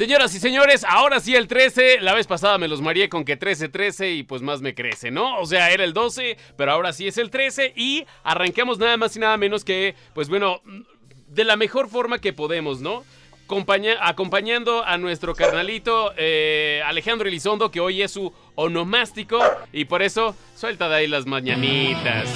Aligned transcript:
Señoras 0.00 0.32
y 0.32 0.38
señores, 0.38 0.84
ahora 0.88 1.18
sí 1.18 1.34
el 1.34 1.48
13. 1.48 2.02
La 2.02 2.14
vez 2.14 2.28
pasada 2.28 2.56
me 2.56 2.68
los 2.68 2.80
mareé 2.80 3.08
con 3.08 3.24
que 3.24 3.36
13, 3.36 3.68
13 3.68 4.12
y 4.12 4.22
pues 4.22 4.42
más 4.42 4.60
me 4.60 4.72
crece, 4.72 5.10
¿no? 5.10 5.40
O 5.40 5.44
sea, 5.44 5.72
era 5.72 5.82
el 5.82 5.92
12, 5.92 6.36
pero 6.56 6.70
ahora 6.70 6.92
sí 6.92 7.08
es 7.08 7.18
el 7.18 7.30
13 7.30 7.72
y 7.74 8.06
arrancamos 8.22 8.78
nada 8.78 8.96
más 8.96 9.16
y 9.16 9.18
nada 9.18 9.36
menos 9.36 9.64
que, 9.64 9.96
pues 10.14 10.28
bueno, 10.28 10.60
de 11.26 11.42
la 11.42 11.56
mejor 11.56 11.88
forma 11.88 12.20
que 12.20 12.32
podemos, 12.32 12.80
¿no? 12.80 13.02
acompañando 14.00 14.84
a 14.84 14.98
nuestro 14.98 15.34
carnalito 15.34 16.12
eh, 16.16 16.80
Alejandro 16.86 17.26
Elizondo, 17.26 17.72
que 17.72 17.80
hoy 17.80 18.02
es 18.02 18.12
su 18.12 18.32
onomástico 18.54 19.40
y 19.72 19.86
por 19.86 20.02
eso 20.02 20.36
suelta 20.54 20.88
de 20.88 20.94
ahí 20.94 21.06
las 21.08 21.26
mañanitas. 21.26 22.28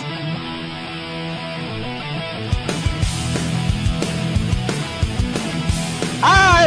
¡Ay, 6.23 6.67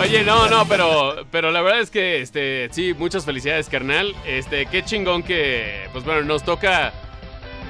Oye, 0.00 0.22
no, 0.22 0.48
no, 0.48 0.66
pero, 0.66 1.26
pero 1.30 1.50
la 1.50 1.60
verdad 1.60 1.80
es 1.80 1.90
que, 1.90 2.20
este, 2.20 2.68
sí, 2.72 2.94
muchas 2.94 3.24
felicidades, 3.24 3.68
carnal. 3.68 4.14
Este, 4.26 4.66
qué 4.66 4.84
chingón 4.84 5.22
que, 5.22 5.88
pues 5.92 6.04
bueno, 6.04 6.22
nos 6.22 6.42
toca 6.44 6.92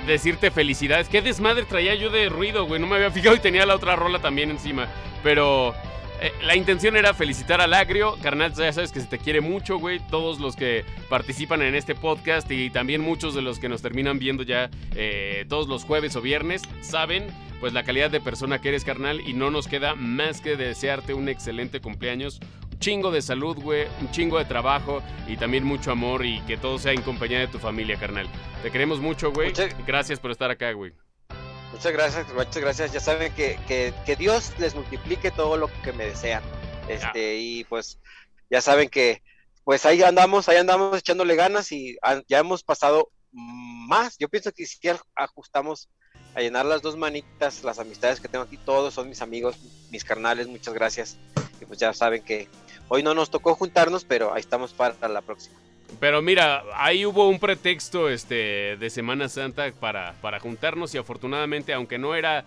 decirte 0.08 0.50
felicidades. 0.50 1.08
Qué 1.08 1.22
desmadre 1.22 1.64
traía 1.64 1.94
yo 1.94 2.10
de 2.10 2.28
ruido, 2.28 2.66
güey. 2.66 2.80
No 2.80 2.88
me 2.88 2.96
había 2.96 3.12
fijado 3.12 3.36
y 3.36 3.40
tenía 3.40 3.64
la 3.66 3.76
otra 3.76 3.94
rola 3.94 4.18
también 4.18 4.50
encima. 4.50 4.88
Pero 5.22 5.74
eh, 6.20 6.32
la 6.42 6.56
intención 6.56 6.96
era 6.96 7.14
felicitar 7.14 7.60
al 7.60 7.74
Agrio. 7.74 8.16
Carnal, 8.20 8.52
ya 8.52 8.72
sabes 8.72 8.90
que 8.90 9.00
se 9.00 9.06
te 9.06 9.18
quiere 9.18 9.40
mucho, 9.40 9.78
güey. 9.78 10.00
Todos 10.10 10.40
los 10.40 10.56
que 10.56 10.84
participan 11.08 11.62
en 11.62 11.76
este 11.76 11.94
podcast 11.94 12.50
y 12.50 12.70
también 12.70 13.00
muchos 13.00 13.34
de 13.34 13.42
los 13.42 13.60
que 13.60 13.68
nos 13.68 13.82
terminan 13.82 14.18
viendo 14.18 14.42
ya 14.42 14.70
eh, 14.96 15.44
todos 15.48 15.68
los 15.68 15.84
jueves 15.84 16.16
o 16.16 16.20
viernes 16.20 16.62
saben 16.80 17.26
pues 17.60 17.72
la 17.72 17.82
calidad 17.82 18.10
de 18.10 18.20
persona 18.20 18.60
que 18.60 18.70
eres, 18.70 18.84
carnal. 18.84 19.20
Y 19.20 19.34
no 19.34 19.50
nos 19.50 19.68
queda 19.68 19.94
más 19.94 20.40
que 20.40 20.56
desearte 20.56 21.14
un 21.14 21.28
excelente 21.28 21.80
cumpleaños 21.80 22.40
chingo 22.78 23.10
de 23.10 23.22
salud, 23.22 23.56
güey, 23.60 23.86
un 24.00 24.10
chingo 24.10 24.38
de 24.38 24.44
trabajo 24.44 25.02
y 25.26 25.36
también 25.36 25.64
mucho 25.64 25.90
amor 25.90 26.24
y 26.24 26.40
que 26.42 26.56
todo 26.56 26.78
sea 26.78 26.92
en 26.92 27.02
compañía 27.02 27.40
de 27.40 27.48
tu 27.48 27.58
familia, 27.58 27.96
carnal. 27.98 28.28
Te 28.62 28.70
queremos 28.70 29.00
mucho, 29.00 29.32
güey. 29.32 29.52
Gracias 29.86 30.20
por 30.20 30.30
estar 30.30 30.50
acá, 30.50 30.72
güey. 30.72 30.92
Muchas 31.72 31.92
gracias, 31.92 32.26
muchas 32.34 32.58
gracias. 32.58 32.92
Ya 32.92 33.00
saben 33.00 33.32
que, 33.34 33.58
que, 33.66 34.16
Dios 34.16 34.52
les 34.58 34.74
multiplique 34.74 35.30
todo 35.30 35.56
lo 35.56 35.70
que 35.82 35.92
me 35.92 36.06
desean. 36.06 36.42
Este, 36.88 37.36
y 37.36 37.64
pues 37.64 37.98
ya 38.50 38.60
saben 38.60 38.88
que 38.88 39.22
pues 39.64 39.84
ahí 39.84 40.02
andamos, 40.02 40.48
ahí 40.48 40.56
andamos 40.56 40.96
echándole 40.98 41.36
ganas 41.36 41.70
y 41.72 41.98
ya 42.26 42.38
hemos 42.38 42.62
pasado 42.62 43.10
más. 43.32 44.16
Yo 44.18 44.28
pienso 44.28 44.50
que 44.50 44.64
si 44.64 44.78
ajustamos 45.14 45.90
a 46.34 46.40
llenar 46.40 46.64
las 46.64 46.80
dos 46.80 46.96
manitas, 46.96 47.62
las 47.64 47.78
amistades 47.78 48.20
que 48.20 48.28
tengo 48.28 48.44
aquí, 48.44 48.56
todos 48.56 48.94
son 48.94 49.08
mis 49.08 49.20
amigos, 49.20 49.56
mis 49.90 50.04
carnales, 50.04 50.48
muchas 50.48 50.72
gracias. 50.72 51.18
Y 51.60 51.66
pues 51.66 51.78
ya 51.78 51.92
saben 51.92 52.22
que 52.22 52.48
Hoy 52.88 53.02
no 53.02 53.14
nos 53.14 53.30
tocó 53.30 53.54
juntarnos, 53.54 54.04
pero 54.04 54.32
ahí 54.32 54.40
estamos 54.40 54.72
para 54.72 55.08
la 55.08 55.20
próxima. 55.22 55.56
Pero 56.00 56.22
mira, 56.22 56.62
ahí 56.74 57.04
hubo 57.06 57.28
un 57.28 57.40
pretexto 57.40 58.08
este, 58.08 58.76
de 58.76 58.90
Semana 58.90 59.28
Santa 59.28 59.72
para, 59.72 60.14
para 60.20 60.38
juntarnos 60.38 60.94
y 60.94 60.98
afortunadamente, 60.98 61.72
aunque 61.72 61.98
no 61.98 62.14
era, 62.14 62.44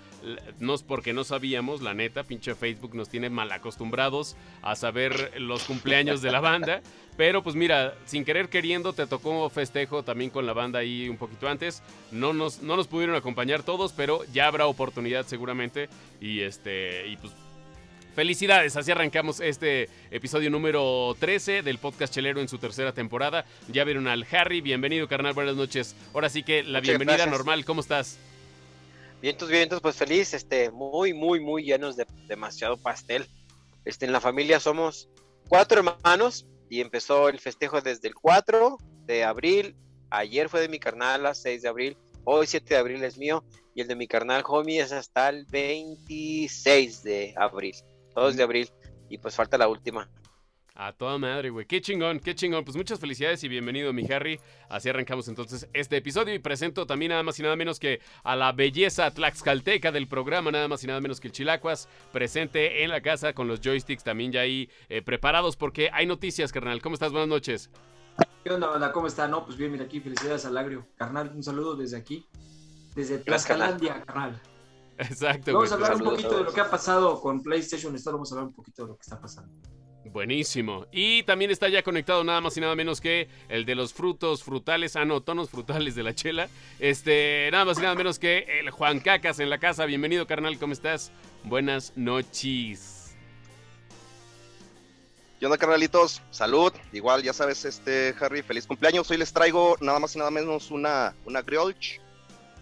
no 0.59 0.75
es 0.75 0.83
porque 0.83 1.11
no 1.11 1.23
sabíamos, 1.23 1.81
la 1.81 1.93
neta, 1.93 2.23
pinche 2.23 2.55
Facebook 2.55 2.95
nos 2.95 3.09
tiene 3.09 3.29
mal 3.29 3.51
acostumbrados 3.51 4.37
a 4.61 4.75
saber 4.75 5.41
los 5.41 5.63
cumpleaños 5.63 6.21
de 6.21 6.31
la 6.31 6.39
banda. 6.39 6.81
Pero 7.17 7.43
pues 7.43 7.55
mira, 7.55 7.95
sin 8.05 8.23
querer 8.23 8.47
queriendo, 8.47 8.93
te 8.93 9.05
tocó 9.05 9.49
festejo 9.49 10.03
también 10.03 10.29
con 10.29 10.45
la 10.45 10.53
banda 10.53 10.79
ahí 10.79 11.09
un 11.09 11.17
poquito 11.17 11.49
antes. 11.49 11.83
No 12.11 12.33
nos, 12.33 12.61
no 12.61 12.77
nos 12.77 12.87
pudieron 12.87 13.15
acompañar 13.15 13.63
todos, 13.63 13.91
pero 13.91 14.23
ya 14.31 14.47
habrá 14.47 14.67
oportunidad 14.67 15.25
seguramente. 15.25 15.89
Y 16.21 16.41
este, 16.41 17.07
y 17.07 17.17
pues 17.17 17.33
Felicidades, 18.15 18.75
así 18.75 18.91
arrancamos 18.91 19.39
este 19.39 19.87
episodio 20.11 20.49
número 20.49 21.15
13 21.17 21.61
del 21.61 21.77
podcast 21.77 22.13
Chelero 22.13 22.41
en 22.41 22.49
su 22.49 22.57
tercera 22.57 22.91
temporada. 22.93 23.45
Ya 23.69 23.85
vieron 23.85 24.05
al 24.09 24.27
Harry, 24.29 24.59
bienvenido 24.59 25.07
carnal, 25.07 25.33
buenas 25.33 25.55
noches. 25.55 25.95
Ahora 26.13 26.27
sí 26.27 26.43
que 26.43 26.61
la 26.61 26.81
bienvenida 26.81 27.25
normal, 27.25 27.63
¿cómo 27.63 27.79
estás? 27.79 28.17
Vientos, 29.21 29.47
vientos, 29.47 29.79
pues 29.79 29.95
feliz, 29.95 30.33
este, 30.33 30.71
muy, 30.71 31.13
muy, 31.13 31.39
muy 31.39 31.63
llenos 31.63 31.95
de 31.95 32.05
demasiado 32.27 32.75
pastel. 32.75 33.25
Este, 33.85 34.07
en 34.07 34.11
la 34.11 34.19
familia 34.19 34.59
somos 34.59 35.07
cuatro 35.47 35.79
hermanos 35.79 36.45
y 36.69 36.81
empezó 36.81 37.29
el 37.29 37.39
festejo 37.39 37.79
desde 37.79 38.09
el 38.09 38.15
4 38.15 38.77
de 39.05 39.23
abril. 39.23 39.77
Ayer 40.09 40.49
fue 40.49 40.59
de 40.59 40.67
mi 40.67 40.79
carnal, 40.79 41.25
a 41.27 41.33
6 41.33 41.61
de 41.61 41.69
abril. 41.69 41.97
Hoy 42.25 42.45
7 42.45 42.73
de 42.73 42.77
abril 42.77 43.03
es 43.05 43.17
mío 43.17 43.45
y 43.73 43.79
el 43.79 43.87
de 43.87 43.95
mi 43.95 44.07
carnal 44.07 44.43
homie 44.45 44.81
es 44.81 44.91
hasta 44.91 45.29
el 45.29 45.45
26 45.45 47.03
de 47.03 47.33
abril. 47.37 47.75
2 48.15 48.35
de 48.35 48.43
abril. 48.43 48.69
Y 49.09 49.17
pues 49.17 49.35
falta 49.35 49.57
la 49.57 49.67
última. 49.67 50.09
A 50.73 50.93
toda 50.93 51.17
madre, 51.17 51.49
güey. 51.49 51.65
Qué 51.65 51.81
chingón, 51.81 52.19
qué 52.19 52.33
chingón. 52.33 52.63
Pues 52.63 52.77
muchas 52.77 52.99
felicidades 52.99 53.43
y 53.43 53.49
bienvenido, 53.49 53.91
mi 53.91 54.09
Harry. 54.11 54.39
Así 54.69 54.87
arrancamos 54.87 55.27
entonces 55.27 55.67
este 55.73 55.97
episodio 55.97 56.33
y 56.33 56.39
presento 56.39 56.87
también 56.87 57.09
nada 57.09 57.23
más 57.23 57.37
y 57.39 57.43
nada 57.43 57.57
menos 57.57 57.77
que 57.77 57.99
a 58.23 58.37
la 58.37 58.53
belleza 58.53 59.11
tlaxcalteca 59.11 59.91
del 59.91 60.07
programa, 60.07 60.49
nada 60.49 60.69
más 60.69 60.83
y 60.83 60.87
nada 60.87 61.01
menos 61.01 61.19
que 61.19 61.27
el 61.27 61.33
Chilacuas, 61.33 61.89
presente 62.13 62.83
en 62.83 62.89
la 62.89 63.01
casa 63.01 63.33
con 63.33 63.49
los 63.49 63.59
joysticks 63.59 64.03
también 64.03 64.31
ya 64.31 64.41
ahí 64.41 64.69
eh, 64.87 65.01
preparados 65.01 65.57
porque 65.57 65.89
hay 65.91 66.05
noticias, 66.05 66.53
carnal. 66.53 66.81
¿Cómo 66.81 66.93
estás? 66.93 67.11
Buenas 67.11 67.29
noches. 67.29 67.69
¿Qué 68.43 68.49
onda, 68.49 68.67
banda? 68.67 68.91
¿Cómo 68.91 69.07
está? 69.07 69.27
No, 69.27 69.45
pues 69.45 69.57
bien, 69.57 69.71
mira 69.71 69.85
aquí, 69.85 69.99
felicidades 69.99 70.45
al 70.45 70.57
Agrio. 70.57 70.87
Carnal, 70.95 71.31
un 71.35 71.43
saludo 71.43 71.75
desde 71.75 71.97
aquí, 71.97 72.25
desde 72.95 73.19
Tlaxcalandia, 73.19 74.01
carnal. 74.03 74.41
Exacto. 74.97 75.53
Vamos 75.53 75.71
a 75.71 75.75
hablar 75.75 75.95
un 75.95 76.03
poquito 76.03 76.37
de 76.37 76.43
lo 76.43 76.53
que 76.53 76.61
ha 76.61 76.69
pasado 76.69 77.19
con 77.19 77.41
PlayStation 77.41 77.95
Store, 77.95 78.13
vamos 78.13 78.31
a 78.31 78.35
hablar 78.35 78.47
un 78.49 78.53
poquito 78.53 78.83
de 78.83 78.89
lo 78.89 78.95
que 78.95 79.01
está 79.01 79.19
pasando. 79.19 79.51
Buenísimo. 80.05 80.87
Y 80.91 81.23
también 81.23 81.51
está 81.51 81.69
ya 81.69 81.83
conectado 81.83 82.23
nada 82.23 82.41
más 82.41 82.57
y 82.57 82.61
nada 82.61 82.75
menos 82.75 82.99
que 82.99 83.29
el 83.49 83.65
de 83.65 83.75
los 83.75 83.93
frutos 83.93 84.43
frutales, 84.43 84.95
ah 84.95 85.05
no, 85.05 85.21
tonos 85.21 85.49
frutales 85.49 85.95
de 85.95 86.03
la 86.03 86.13
chela. 86.13 86.49
Este, 86.79 87.49
nada 87.51 87.65
más 87.65 87.77
y 87.77 87.81
nada 87.81 87.95
menos 87.95 88.19
que 88.19 88.59
el 88.59 88.71
Juan 88.71 88.99
Cacas 88.99 89.39
en 89.39 89.49
la 89.49 89.59
casa. 89.59 89.85
Bienvenido, 89.85 90.27
carnal, 90.27 90.57
¿cómo 90.57 90.73
estás? 90.73 91.11
Buenas 91.43 91.93
noches. 91.95 93.15
¿Qué 95.39 95.45
onda, 95.45 95.57
carnalitos? 95.57 96.21
Salud. 96.29 96.73
Igual, 96.91 97.23
ya 97.23 97.33
sabes, 97.33 97.65
este, 97.65 98.13
Harry, 98.19 98.43
feliz 98.43 98.67
cumpleaños. 98.67 99.09
Hoy 99.09 99.17
les 99.17 99.31
traigo 99.31 99.75
nada 99.81 99.97
más 99.99 100.15
y 100.15 100.19
nada 100.19 100.29
menos 100.29 100.71
una, 100.71 101.15
una 101.25 101.41
Griolch 101.41 101.99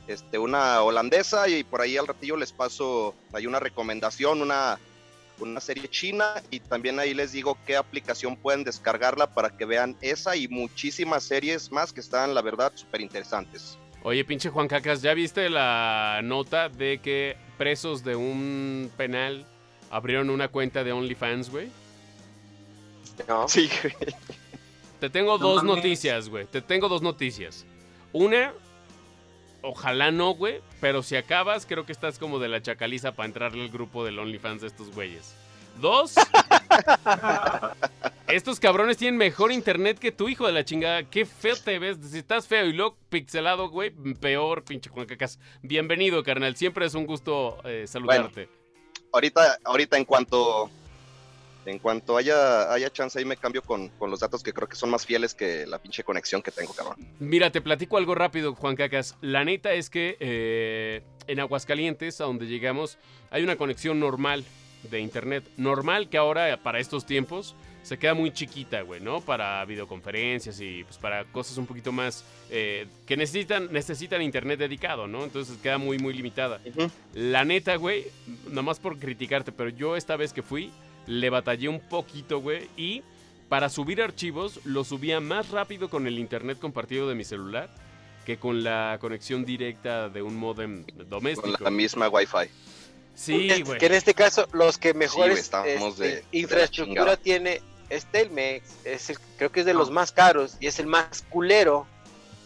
este, 0.09 0.39
una 0.39 0.81
holandesa 0.81 1.47
y 1.47 1.63
por 1.63 1.81
ahí 1.81 1.95
al 1.95 2.07
ratillo 2.07 2.35
les 2.35 2.51
paso, 2.51 3.13
hay 3.31 3.45
una 3.45 3.59
recomendación, 3.59 4.41
una, 4.41 4.79
una 5.39 5.59
serie 5.59 5.87
china 5.87 6.33
y 6.49 6.59
también 6.59 6.99
ahí 6.99 7.13
les 7.13 7.31
digo 7.31 7.57
qué 7.65 7.77
aplicación 7.77 8.35
pueden 8.35 8.63
descargarla 8.63 9.27
para 9.33 9.55
que 9.55 9.65
vean 9.65 9.95
esa 10.01 10.35
y 10.35 10.47
muchísimas 10.47 11.23
series 11.23 11.71
más 11.71 11.93
que 11.93 11.99
están, 11.99 12.33
la 12.33 12.41
verdad, 12.41 12.71
súper 12.75 13.01
interesantes. 13.01 13.77
Oye, 14.01 14.25
pinche 14.25 14.49
Juan 14.49 14.67
Cacas, 14.67 15.01
¿ya 15.01 15.13
viste 15.13 15.49
la 15.49 16.21
nota 16.23 16.69
de 16.69 16.99
que 17.03 17.37
presos 17.57 18.03
de 18.03 18.15
un 18.15 18.91
penal 18.97 19.45
abrieron 19.91 20.29
una 20.29 20.47
cuenta 20.47 20.83
de 20.83 20.91
OnlyFans, 20.91 21.51
güey? 21.51 21.69
No. 23.27 23.47
Sí, 23.47 23.69
güey. 23.81 23.93
Te 24.99 25.09
tengo 25.09 25.37
dos 25.37 25.63
noticias, 25.63 26.29
güey. 26.29 26.45
Te 26.45 26.61
tengo 26.61 26.89
dos 26.89 27.01
noticias. 27.01 27.65
Una, 28.11 28.53
Ojalá 29.61 30.11
no, 30.11 30.33
güey. 30.33 30.61
Pero 30.79 31.03
si 31.03 31.15
acabas, 31.15 31.65
creo 31.65 31.85
que 31.85 31.91
estás 31.91 32.19
como 32.19 32.39
de 32.39 32.47
la 32.47 32.61
chacaliza 32.61 33.13
para 33.13 33.27
entrarle 33.27 33.63
al 33.63 33.69
grupo 33.69 34.05
del 34.05 34.19
OnlyFans 34.19 34.61
de 34.61 34.67
estos 34.67 34.91
güeyes. 34.91 35.35
Dos. 35.79 36.15
estos 38.27 38.59
cabrones 38.59 38.97
tienen 38.97 39.17
mejor 39.17 39.51
internet 39.51 39.97
que 39.97 40.11
tu 40.11 40.29
hijo 40.29 40.45
de 40.45 40.53
la 40.53 40.65
chingada. 40.65 41.03
Qué 41.03 41.25
feo 41.25 41.55
te 41.55 41.79
ves. 41.79 41.97
Si 42.03 42.17
estás 42.17 42.47
feo 42.47 42.65
y 42.65 42.73
luego 42.73 42.97
pixelado, 43.09 43.69
güey, 43.69 43.91
peor, 43.91 44.63
pinche 44.63 44.89
Juan 44.89 45.05
Cacas. 45.05 45.39
Bienvenido, 45.61 46.23
carnal. 46.23 46.55
Siempre 46.55 46.85
es 46.85 46.95
un 46.95 47.05
gusto 47.05 47.57
eh, 47.63 47.85
saludarte. 47.87 48.49
ahorita, 49.11 49.59
ahorita 49.63 49.97
en 49.97 50.05
cuanto 50.05 50.69
en 51.65 51.79
cuanto 51.79 52.17
haya, 52.17 52.71
haya 52.71 52.89
chance 52.89 53.19
ahí 53.19 53.25
me 53.25 53.37
cambio 53.37 53.61
con, 53.61 53.91
los 53.99 54.19
datos 54.19 54.43
que 54.43 54.53
creo 54.53 54.67
que 54.67 54.75
son 54.75 54.89
más 54.89 55.05
fieles 55.05 55.33
que 55.33 55.65
la 55.67 55.79
pinche 55.79 56.03
conexión 56.03 56.41
que 56.41 56.51
tengo, 56.51 56.73
cabrón. 56.73 56.95
Mira, 57.19 57.51
te 57.51 57.61
platico 57.61 57.97
algo 57.97 58.15
rápido, 58.15 58.55
Juan 58.55 58.75
Cacas. 58.75 59.15
La 59.21 59.43
neta 59.43 59.73
es 59.73 59.89
que 59.89 60.17
eh, 60.19 61.03
en 61.27 61.39
Aguascalientes, 61.39 62.21
a 62.21 62.25
donde 62.25 62.47
llegamos, 62.47 62.97
hay 63.31 63.43
una 63.43 63.55
conexión 63.55 63.99
normal 63.99 64.43
de 64.89 64.99
internet. 64.99 65.43
Normal 65.57 66.09
que 66.09 66.17
ahora, 66.17 66.57
para 66.63 66.79
estos 66.79 67.05
tiempos, 67.05 67.55
se 67.83 67.97
queda 67.97 68.13
muy 68.13 68.31
chiquita, 68.31 68.81
güey, 68.81 69.01
¿no? 69.01 69.21
Para 69.21 69.63
videoconferencias 69.65 70.59
y 70.61 70.83
pues 70.83 70.97
para 70.97 71.25
cosas 71.25 71.57
un 71.57 71.65
poquito 71.65 71.91
más 71.91 72.23
eh, 72.49 72.87
que 73.05 73.17
necesitan, 73.17 73.71
necesitan 73.71 74.21
internet 74.21 74.59
dedicado, 74.59 75.07
¿no? 75.07 75.23
Entonces 75.23 75.57
queda 75.57 75.77
muy, 75.77 75.97
muy 75.97 76.13
limitada. 76.13 76.59
La 77.13 77.45
neta, 77.45 77.75
güey, 77.77 78.05
nomás 78.49 78.79
por 78.79 78.99
criticarte, 78.99 79.51
pero 79.51 79.69
yo 79.69 79.95
esta 79.95 80.15
vez 80.17 80.33
que 80.33 80.43
fui, 80.43 80.71
le 81.09 81.31
batallé 81.31 81.67
un 81.67 81.79
poquito, 81.79 82.39
güey, 82.39 82.69
y 82.77 83.01
para 83.49 83.69
subir 83.69 83.99
archivos 84.01 84.59
lo 84.63 84.83
subía 84.83 85.19
más 85.19 85.49
rápido 85.49 85.89
con 85.89 86.05
el 86.05 86.19
internet 86.19 86.59
compartido 86.59 87.09
de 87.09 87.15
mi 87.15 87.23
celular 87.23 87.67
que 88.25 88.37
con 88.37 88.63
la 88.63 88.95
conexión 89.01 89.43
directa 89.43 90.07
de 90.09 90.21
un 90.21 90.35
modem 90.35 90.85
doméstico. 91.09 91.57
Con 91.57 91.63
la 91.63 91.71
misma 91.71 92.09
Wi-Fi. 92.09 92.47
Sí, 93.15 93.63
güey. 93.63 93.79
Que 93.79 93.87
en 93.87 93.95
este 93.95 94.13
caso, 94.13 94.47
los 94.53 94.77
que 94.77 94.93
mejores 94.93 95.49
este, 95.65 96.23
infraestructura 96.31 97.17
tiene 97.17 97.59
es 97.89 98.05
Telmex. 98.05 98.85
Es 98.85 99.19
creo 99.37 99.51
que 99.51 99.61
es 99.61 99.65
de 99.65 99.73
los 99.73 99.89
más 99.89 100.11
caros 100.11 100.57
y 100.59 100.67
es 100.67 100.77
el 100.77 100.85
más 100.85 101.25
culero. 101.29 101.87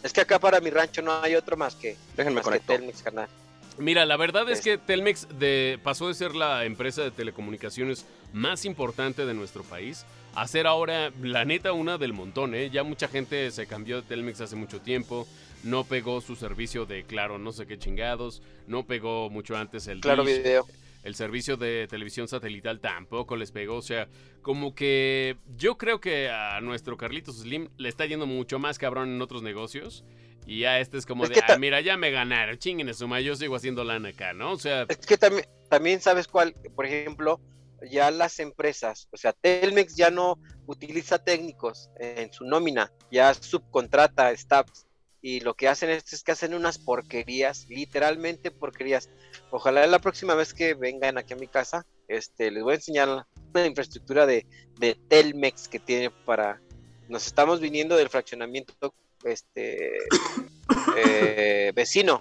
Es 0.04 0.14
que 0.14 0.22
acá 0.22 0.40
para 0.40 0.62
mi 0.62 0.70
rancho 0.70 1.02
no 1.02 1.22
hay 1.22 1.36
otro 1.36 1.58
más 1.58 1.76
que, 1.76 1.98
Déjenme 2.16 2.42
más 2.42 2.62
Telmex, 2.66 3.02
carnal. 3.02 3.28
Mira, 3.78 4.06
la 4.06 4.16
verdad 4.16 4.50
es 4.50 4.62
que 4.62 4.78
Telmex 4.78 5.28
de, 5.38 5.80
pasó 5.84 6.08
de 6.08 6.14
ser 6.14 6.34
la 6.36 6.64
empresa 6.64 7.02
de 7.02 7.12
telecomunicaciones 7.12 8.06
más 8.34 8.66
importante 8.66 9.26
de 9.26 9.34
nuestro 9.34 9.64
país 9.64 10.06
a 10.36 10.48
ser 10.48 10.68
ahora, 10.68 11.12
la 11.22 11.46
neta, 11.46 11.74
una 11.74 11.98
del 11.98 12.12
montón, 12.12 12.56
¿eh? 12.56 12.70
Ya 12.72 12.84
mucha 12.84 13.08
gente 13.08 13.50
se 13.52 13.68
cambió 13.68 14.02
de 14.02 14.08
Telmex 14.08 14.42
hace 14.42 14.56
mucho 14.56 14.82
tiempo 14.82 15.28
no 15.64 15.86
pegó 15.86 16.22
su 16.22 16.36
servicio 16.36 16.86
de 16.86 17.04
Claro, 17.04 17.40
no 17.40 17.52
sé 17.52 17.66
qué 17.66 17.78
chingados, 17.78 18.42
no 18.68 18.86
pegó 18.86 19.30
mucho 19.30 19.56
antes 19.56 19.88
el 19.88 20.02
Claro 20.02 20.24
Video. 20.24 20.66
El 21.04 21.16
servicio 21.16 21.58
de 21.58 21.86
televisión 21.90 22.30
satelital 22.30 22.80
tampoco 22.80 23.36
les 23.36 23.52
pegó, 23.52 23.76
o 23.76 23.82
sea, 23.82 24.08
como 24.42 24.74
que 24.74 25.36
yo 25.58 25.78
creo 25.78 26.00
que 26.00 26.30
a 26.30 26.62
nuestro 26.62 26.96
Carlitos 26.96 27.40
Slim 27.40 27.68
le 27.76 27.90
está 27.90 28.06
yendo 28.06 28.26
mucho 28.26 28.58
más 28.58 28.78
cabrón 28.78 29.10
en 29.10 29.22
otros 29.22 29.44
negocios. 29.44 30.06
Y 30.46 30.66
a 30.66 30.80
este 30.80 30.98
es 30.98 31.06
como 31.06 31.26
de, 31.26 31.42
ah, 31.48 31.58
mira, 31.58 31.80
ya 31.80 31.96
me 31.96 32.12
ganaron, 32.12 32.58
chinguen 32.58 32.90
en 32.90 32.94
suma, 32.94 33.22
yo 33.22 33.34
sigo 33.36 33.56
haciendo 33.56 33.86
lana 33.86 34.10
acá, 34.10 34.34
¿no? 34.34 34.52
O 34.52 34.60
sea... 34.60 34.86
Es 34.90 34.98
que 34.98 35.18
también, 35.18 35.46
también 35.70 36.02
sabes 36.02 36.28
cuál, 36.28 36.54
por 36.76 36.86
ejemplo, 36.86 37.40
ya 37.90 38.12
las 38.12 38.40
empresas, 38.40 39.08
o 39.12 39.18
sea, 39.18 39.34
Telmex 39.34 39.96
ya 39.96 40.10
no 40.10 40.38
utiliza 40.66 41.24
técnicos 41.24 41.90
en 42.00 42.32
su 42.32 42.46
nómina, 42.46 42.92
ya 43.12 43.34
subcontrata 43.34 44.36
staffs 44.36 44.86
y 45.26 45.40
lo 45.40 45.54
que 45.54 45.70
hacen 45.70 45.90
es, 45.90 46.22
que 46.22 46.34
hacen 46.34 46.54
unas 46.54 46.78
porquerías, 46.78 47.66
literalmente 47.70 48.52
porquerías. 48.52 49.10
Ojalá 49.52 49.88
la 49.88 50.00
próxima 50.00 50.36
vez 50.36 50.54
que 50.54 50.74
vengan 50.74 51.18
aquí 51.18 51.32
a 51.34 51.38
mi 51.38 51.48
casa, 51.48 51.86
este, 52.10 52.52
les 52.52 52.62
voy 52.62 52.74
a 52.74 52.76
enseñar 52.76 53.26
la 53.54 53.66
infraestructura 53.66 54.26
de, 54.26 54.46
Telmex 55.08 55.70
que 55.70 55.80
tiene 55.80 56.12
para... 56.12 56.60
Nos 57.08 57.26
estamos 57.26 57.62
viniendo 57.62 57.96
del 57.96 58.10
fraccionamiento 58.10 58.94
este 59.24 59.92
eh, 60.98 61.72
vecino. 61.74 62.20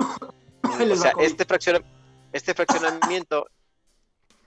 O 0.62 0.96
sea, 0.96 1.12
este, 1.18 1.44
este 2.32 2.54
fraccionamiento, 2.54 3.48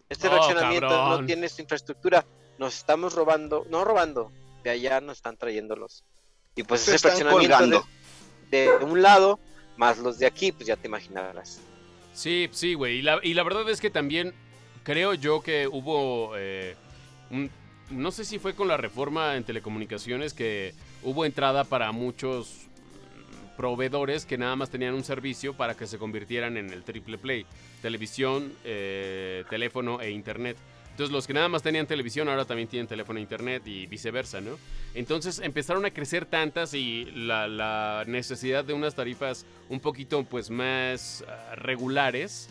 este 0.09 0.27
oh, 0.27 0.31
fraccionamiento 0.31 0.87
no 0.87 1.25
tiene 1.25 1.49
su 1.49 1.61
infraestructura. 1.61 2.25
Nos 2.57 2.77
estamos 2.77 3.13
robando, 3.13 3.65
no 3.69 3.83
robando, 3.83 4.31
de 4.63 4.69
allá 4.69 5.01
nos 5.01 5.17
están 5.17 5.37
trayéndolos. 5.37 6.03
Y 6.55 6.63
pues 6.63 6.87
ese 6.87 6.99
fraccionamiento 6.99 7.85
de 8.49 8.69
un 8.81 9.01
lado, 9.01 9.39
más 9.77 9.97
los 9.97 10.19
de 10.19 10.25
aquí, 10.25 10.51
pues 10.51 10.67
ya 10.67 10.77
te 10.77 10.87
imaginarás. 10.87 11.59
Sí, 12.13 12.47
sí, 12.51 12.75
güey. 12.75 12.99
Y 12.99 13.01
la, 13.01 13.19
y 13.21 13.33
la 13.33 13.43
verdad 13.43 13.69
es 13.69 13.81
que 13.81 13.89
también 13.89 14.33
creo 14.83 15.13
yo 15.13 15.41
que 15.41 15.67
hubo 15.67 16.31
eh, 16.37 16.75
no 17.89 18.11
sé 18.11 18.25
si 18.25 18.39
fue 18.39 18.55
con 18.55 18.67
la 18.67 18.77
reforma 18.77 19.35
en 19.35 19.43
telecomunicaciones 19.43 20.33
que 20.33 20.73
hubo 21.03 21.25
entrada 21.25 21.63
para 21.63 21.91
muchos 21.91 22.67
proveedores 23.55 24.25
que 24.25 24.37
nada 24.37 24.55
más 24.55 24.69
tenían 24.69 24.93
un 24.93 25.03
servicio 25.03 25.53
para 25.53 25.75
que 25.75 25.87
se 25.87 25.97
convirtieran 25.97 26.57
en 26.57 26.69
el 26.71 26.83
triple 26.83 27.17
play. 27.17 27.45
Televisión, 27.81 28.53
eh, 28.63 29.43
teléfono 29.49 30.01
e 30.01 30.11
internet. 30.11 30.57
Entonces 30.91 31.11
los 31.11 31.27
que 31.27 31.33
nada 31.33 31.49
más 31.49 31.61
tenían 31.61 31.87
televisión 31.87 32.29
ahora 32.29 32.45
también 32.45 32.69
tienen 32.69 32.87
teléfono 32.87 33.19
e 33.19 33.21
internet 33.21 33.63
y 33.65 33.85
viceversa, 33.85 34.39
¿no? 34.39 34.57
Entonces 34.93 35.39
empezaron 35.39 35.85
a 35.85 35.91
crecer 35.91 36.25
tantas 36.25 36.73
y 36.73 37.05
la, 37.13 38.05
necesidad 38.07 38.63
de 38.63 38.71
unas 38.71 38.95
tarifas 38.95 39.45
un 39.67 39.81
poquito 39.81 40.23
pues 40.23 40.49
más 40.49 41.25
ah, 41.27 41.55
regulares 41.55 42.47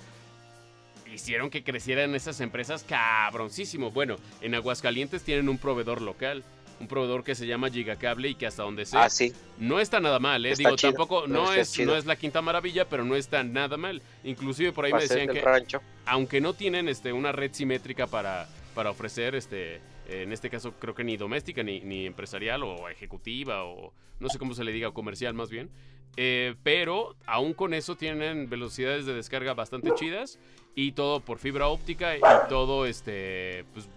hicieron 1.14 1.48
que 1.48 1.64
crecieran 1.64 2.14
esas 2.14 2.40
empresas 2.40 2.84
cabroncísimo. 2.84 3.90
Bueno, 3.90 4.16
en 4.42 4.54
Aguascalientes 4.54 5.22
tienen 5.22 5.48
un 5.48 5.56
proveedor 5.56 6.02
local 6.02 6.44
un 6.84 6.88
proveedor 6.88 7.24
que 7.24 7.34
se 7.34 7.46
llama 7.46 7.70
Gigacable 7.70 8.28
y 8.28 8.34
que 8.34 8.46
hasta 8.46 8.62
donde 8.62 8.84
sea 8.84 9.06
ah, 9.06 9.08
no 9.58 9.80
está 9.80 10.00
nada 10.00 10.18
mal, 10.18 10.44
¿eh? 10.44 10.54
Digo, 10.56 10.76
tampoco 10.76 11.26
no, 11.26 11.52
es 11.52 11.78
no 11.80 11.96
es 11.96 12.04
la 12.04 12.16
quinta 12.16 12.42
maravilla, 12.42 12.86
pero 12.88 13.04
no 13.04 13.16
está 13.16 13.42
nada 13.42 13.76
mal. 13.76 14.02
Inclusive 14.22 14.72
por 14.72 14.84
ahí 14.84 14.92
me 14.92 15.00
decían 15.00 15.28
que 15.28 15.42
aunque 16.06 16.40
no 16.40 16.52
tienen 16.52 16.88
este 16.88 17.12
una 17.12 17.32
red 17.32 17.52
simétrica 17.52 18.06
para 18.06 18.46
para 18.74 18.90
ofrecer 18.90 19.34
este 19.34 19.80
en 20.08 20.32
este 20.32 20.50
caso 20.50 20.74
creo 20.78 20.94
que 20.94 21.04
ni 21.04 21.16
doméstica 21.16 21.62
ni, 21.62 21.80
ni 21.80 22.04
empresarial 22.06 22.62
o 22.64 22.88
ejecutiva 22.88 23.64
o 23.64 23.92
no 24.20 24.28
sé 24.28 24.38
cómo 24.38 24.52
se 24.52 24.64
le 24.64 24.72
diga 24.72 24.90
comercial 24.90 25.32
más 25.32 25.48
bien 25.48 25.70
eh, 26.16 26.56
pero 26.62 27.16
aún 27.24 27.54
con 27.54 27.72
eso 27.72 27.96
tienen 27.96 28.50
velocidades 28.50 29.06
de 29.06 29.14
descarga 29.14 29.54
bastante 29.54 29.94
chidas 29.94 30.38
y 30.74 30.92
todo 30.92 31.20
por 31.20 31.38
fibra 31.38 31.68
óptica 31.68 32.16
y 32.16 32.20
todo 32.48 32.84
este 32.84 33.64
pues 33.72 33.88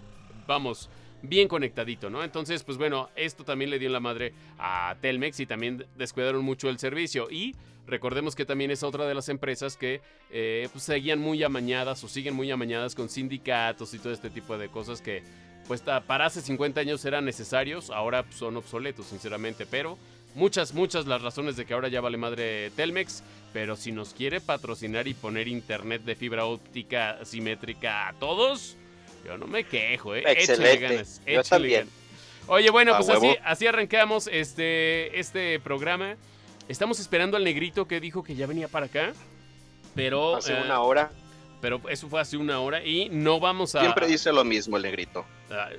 vamos 0.47 0.89
bien 1.21 1.47
conectadito, 1.47 2.09
¿no? 2.09 2.23
Entonces, 2.23 2.63
pues 2.63 2.77
bueno, 2.77 3.09
esto 3.15 3.43
también 3.43 3.69
le 3.69 3.79
dio 3.79 3.87
en 3.87 3.93
la 3.93 3.99
madre 3.99 4.33
a 4.57 4.95
Telmex 5.01 5.39
y 5.39 5.45
también 5.45 5.85
descuidaron 5.97 6.43
mucho 6.43 6.69
el 6.69 6.79
servicio. 6.79 7.29
Y 7.29 7.55
recordemos 7.87 8.35
que 8.35 8.45
también 8.45 8.71
es 8.71 8.83
otra 8.83 9.05
de 9.05 9.15
las 9.15 9.29
empresas 9.29 9.77
que 9.77 10.01
eh, 10.31 10.67
pues, 10.71 10.83
seguían 10.83 11.19
muy 11.19 11.43
amañadas 11.43 12.03
o 12.03 12.07
siguen 12.07 12.35
muy 12.35 12.51
amañadas 12.51 12.95
con 12.95 13.09
sindicatos 13.09 13.93
y 13.93 13.99
todo 13.99 14.13
este 14.13 14.29
tipo 14.29 14.57
de 14.57 14.69
cosas 14.69 15.01
que 15.01 15.23
pues 15.67 15.81
para 15.81 16.25
hace 16.25 16.41
50 16.41 16.79
años 16.79 17.03
eran 17.03 17.25
necesarios, 17.25 17.89
ahora 17.89 18.23
pues, 18.23 18.35
son 18.35 18.55
obsoletos, 18.55 19.07
sinceramente, 19.07 19.65
pero 19.65 19.97
muchas, 20.33 20.73
muchas 20.73 21.05
las 21.07 21.21
razones 21.21 21.57
de 21.57 21.65
que 21.65 21.73
ahora 21.73 21.89
ya 21.89 21.99
vale 21.99 22.17
madre 22.17 22.71
Telmex, 22.71 23.21
pero 23.51 23.75
si 23.75 23.91
nos 23.91 24.13
quiere 24.13 24.39
patrocinar 24.39 25.09
y 25.09 25.13
poner 25.13 25.47
internet 25.49 26.03
de 26.03 26.15
fibra 26.15 26.45
óptica 26.45 27.25
simétrica 27.25 28.07
a 28.07 28.13
todos, 28.13 28.77
yo 29.25 29.37
no 29.37 29.47
me 29.47 29.63
quejo, 29.63 30.15
¿eh? 30.15 30.23
Excelente. 30.25 30.77
Ganas, 30.77 31.21
Yo 31.25 31.43
también. 31.43 31.89
Oye, 32.47 32.69
bueno, 32.69 32.95
pues 32.95 33.09
así, 33.09 33.35
así 33.43 33.67
arrancamos 33.67 34.27
este, 34.31 35.19
este 35.19 35.59
programa. 35.59 36.15
Estamos 36.69 36.99
esperando 36.99 37.37
al 37.37 37.43
negrito 37.43 37.87
que 37.87 37.99
dijo 37.99 38.23
que 38.23 38.35
ya 38.35 38.47
venía 38.47 38.67
para 38.67 38.85
acá. 38.85 39.13
Pero. 39.95 40.37
Hace 40.37 40.53
una 40.53 40.75
eh, 40.75 40.77
hora. 40.77 41.11
Pero 41.59 41.81
eso 41.89 42.07
fue 42.07 42.21
hace 42.21 42.37
una 42.37 42.59
hora 42.59 42.85
y 42.85 43.09
no 43.09 43.39
vamos 43.39 43.75
a. 43.75 43.81
Siempre 43.81 44.07
dice 44.07 44.31
lo 44.31 44.43
mismo 44.43 44.77
el 44.77 44.83
negrito. 44.83 45.25
Ah, 45.49 45.69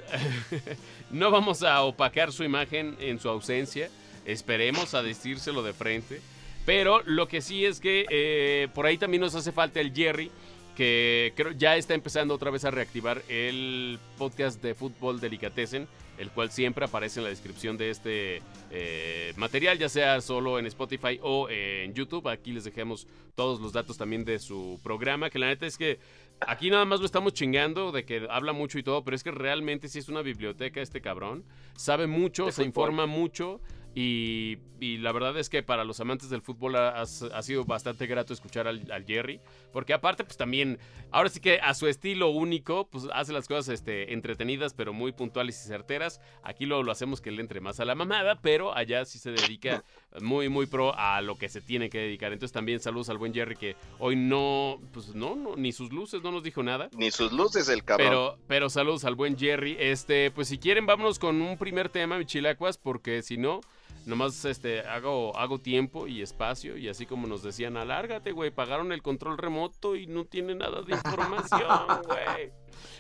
no 1.11 1.31
vamos 1.31 1.63
a 1.63 1.83
opacar 1.83 2.33
su 2.33 2.45
imagen 2.45 2.97
en 3.01 3.21
su 3.21 3.29
ausencia. 3.29 3.89
Esperemos 4.25 4.95
a 4.95 5.03
decírselo 5.03 5.63
de 5.63 5.73
frente. 5.73 6.21
Pero 6.67 7.01
lo 7.07 7.29
que 7.29 7.41
sí 7.41 7.65
es 7.65 7.81
que 7.81 8.05
eh, 8.11 8.69
por 8.75 8.85
ahí 8.85 8.99
también 8.99 9.23
nos 9.23 9.35
hace 9.35 9.53
falta 9.53 9.81
el 9.81 9.95
Jerry 9.95 10.31
que 10.79 11.33
creo 11.35 11.51
ya 11.51 11.77
está 11.77 11.95
empezando 11.95 12.33
otra 12.33 12.53
vez 12.53 12.65
a 12.65 12.71
reactivar 12.71 13.21
el 13.29 13.99
podcast 14.17 14.63
de 14.63 14.77
fútbol 14.77 15.19
Delicatessen, 15.19 15.89
el 16.19 16.31
cual 16.31 16.53
siempre 16.53 16.85
aparece 16.85 17.19
en 17.19 17.25
la 17.25 17.31
descripción 17.31 17.77
de 17.77 17.91
este 17.91 18.43
eh, 18.71 19.33
material, 19.37 19.77
ya 19.77 19.89
sea 19.89 20.21
solo 20.21 20.57
en 20.57 20.67
Spotify 20.67 21.19
o 21.21 21.49
en 21.51 21.95
YouTube. 21.95 22.29
Aquí 22.29 22.53
les 22.53 22.63
dejamos 22.63 23.09
todos 23.35 23.61
los 23.61 23.73
datos 23.73 23.99
también 23.99 24.25
de 24.25 24.39
su 24.39 24.79
programa, 24.85 25.31
que 25.31 25.41
la 25.41 25.49
neta 25.49 25.67
es 25.67 25.77
que 25.77 25.99
aquí 26.39 26.71
nada 26.71 26.85
más 26.85 27.01
lo 27.01 27.07
estamos 27.07 27.33
chingando 27.35 27.91
de 27.91 28.05
que 28.05 28.29
habla 28.31 28.53
mucho 28.53 28.79
y 28.79 28.85
todo, 28.85 29.03
pero 29.03 29.17
es 29.17 29.25
que 29.25 29.33
realmente 29.33 29.89
sí 29.89 29.99
es 29.99 30.09
una 30.09 30.23
biblioteca 30.23 30.81
este 30.81 31.01
cabrón. 31.01 31.43
Sabe 31.75 32.07
mucho, 32.07 32.53
se 32.53 32.63
informa 32.63 33.07
mucho 33.07 33.61
y, 34.01 34.59
la 34.99 35.11
verdad 35.11 35.37
es 35.39 35.49
que 35.49 35.65
para 35.65 35.83
los 35.83 35.99
amantes 35.99 36.31
del 36.31 36.41
fútbol 36.41 36.77
ha, 36.77 37.05
sido 37.05 37.65
bastante 37.65 38.07
grato 38.07 38.33
escuchar 38.33 38.69
al, 38.69 39.05
Jerry. 39.05 39.41
Porque 39.73 39.93
aparte, 39.93 40.23
pues 40.23 40.37
también, 40.37 40.79
ahora 41.11 41.29
sí 41.29 41.41
que 41.41 41.59
a 41.59 41.75
su 41.75 41.89
estilo 41.89 42.31
único, 42.31 42.87
pues 42.89 43.09
hace 43.13 43.33
las 43.33 43.49
cosas 43.49 43.69
este, 43.71 44.13
entretenidas, 44.13 44.73
pero 44.73 44.93
muy 44.93 45.11
puntuales 45.11 45.61
y 45.65 45.67
certeras. 45.67 46.21
Aquí 46.45 46.65
lo, 46.65 46.85
lo 46.85 46.93
hacemos 46.93 47.21
que 47.21 47.33
le 47.33 47.41
entre 47.41 47.61
más 47.61 47.81
a 47.81 47.85
la 47.85 47.97
mamada, 47.97 48.41
pero 48.41 48.73
allá 48.73 49.05
sí 49.05 49.19
se 49.19 49.33
dedica 49.33 49.83
muy, 50.21 50.49
muy 50.49 50.67
pro 50.67 50.95
a 50.97 51.21
lo 51.21 51.37
que 51.37 51.49
se 51.49 51.61
tiene 51.61 51.91
que 51.91 51.99
dedicar. 51.99 52.33
Entonces 52.33 52.53
también 52.53 52.79
saludos 52.79 53.09
al 53.09 53.19
buen 53.19 53.35
Jerry 53.35 53.57
que 53.57 53.75
hoy 53.99 54.15
no, 54.15 54.81
pues 54.93 55.13
no, 55.17 55.35
no 55.35 55.57
ni 55.57 55.73
sus 55.73 55.93
luces 55.93 56.23
no 56.23 56.31
nos 56.31 56.45
dijo 56.45 56.63
nada. 56.63 56.89
Ni 56.93 57.11
sus 57.11 57.33
luces 57.33 57.69
el 57.69 57.83
cabrón. 57.83 58.09
Pero, 58.09 58.39
pero 58.47 58.71
saludos 58.71 59.05
al 59.05 59.17
buen 59.17 59.37
Jerry. 59.37 59.77
Este, 59.81 60.31
pues 60.31 60.47
si 60.47 60.59
quieren, 60.59 60.87
vámonos 60.87 61.19
con 61.19 61.43
un 61.43 61.59
primer 61.59 61.89
tema, 61.89 62.17
Michilacuas, 62.17 62.79
porque 62.79 63.23
si 63.23 63.39
no 63.39 63.61
Nomás 64.07 64.45
este, 64.45 64.81
hago, 64.81 65.37
hago 65.37 65.61
tiempo 65.61 66.07
y 66.07 66.23
espacio 66.23 66.77
y 66.77 66.89
así 66.89 67.07
como 67.07 67.27
nos 67.27 67.43
decían, 67.43 67.77
alárgate, 67.77 68.33
güey, 68.33 68.51
pagaron 68.51 68.93
el 68.93 69.03
control 69.03 69.39
remoto 69.39 69.97
y 69.97 70.07
no 70.07 70.25
tiene 70.25 70.55
nada 70.55 70.83
de 70.83 70.95
información, 70.95 71.69
güey. 72.07 72.51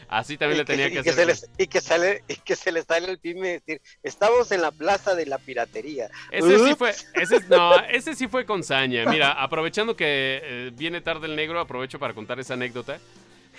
Así 0.08 0.36
también 0.38 0.58
le 0.58 0.64
tenía 0.64 0.90
que, 0.90 0.98
hacer. 1.00 1.36
y, 1.58 1.66
que 1.66 1.80
sale, 1.80 2.24
y 2.28 2.36
que 2.36 2.56
se 2.56 2.72
le 2.72 2.82
sale 2.82 3.10
el 3.10 3.18
pyme 3.18 3.60
decir, 3.60 3.80
estamos 4.02 4.50
en 4.52 4.62
la 4.62 4.70
plaza 4.70 5.14
de 5.14 5.26
la 5.26 5.38
piratería. 5.38 6.08
Ese 6.30 6.58
sí 6.58 6.74
fue, 6.74 6.90
ese, 7.14 7.40
no, 7.48 7.76
ese 7.84 8.14
sí 8.14 8.26
fue 8.26 8.46
con 8.46 8.62
saña. 8.62 9.04
Mira, 9.06 9.32
aprovechando 9.42 9.96
que 9.96 10.40
eh, 10.42 10.70
viene 10.74 11.00
tarde 11.00 11.26
el 11.26 11.36
negro, 11.36 11.60
aprovecho 11.60 11.98
para 11.98 12.14
contar 12.14 12.40
esa 12.40 12.54
anécdota. 12.54 12.98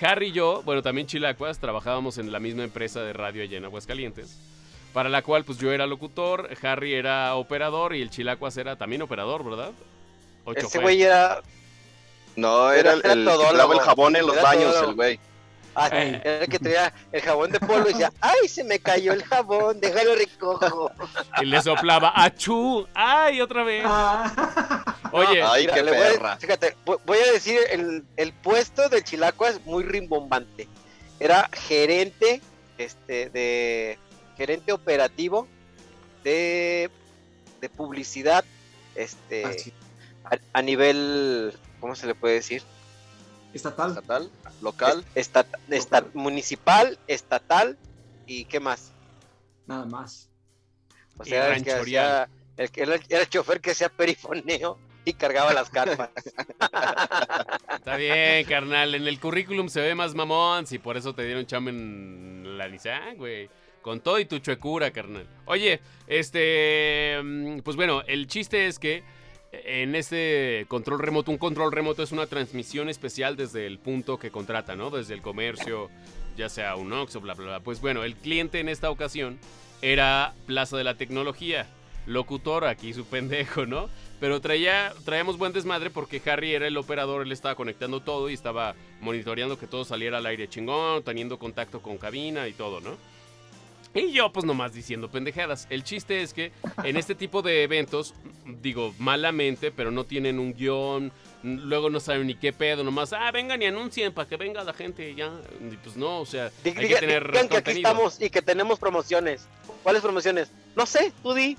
Harry 0.01 0.27
y 0.27 0.31
yo, 0.31 0.63
bueno, 0.63 0.81
también 0.81 1.08
Chilacuas, 1.08 1.60
trabajábamos 1.60 2.17
en 2.17 2.31
la 2.31 2.39
misma 2.39 2.63
empresa 2.63 3.01
de 3.01 3.13
radio 3.13 3.43
allá 3.43 3.58
en 3.58 3.65
Aguascalientes. 3.65 4.58
Para 4.93 5.10
la 5.10 5.22
cual, 5.22 5.46
pues 5.46 5.58
yo 5.60 5.72
era 5.72 5.86
locutor, 5.86 6.50
Harry 6.63 6.93
era 6.93 7.36
operador 7.36 7.96
y 7.96 8.01
el 8.01 8.10
Chilacuas 8.10 8.58
era 8.58 8.75
también 8.75 9.01
operador, 9.01 9.43
¿verdad? 9.43 9.72
Ese 10.55 10.79
güey 10.79 11.03
era. 11.03 11.41
No, 12.36 12.72
era, 12.72 12.93
el, 12.93 13.05
el, 13.05 13.27
el 13.27 13.79
jabón 13.79 14.15
en 14.15 14.25
los 14.25 14.41
baños, 14.41 14.75
el 14.81 14.93
güey. 14.96 15.19
Ah, 15.75 15.88
era 15.88 16.41
el 16.41 16.50
que 16.50 16.60
traía 16.60 16.93
el 17.12 17.22
jabón 17.22 17.51
de 17.51 17.60
polvo 17.60 17.89
y 17.89 17.93
decía, 17.93 18.12
¡ay, 18.19 18.48
se 18.48 18.63
me 18.63 18.79
cayó 18.79 19.13
el 19.13 19.24
jabón! 19.24 19.79
Déjalo 19.79 20.15
recojo. 20.15 20.91
Y 21.41 21.46
le 21.46 21.62
soplaba, 21.62 22.12
¡achú! 22.15 22.88
¡Ay, 22.93 23.39
otra 23.39 23.63
vez! 23.63 23.84
Ah. 23.86 24.96
Oye, 25.12 25.41
Ay, 25.41 25.67
qué 25.67 25.81
voy 25.84 25.96
a, 25.96 26.38
fíjate, 26.38 26.75
voy 26.86 27.17
a 27.17 27.31
decir, 27.31 27.60
el, 27.72 28.03
el 28.17 28.34
puesto 28.34 28.89
de 28.89 29.03
Chilacua 29.03 29.50
es 29.50 29.65
muy 29.65 29.84
rimbombante. 29.84 30.67
Era 31.19 31.50
gerente, 31.53 32.41
este, 32.77 33.29
de 33.29 34.00
gerente 34.39 34.72
operativo 34.72 35.50
de, 36.24 36.89
de 37.60 37.69
publicidad, 37.69 38.46
este, 38.96 39.74
ah, 40.24 40.38
a, 40.53 40.62
nivel, 40.62 41.53
¿cómo 41.81 41.93
se 41.93 42.08
le 42.08 42.15
puede 42.15 42.36
decir? 42.36 42.63
Estatal. 43.53 43.89
Estatal, 43.89 44.31
local. 44.62 45.03
municipal, 46.13 46.98
estatal 47.08 47.77
y 48.27 48.46
qué 48.46 48.62
más. 48.62 48.93
Nada 49.67 49.86
más. 49.86 50.29
O 51.17 51.25
sea, 51.25 51.53
el 51.53 51.62
que 51.65 51.74
hacía, 51.74 52.29
el, 52.55 52.69
era 53.10 53.22
el 53.22 53.29
chofer 53.29 53.60
que 53.60 53.72
hacía 53.72 53.89
perifoneo 53.89 54.79
y 55.03 55.12
cargaba 55.15 55.51
las 55.51 55.69
carpas. 55.69 56.12
Está 57.75 57.98
bien, 57.98 58.46
carnal. 58.46 58.96
En 58.96 59.05
el 59.05 59.19
currículum 59.19 59.67
se 59.67 59.81
ve 59.81 59.96
más 59.96 60.15
mamón, 60.15 60.65
si 60.65 60.79
por 60.79 60.96
eso 60.96 61.13
te 61.13 61.25
dieron 61.25 61.46
chamba 61.46 61.72
en 61.72 62.58
la 62.58 62.69
Nissan, 62.69 63.17
güey. 63.17 63.50
Con 63.81 64.01
todo 64.01 64.19
y 64.19 64.25
tu 64.25 64.39
chuecura, 64.39 64.91
carnal. 64.91 65.27
Oye, 65.45 65.79
este. 66.07 67.19
Mm, 67.24 67.59
pues 67.59 67.77
bueno, 67.77 68.01
el 68.07 68.27
chiste 68.27 68.67
es 68.67 68.77
que 68.79 69.03
en 69.51 69.95
este 69.95 70.65
control 70.67 71.00
remoto, 71.00 71.31
un 71.31 71.38
control 71.38 71.71
remoto 71.71 72.03
es 72.03 72.12
una 72.12 72.27
transmisión 72.27 72.89
especial 72.89 73.36
desde 73.36 73.65
el 73.65 73.79
punto 73.79 74.19
que 74.19 74.31
contrata, 74.31 74.75
¿no? 74.75 74.89
Desde 74.89 75.13
el 75.13 75.21
comercio, 75.21 75.89
ya 76.38 76.50
sea 76.50 76.75
un 76.75 76.93
Ox 76.93 77.15
o 77.15 77.21
bla, 77.21 77.33
bla, 77.33 77.45
bla. 77.45 77.59
Pues 77.62 77.81
bueno, 77.81 78.03
el 78.03 78.15
cliente 78.15 78.59
en 78.59 78.69
esta 78.69 78.89
ocasión 78.91 79.39
era 79.81 80.33
Plaza 80.45 80.77
de 80.77 80.83
la 80.83 80.95
Tecnología. 80.95 81.67
Locutor, 82.05 82.65
aquí 82.65 82.93
su 82.93 83.05
pendejo, 83.05 83.65
¿no? 83.65 83.89
Pero 84.19 84.41
traía, 84.41 84.93
traíamos 85.05 85.38
buen 85.38 85.53
desmadre 85.53 85.89
porque 85.89 86.21
Harry 86.25 86.53
era 86.53 86.67
el 86.67 86.77
operador, 86.77 87.21
él 87.21 87.31
estaba 87.31 87.55
conectando 87.55 88.01
todo 88.01 88.29
y 88.29 88.33
estaba 88.33 88.75
monitoreando 89.00 89.57
que 89.57 89.67
todo 89.67 89.86
saliera 89.86 90.17
al 90.17 90.25
aire 90.25 90.50
chingón, 90.50 91.03
teniendo 91.03 91.39
contacto 91.39 91.81
con 91.81 91.98
cabina 91.98 92.48
y 92.48 92.53
todo, 92.53 92.81
¿no? 92.81 92.98
Y 93.93 94.12
yo 94.12 94.31
pues 94.31 94.46
nomás 94.46 94.74
diciendo 94.74 95.10
pendejadas. 95.10 95.67
El 95.69 95.84
chiste 95.84 96.22
es 96.22 96.34
que 96.34 96.51
en 96.84 96.96
este 96.96 97.15
tipo 97.15 97.41
de 97.41 97.63
eventos, 97.63 98.13
digo 98.62 98.93
malamente, 99.00 99.72
pero 99.72 99.89
no 99.89 100.03
tienen 100.03 100.39
un 100.39 100.53
guion, 100.53 101.12
luego 101.43 101.89
no 101.89 102.00
saben 102.00 102.27
ni 102.27 102.36
qué 102.36 102.53
pedo, 102.53 102.84
nomás, 102.84 103.13
ah, 103.13 103.31
vengan 103.31 103.62
y 103.62 103.65
anuncien 103.65 104.13
para 104.13 104.29
que 104.29 104.38
venga 104.38 104.63
la 104.63 104.74
gente 104.74 105.10
y 105.10 105.15
ya. 105.15 105.31
pues 105.84 105.98
no, 105.98 106.19
o 106.19 106.25
sea, 106.25 106.51
hay 106.63 106.74
que 106.74 106.96
tener 106.96 107.31
que 107.31 107.58
aquí 107.58 107.72
estamos 107.72 108.22
y 108.22 108.29
que 108.29 108.41
tenemos 108.41 108.79
promociones. 108.79 109.48
¿Cuáles 109.81 110.01
promociones? 110.01 110.51
No 110.75 110.86
sé, 110.86 111.12
tú 111.24 111.34
di. 111.34 111.58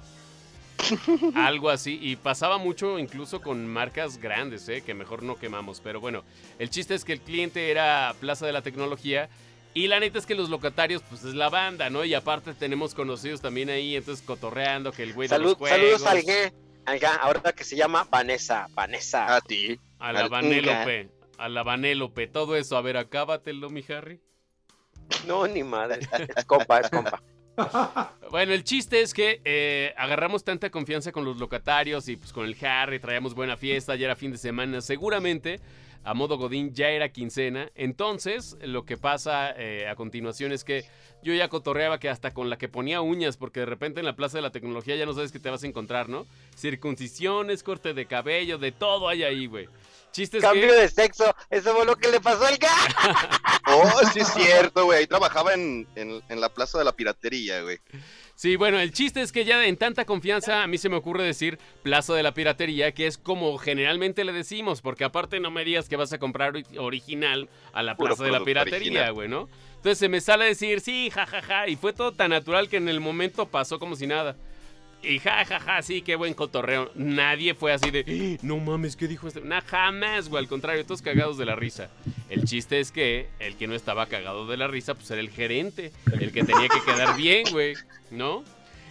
Algo 1.34 1.68
así, 1.68 1.98
y 2.00 2.16
pasaba 2.16 2.58
mucho 2.58 2.98
incluso 2.98 3.40
con 3.40 3.66
marcas 3.66 4.18
grandes, 4.18 4.68
¿eh? 4.68 4.82
que 4.82 4.94
mejor 4.94 5.22
no 5.22 5.36
quemamos. 5.36 5.80
Pero 5.80 6.00
bueno, 6.00 6.22
el 6.58 6.70
chiste 6.70 6.94
es 6.94 7.04
que 7.04 7.12
el 7.12 7.20
cliente 7.20 7.70
era 7.70 8.14
Plaza 8.20 8.46
de 8.46 8.52
la 8.52 8.62
Tecnología 8.62 9.28
y 9.74 9.86
la 9.86 10.00
neta 10.00 10.18
es 10.18 10.26
que 10.26 10.34
los 10.34 10.48
locatarios, 10.48 11.02
pues 11.08 11.24
es 11.24 11.34
la 11.34 11.48
banda, 11.48 11.90
¿no? 11.90 12.04
Y 12.04 12.14
aparte 12.14 12.54
tenemos 12.54 12.94
conocidos 12.94 13.40
también 13.40 13.70
ahí, 13.70 13.96
entonces 13.96 14.24
cotorreando 14.24 14.92
que 14.92 15.02
el 15.02 15.12
güey 15.12 15.28
de 15.28 15.38
los 15.38 15.54
juegos. 15.54 15.78
Saludos 15.78 16.06
al 16.06 16.22
G, 16.22 16.52
ahora 17.20 17.52
que 17.52 17.64
se 17.64 17.76
llama 17.76 18.06
Vanessa, 18.10 18.68
Vanessa. 18.72 19.36
A 19.36 19.40
ti. 19.40 19.78
A 19.98 20.12
la 20.12 20.28
Vanélope, 20.28 21.10
a 21.38 21.48
la 21.48 21.62
Vanélope, 21.62 22.26
todo 22.26 22.56
eso. 22.56 22.76
A 22.76 22.82
ver, 22.82 22.96
acábatelo, 22.96 23.70
mi 23.70 23.84
Harry. 23.88 24.20
No, 25.26 25.46
ni 25.46 25.62
madre. 25.62 26.00
Es 26.36 26.44
compa, 26.44 26.80
es 26.80 26.90
compa. 26.90 27.22
Bueno, 28.30 28.52
el 28.52 28.62
chiste 28.62 29.00
es 29.00 29.12
que 29.12 29.40
eh, 29.44 29.92
agarramos 29.96 30.44
tanta 30.44 30.70
confianza 30.70 31.10
con 31.10 31.24
los 31.24 31.38
locatarios 31.38 32.08
y 32.08 32.16
pues 32.16 32.32
con 32.32 32.46
el 32.46 32.56
Harry, 32.64 33.00
traíamos 33.00 33.34
buena 33.34 33.56
fiesta, 33.56 33.96
ya 33.96 34.04
era 34.04 34.14
fin 34.14 34.30
de 34.30 34.38
semana. 34.38 34.80
Seguramente 34.80 35.60
a 36.04 36.14
modo 36.14 36.38
Godín 36.38 36.72
ya 36.72 36.88
era 36.88 37.10
quincena. 37.10 37.70
Entonces, 37.74 38.56
lo 38.62 38.84
que 38.84 38.96
pasa 38.96 39.52
eh, 39.56 39.88
a 39.88 39.96
continuación 39.96 40.52
es 40.52 40.64
que 40.64 40.84
yo 41.22 41.34
ya 41.34 41.48
cotorreaba 41.48 41.98
que 41.98 42.08
hasta 42.08 42.32
con 42.32 42.48
la 42.48 42.56
que 42.56 42.68
ponía 42.68 43.02
uñas, 43.02 43.36
porque 43.36 43.60
de 43.60 43.66
repente 43.66 44.00
en 44.00 44.06
la 44.06 44.16
Plaza 44.16 44.38
de 44.38 44.42
la 44.42 44.50
Tecnología 44.50 44.96
ya 44.96 45.06
no 45.06 45.12
sabes 45.12 45.32
qué 45.32 45.38
te 45.38 45.50
vas 45.50 45.62
a 45.62 45.66
encontrar, 45.66 46.08
¿no? 46.08 46.26
Circuncisiones, 46.56 47.62
corte 47.62 47.92
de 47.92 48.06
cabello, 48.06 48.58
de 48.58 48.72
todo 48.72 49.08
hay 49.08 49.22
ahí, 49.24 49.46
güey. 49.46 49.68
Chistes 50.12 50.42
Cambio 50.42 50.72
de 50.74 50.88
sexo, 50.88 51.34
eso 51.50 51.74
fue 51.74 51.84
lo 51.84 51.96
que 51.96 52.08
le 52.08 52.20
pasó 52.20 52.44
al 52.46 52.58
gato. 52.58 53.18
oh, 53.66 54.00
sí 54.12 54.20
es 54.20 54.28
cierto, 54.28 54.84
güey. 54.84 54.98
Ahí 54.98 55.06
trabajaba 55.06 55.54
en, 55.54 55.86
en 55.94 56.40
la 56.40 56.48
Plaza 56.48 56.78
de 56.78 56.84
la 56.84 56.92
Piratería, 56.92 57.62
güey. 57.62 57.78
Sí, 58.40 58.56
bueno, 58.56 58.80
el 58.80 58.90
chiste 58.90 59.20
es 59.20 59.32
que 59.32 59.44
ya 59.44 59.66
en 59.66 59.76
tanta 59.76 60.06
confianza 60.06 60.62
a 60.62 60.66
mí 60.66 60.78
se 60.78 60.88
me 60.88 60.96
ocurre 60.96 61.22
decir 61.24 61.58
Plaza 61.82 62.14
de 62.14 62.22
la 62.22 62.32
Piratería, 62.32 62.92
que 62.92 63.06
es 63.06 63.18
como 63.18 63.58
generalmente 63.58 64.24
le 64.24 64.32
decimos, 64.32 64.80
porque 64.80 65.04
aparte 65.04 65.40
no 65.40 65.50
me 65.50 65.62
digas 65.62 65.90
que 65.90 65.96
vas 65.96 66.10
a 66.14 66.18
comprar 66.18 66.54
original 66.78 67.50
a 67.74 67.82
la 67.82 67.98
Plaza 67.98 68.24
de 68.24 68.30
la 68.30 68.42
Piratería, 68.42 69.10
güey, 69.10 69.28
¿no? 69.28 69.50
Entonces 69.76 69.98
se 69.98 70.08
me 70.08 70.22
sale 70.22 70.44
a 70.44 70.46
decir, 70.46 70.80
sí, 70.80 71.10
jajaja, 71.10 71.42
ja, 71.42 71.64
ja, 71.64 71.68
y 71.68 71.76
fue 71.76 71.92
todo 71.92 72.12
tan 72.12 72.30
natural 72.30 72.70
que 72.70 72.78
en 72.78 72.88
el 72.88 73.00
momento 73.00 73.44
pasó 73.46 73.78
como 73.78 73.94
si 73.94 74.06
nada. 74.06 74.38
Y 75.02 75.18
jajaja, 75.18 75.60
ja, 75.60 75.82
sí, 75.82 76.02
qué 76.02 76.14
buen 76.16 76.34
cotorreo. 76.34 76.90
Nadie 76.94 77.54
fue 77.54 77.72
así 77.72 77.90
de, 77.90 78.38
no 78.42 78.58
mames, 78.58 78.96
¿qué 78.96 79.08
dijo 79.08 79.28
este? 79.28 79.40
Nah, 79.40 79.62
jamás, 79.62 80.28
güey, 80.28 80.42
al 80.42 80.48
contrario, 80.48 80.84
todos 80.84 81.00
cagados 81.00 81.38
de 81.38 81.46
la 81.46 81.56
risa. 81.56 81.90
El 82.28 82.44
chiste 82.44 82.80
es 82.80 82.92
que 82.92 83.28
el 83.38 83.56
que 83.56 83.66
no 83.66 83.74
estaba 83.74 84.06
cagado 84.06 84.46
de 84.46 84.56
la 84.58 84.68
risa, 84.68 84.94
pues 84.94 85.10
era 85.10 85.20
el 85.20 85.30
gerente, 85.30 85.92
el 86.12 86.32
que 86.32 86.44
tenía 86.44 86.68
que 86.68 86.80
quedar 86.84 87.16
bien, 87.16 87.44
güey, 87.50 87.74
¿no? 88.10 88.44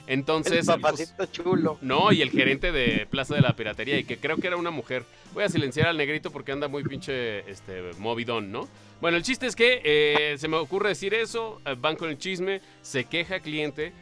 Entonces. 0.08 0.68
El 0.68 0.82
papacito 0.82 1.14
pues, 1.18 1.32
chulo. 1.32 1.78
No, 1.82 2.12
y 2.12 2.24
el 2.24 2.32
gerente 2.32 2.72
de 2.72 3.06
Plaza 3.08 3.36
de 3.36 3.42
la 3.42 3.56
Piratería, 3.56 4.00
y 4.00 4.04
que 4.04 4.18
creo 4.18 4.38
que 4.38 4.48
era 4.48 4.58
una 4.58 4.72
mujer. 4.72 5.04
Voy 5.34 5.44
a 5.44 5.50
silenciar 5.50 5.88
al 5.88 5.98
negrito 5.98 6.32
porque 6.32 6.52
anda 6.52 6.68
muy 6.68 6.84
pinche 6.84 7.48
este, 7.50 7.92
movidón, 8.00 8.52
¿no? 8.52 8.68
Bueno, 9.00 9.18
el 9.18 9.24
chiste 9.24 9.46
es 9.46 9.56
que 9.56 9.82
eh, 9.84 10.36
se 10.40 10.48
me 10.48 10.58
ocurre 10.58 10.90
decir 10.90 11.14
eso, 11.14 11.62
eh, 11.66 11.76
van 11.80 11.96
con 11.96 12.10
el 12.10 12.18
chisme, 12.18 12.62
se 12.82 13.06
queja 13.06 13.40
cliente 13.40 13.94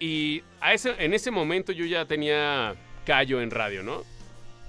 y 0.00 0.42
a 0.60 0.74
ese, 0.74 0.94
en 0.98 1.14
ese 1.14 1.30
momento 1.30 1.72
yo 1.72 1.84
ya 1.84 2.04
tenía 2.04 2.74
callo 3.04 3.40
en 3.40 3.50
radio, 3.50 3.82
¿no? 3.82 4.02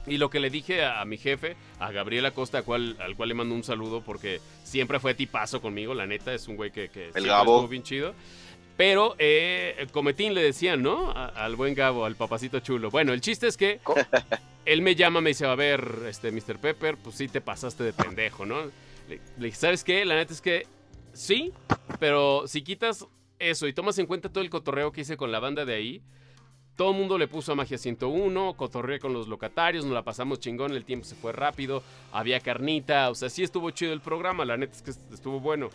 Y 0.07 0.17
lo 0.17 0.29
que 0.29 0.39
le 0.39 0.49
dije 0.49 0.83
a, 0.83 1.03
mi 1.05 1.17
jefe, 1.17 1.55
a 1.79 1.91
Gabriel 1.91 2.25
Acosta, 2.25 2.59
al 2.59 2.63
cual, 2.63 2.97
al 2.99 3.15
cual 3.15 3.29
le 3.29 3.35
mando 3.35 3.53
un 3.53 3.63
saludo 3.63 4.01
porque 4.01 4.39
siempre 4.63 4.99
fue 4.99 5.13
tipazo 5.13 5.61
conmigo, 5.61 5.93
la 5.93 6.07
neta, 6.07 6.33
es 6.33 6.47
un 6.47 6.55
güey 6.55 6.71
que, 6.71 6.89
que 6.89 7.11
el 7.13 7.27
Gabo. 7.27 7.67
bien 7.67 7.83
chido. 7.83 8.15
Pero 8.75 9.15
eh, 9.19 9.87
Cometín 9.91 10.33
le 10.33 10.41
decían, 10.41 10.81
¿no? 10.81 11.11
al 11.11 11.55
buen 11.57 11.75
Gabo, 11.75 12.05
al 12.05 12.15
papacito 12.15 12.61
chulo. 12.61 12.89
Bueno, 12.89 13.11
el 13.11 13.19
chiste 13.19 13.47
es 13.47 13.57
que 13.57 13.81
él 14.65 14.81
me 14.81 14.95
llama, 14.95 15.19
me 15.19 15.31
dice, 15.31 15.45
a 15.45 15.53
ver, 15.53 15.85
este, 16.07 16.31
Mr. 16.31 16.59
Pepper, 16.59 16.97
pues 16.97 17.15
sí 17.17 17.27
te 17.27 17.41
pasaste 17.41 17.83
de 17.83 17.93
pendejo, 17.93 18.45
¿no? 18.45 18.63
Le, 19.09 19.19
le 19.37 19.45
dije, 19.47 19.57
¿sabes 19.57 19.83
qué? 19.83 20.05
La 20.05 20.15
neta 20.15 20.33
es 20.33 20.41
que 20.41 20.65
sí, 21.13 21.51
pero 21.99 22.47
si 22.47 22.61
quitas 22.61 23.05
eso, 23.39 23.67
y 23.67 23.73
tomas 23.73 23.97
en 23.97 24.05
cuenta 24.05 24.29
todo 24.29 24.43
el 24.43 24.49
cotorreo 24.49 24.91
que 24.91 25.01
hice 25.01 25.17
con 25.17 25.31
la 25.31 25.39
banda 25.39 25.65
de 25.65 25.73
ahí. 25.73 26.03
Todo 26.75 26.91
el 26.91 26.97
mundo 26.97 27.17
le 27.17 27.27
puso 27.27 27.51
a 27.51 27.55
Magia 27.55 27.77
101, 27.77 28.55
cotorreé 28.55 28.99
con 28.99 29.11
los 29.11 29.27
locatarios, 29.27 29.83
nos 29.83 29.93
la 29.93 30.03
pasamos 30.03 30.39
chingón, 30.39 30.73
el 30.73 30.85
tiempo 30.85 31.05
se 31.05 31.15
fue 31.15 31.33
rápido, 31.33 31.83
había 32.13 32.39
carnita, 32.39 33.09
o 33.09 33.15
sea, 33.15 33.29
sí 33.29 33.43
estuvo 33.43 33.71
chido 33.71 33.91
el 33.91 33.99
programa, 33.99 34.45
la 34.45 34.55
neta 34.55 34.73
es 34.75 34.81
que 34.81 34.91
estuvo 35.13 35.39
bueno. 35.39 35.69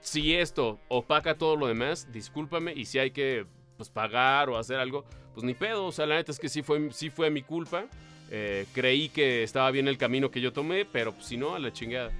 Si 0.00 0.34
esto 0.34 0.78
opaca 0.88 1.36
todo 1.36 1.56
lo 1.56 1.66
demás, 1.66 2.12
discúlpame, 2.12 2.72
y 2.74 2.84
si 2.84 2.98
hay 2.98 3.10
que 3.10 3.44
pues, 3.76 3.90
pagar 3.90 4.50
o 4.50 4.56
hacer 4.56 4.78
algo, 4.78 5.04
pues 5.34 5.44
ni 5.44 5.54
pedo, 5.54 5.86
o 5.86 5.92
sea, 5.92 6.06
la 6.06 6.16
neta 6.16 6.32
es 6.32 6.38
que 6.38 6.48
sí 6.48 6.62
fue, 6.62 6.92
sí 6.92 7.10
fue 7.10 7.30
mi 7.30 7.42
culpa. 7.42 7.86
Eh, 8.30 8.66
creí 8.72 9.08
que 9.08 9.42
estaba 9.42 9.70
bien 9.72 9.88
el 9.88 9.98
camino 9.98 10.30
que 10.30 10.40
yo 10.40 10.52
tomé, 10.52 10.84
pero 10.84 11.12
pues, 11.12 11.26
si 11.26 11.36
no, 11.36 11.54
a 11.56 11.58
la 11.58 11.72
chingada. 11.72 12.12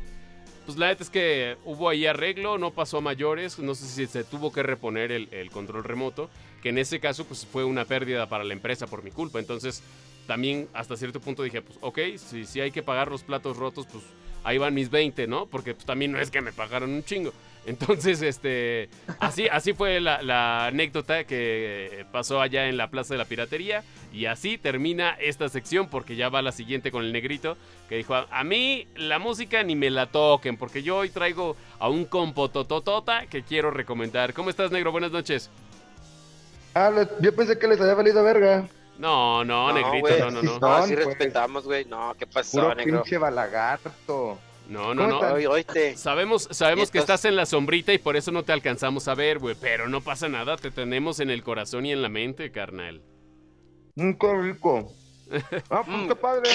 Pues 0.70 0.78
la 0.78 0.86
neta 0.86 1.02
es 1.02 1.10
que 1.10 1.56
hubo 1.64 1.88
ahí 1.88 2.06
arreglo, 2.06 2.56
no 2.56 2.70
pasó 2.70 2.98
a 2.98 3.00
mayores, 3.00 3.58
no 3.58 3.74
sé 3.74 3.86
si 3.86 4.06
se 4.06 4.22
tuvo 4.22 4.52
que 4.52 4.62
reponer 4.62 5.10
el, 5.10 5.28
el 5.32 5.50
control 5.50 5.82
remoto, 5.82 6.30
que 6.62 6.68
en 6.68 6.78
ese 6.78 7.00
caso 7.00 7.24
pues 7.24 7.44
fue 7.44 7.64
una 7.64 7.84
pérdida 7.86 8.28
para 8.28 8.44
la 8.44 8.52
empresa 8.52 8.86
por 8.86 9.02
mi 9.02 9.10
culpa. 9.10 9.40
Entonces 9.40 9.82
también 10.28 10.68
hasta 10.72 10.96
cierto 10.96 11.20
punto 11.20 11.42
dije, 11.42 11.60
pues 11.60 11.76
ok, 11.80 11.98
si, 12.18 12.46
si 12.46 12.60
hay 12.60 12.70
que 12.70 12.84
pagar 12.84 13.10
los 13.10 13.24
platos 13.24 13.56
rotos, 13.56 13.84
pues 13.90 14.04
ahí 14.44 14.58
van 14.58 14.72
mis 14.72 14.90
20, 14.90 15.26
¿no? 15.26 15.46
Porque 15.46 15.74
pues, 15.74 15.84
también 15.84 16.12
no 16.12 16.20
es 16.20 16.30
que 16.30 16.40
me 16.40 16.52
pagaron 16.52 16.90
un 16.90 17.02
chingo. 17.02 17.32
Entonces, 17.66 18.22
este, 18.22 18.88
así, 19.18 19.48
así 19.48 19.72
fue 19.74 20.00
la, 20.00 20.22
la 20.22 20.66
anécdota 20.66 21.24
que 21.24 22.06
pasó 22.10 22.40
allá 22.40 22.68
en 22.68 22.76
la 22.76 22.88
Plaza 22.88 23.14
de 23.14 23.18
la 23.18 23.24
Piratería. 23.26 23.82
Y 24.12 24.26
así 24.26 24.58
termina 24.58 25.10
esta 25.20 25.48
sección 25.48 25.88
porque 25.88 26.16
ya 26.16 26.28
va 26.28 26.42
la 26.42 26.50
siguiente 26.52 26.90
con 26.90 27.04
el 27.04 27.12
negrito 27.12 27.56
que 27.88 27.96
dijo, 27.96 28.14
a, 28.14 28.44
mí 28.44 28.86
la 28.96 29.18
música 29.18 29.62
ni 29.62 29.74
me 29.74 29.90
la 29.90 30.06
toquen 30.06 30.56
porque 30.56 30.82
yo 30.82 30.98
hoy 30.98 31.10
traigo 31.10 31.56
a 31.78 31.88
un 31.88 32.04
compotototota 32.04 33.26
que 33.26 33.42
quiero 33.42 33.70
recomendar. 33.70 34.32
¿Cómo 34.32 34.48
estás, 34.50 34.70
negro? 34.70 34.92
Buenas 34.92 35.10
noches. 35.10 35.50
Ah, 36.74 36.92
yo 37.20 37.34
pensé 37.34 37.58
que 37.58 37.66
les 37.66 37.80
había 37.80 37.94
valido 37.94 38.22
verga. 38.22 38.68
No, 38.98 39.44
no, 39.44 39.72
No, 39.72 39.74
negrito, 39.74 40.30
no, 40.30 40.42
no, 40.42 40.42
no. 40.42 40.58
No, 40.58 40.86
sí 40.86 40.94
pues. 40.94 41.06
respetamos, 41.06 41.64
güey. 41.64 41.84
No, 41.86 42.14
¿qué 42.18 42.26
pasó, 42.26 42.60
Puro 42.62 42.74
negro? 42.74 43.02
pinche 43.02 43.18
balagarto. 43.18 44.38
No, 44.70 44.94
no, 44.94 45.18
¿Cómo 45.18 45.36
no. 45.36 45.50
oíste. 45.50 45.96
Sabemos, 45.96 46.48
sabemos 46.52 46.90
que 46.92 46.98
estás 46.98 47.24
en 47.24 47.34
la 47.34 47.44
sombrita 47.44 47.92
y 47.92 47.98
por 47.98 48.16
eso 48.16 48.30
no 48.30 48.44
te 48.44 48.52
alcanzamos 48.52 49.08
a 49.08 49.14
ver, 49.16 49.40
güey. 49.40 49.56
Pero 49.60 49.88
no 49.88 50.00
pasa 50.00 50.28
nada, 50.28 50.56
te 50.56 50.70
tenemos 50.70 51.18
en 51.18 51.28
el 51.30 51.42
corazón 51.42 51.86
y 51.86 51.92
en 51.92 52.02
la 52.02 52.08
mente, 52.08 52.52
carnal. 52.52 53.02
Un 53.96 54.16
qué 54.16 54.32
rico. 54.32 54.92
Ah, 55.70 55.82
pues 55.84 55.96
Mm. 55.98 56.08
qué 56.08 56.14
padre. 56.16 56.50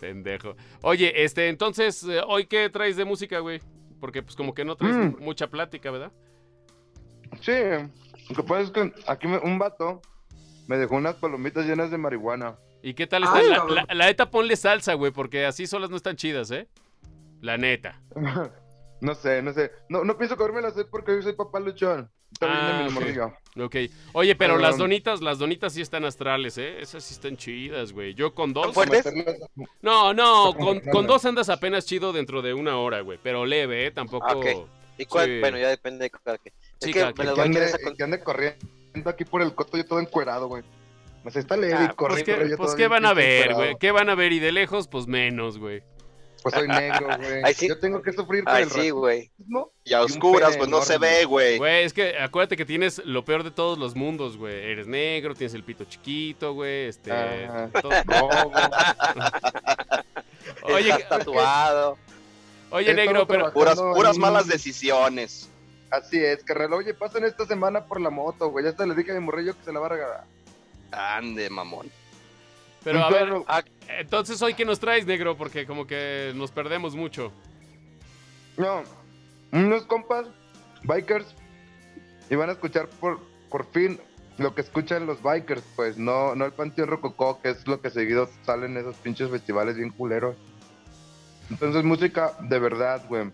Pendejo. 0.00 0.56
Oye, 0.82 1.24
este, 1.24 1.48
entonces, 1.48 2.02
eh, 2.04 2.20
¿hoy 2.26 2.46
qué 2.46 2.68
traes 2.70 2.96
de 2.96 3.04
música, 3.04 3.38
güey? 3.40 3.60
Porque 4.00 4.22
pues 4.22 4.34
como 4.36 4.54
que 4.54 4.64
no 4.64 4.76
traes 4.76 4.96
Mm. 4.96 5.16
mucha 5.22 5.46
plática, 5.48 5.90
¿verdad? 5.90 6.12
Sí, 7.40 7.52
lo 8.30 8.34
que 8.36 8.42
pasa 8.42 8.62
es 8.62 8.70
que 8.70 8.92
aquí 9.06 9.26
me- 9.26 9.38
un 9.38 9.58
vato 9.58 10.00
me 10.68 10.76
dejó 10.78 10.96
unas 10.96 11.14
palomitas 11.16 11.64
llenas 11.66 11.90
de 11.90 11.98
marihuana. 11.98 12.56
¿Y 12.82 12.94
qué 12.94 13.06
tal 13.06 13.24
está? 13.24 13.36
Ay, 13.36 13.48
la, 13.48 13.64
la- 13.64 13.86
la 13.94 14.06
neta, 14.06 14.30
ponle 14.30 14.56
salsa, 14.56 14.94
güey, 14.94 15.12
porque 15.12 15.44
así 15.46 15.66
solas 15.66 15.90
no 15.90 15.96
están 15.96 16.16
chidas, 16.16 16.50
¿eh? 16.50 16.68
La 17.40 17.56
neta. 17.58 18.00
no 19.00 19.14
sé, 19.14 19.42
no 19.42 19.52
sé. 19.52 19.70
No, 19.88 20.04
no 20.04 20.16
pienso 20.16 20.36
comérmela 20.36 20.68
así 20.68 20.82
porque 20.90 21.14
yo 21.14 21.22
soy 21.22 21.34
papá 21.34 21.60
luchón. 21.60 22.10
Bien 22.40 22.52
Ah, 22.52 22.72
de 22.78 22.82
mi 22.84 22.88
ok. 22.88 22.92
morrillo. 22.94 23.32
Ok. 23.58 23.76
Oye, 24.12 24.34
pero 24.36 24.56
Um, 24.56 24.60
las 24.60 24.76
donitas, 24.76 25.22
las 25.22 25.38
donitas 25.38 25.72
sí 25.72 25.80
están 25.80 26.04
astrales, 26.04 26.58
¿eh? 26.58 26.80
Esas 26.80 27.04
sí 27.04 27.14
están 27.14 27.36
chidas, 27.36 27.92
güey. 27.92 28.14
Yo 28.14 28.34
con 28.34 28.52
dos... 28.52 28.68
¿Están 28.68 28.74
fuertes? 28.88 29.12
Meterlas- 29.14 29.48
No, 29.80 30.12
no, 30.12 30.52
con, 30.54 30.80
con 30.80 31.06
dos 31.06 31.24
andas 31.24 31.48
apenas 31.48 31.86
chido 31.86 32.12
dentro 32.12 32.42
de 32.42 32.52
una 32.52 32.78
hora, 32.78 33.00
güey. 33.00 33.18
Pero 33.22 33.46
leve, 33.46 33.86
¿eh? 33.86 33.90
Tampoco... 33.90 34.26
Ah, 34.28 34.36
ok. 34.36 34.68
¿Y 34.98 35.06
cuál? 35.06 35.26
Sí. 35.26 35.40
Bueno, 35.40 35.58
ya 35.58 35.68
depende 35.68 36.04
de 36.04 36.10
cada 36.10 36.36
quien. 36.38 36.54
Sí, 36.80 36.90
es 36.90 36.94
que 36.94 37.00
cada 37.00 37.12
me 37.12 37.24
las 37.24 37.34
Que 37.34 37.40
voy 37.40 37.40
a 37.40 37.44
ande, 37.44 37.64
esa 37.64 37.78
con- 37.78 37.96
que 37.96 38.02
ande 38.02 38.20
corriendo 38.20 38.56
aquí 39.10 39.24
por 39.24 39.40
el 39.42 39.54
coto 39.54 39.76
yo 39.78 39.86
todo 39.86 40.00
encuerado, 40.00 40.48
güey. 40.48 40.62
Sea, 41.30 41.40
está 41.40 41.56
leve 41.56 41.74
Ah, 41.74 41.84
y 41.84 41.86
pues 41.86 41.96
Pues, 41.96 41.96
corriendo. 41.96 42.24
¿qué, 42.24 42.32
pero 42.36 42.48
yo 42.50 42.56
pues, 42.56 42.66
todo 42.68 42.76
¿qué 42.76 42.88
van 42.88 43.06
a 43.06 43.14
ver, 43.14 43.54
güey? 43.54 43.76
¿Qué 43.80 43.90
van 43.92 44.10
a 44.10 44.14
ver? 44.14 44.32
Y 44.32 44.38
de 44.40 44.52
lejos, 44.52 44.88
pues 44.88 45.06
menos, 45.06 45.58
güey. 45.58 45.82
Pues 46.46 46.54
soy 46.54 46.68
negro, 46.68 47.08
güey. 47.18 47.40
Ay, 47.42 47.54
sí. 47.54 47.66
Yo 47.66 47.76
tengo 47.80 48.00
que 48.00 48.12
sufrir 48.12 48.44
por 48.44 48.52
Ay, 48.52 48.62
el 48.62 48.70
sí, 48.70 48.90
güey. 48.90 49.32
Y 49.82 49.94
a 49.94 50.02
oscuras, 50.02 50.56
pues 50.56 50.68
no 50.68 50.80
se 50.80 50.96
ve, 50.96 51.24
güey. 51.24 51.58
Güey, 51.58 51.82
es 51.82 51.92
que 51.92 52.16
acuérdate 52.16 52.56
que 52.56 52.64
tienes 52.64 53.04
lo 53.04 53.24
peor 53.24 53.42
de 53.42 53.50
todos 53.50 53.76
los 53.80 53.96
mundos, 53.96 54.36
güey. 54.36 54.54
Eres 54.54 54.86
negro, 54.86 55.34
tienes 55.34 55.54
el 55.54 55.64
pito 55.64 55.86
chiquito, 55.86 56.54
güey. 56.54 56.86
Este. 56.86 57.10
Ajá. 57.10 57.68
todo-. 57.82 57.90
Oye, 60.72 60.90
Estás 60.90 61.08
tatuado. 61.08 61.98
oye, 62.70 62.94
negro, 62.94 63.26
pero. 63.26 63.52
Puras, 63.52 63.80
puras 63.80 64.16
malas 64.16 64.46
decisiones. 64.46 65.50
Así 65.90 66.24
es, 66.24 66.44
carnal. 66.44 66.74
Oye, 66.74 66.94
pasen 66.94 67.24
esta 67.24 67.44
semana 67.44 67.86
por 67.86 68.00
la 68.00 68.10
moto, 68.10 68.50
güey. 68.50 68.64
Ya 68.64 68.70
hasta 68.70 68.86
le 68.86 68.94
dije 68.94 69.10
a 69.10 69.14
mi 69.14 69.20
morrillo 69.20 69.58
que 69.58 69.64
se 69.64 69.72
la 69.72 69.80
va 69.80 69.86
a 69.86 69.88
regalar. 69.88 70.24
Ande, 70.92 71.50
mamón. 71.50 71.90
Pero 72.86 73.02
a 73.02 73.10
ver, 73.10 73.32
entonces 73.98 74.40
hoy, 74.42 74.54
¿qué 74.54 74.64
nos 74.64 74.78
traes, 74.78 75.06
negro? 75.06 75.36
Porque 75.36 75.66
como 75.66 75.88
que 75.88 76.30
nos 76.36 76.52
perdemos 76.52 76.94
mucho. 76.94 77.32
No, 78.56 78.84
unos 79.50 79.82
compas, 79.86 80.28
bikers, 80.84 81.34
y 82.30 82.36
van 82.36 82.48
a 82.48 82.52
escuchar 82.52 82.86
por, 82.86 83.18
por 83.50 83.66
fin 83.72 83.98
lo 84.38 84.54
que 84.54 84.60
escuchan 84.60 85.04
los 85.04 85.20
bikers, 85.20 85.64
pues 85.74 85.98
no, 85.98 86.36
no 86.36 86.44
el 86.44 86.52
Panteón 86.52 86.86
Rococó, 86.86 87.42
que 87.42 87.50
es 87.50 87.66
lo 87.66 87.80
que 87.80 87.90
seguido 87.90 88.30
salen 88.44 88.76
en 88.76 88.82
esos 88.82 88.94
pinches 88.98 89.30
festivales 89.30 89.74
bien 89.74 89.90
culeros. 89.90 90.36
Entonces, 91.50 91.82
música 91.82 92.34
de 92.42 92.58
verdad, 92.60 93.02
güey. 93.08 93.32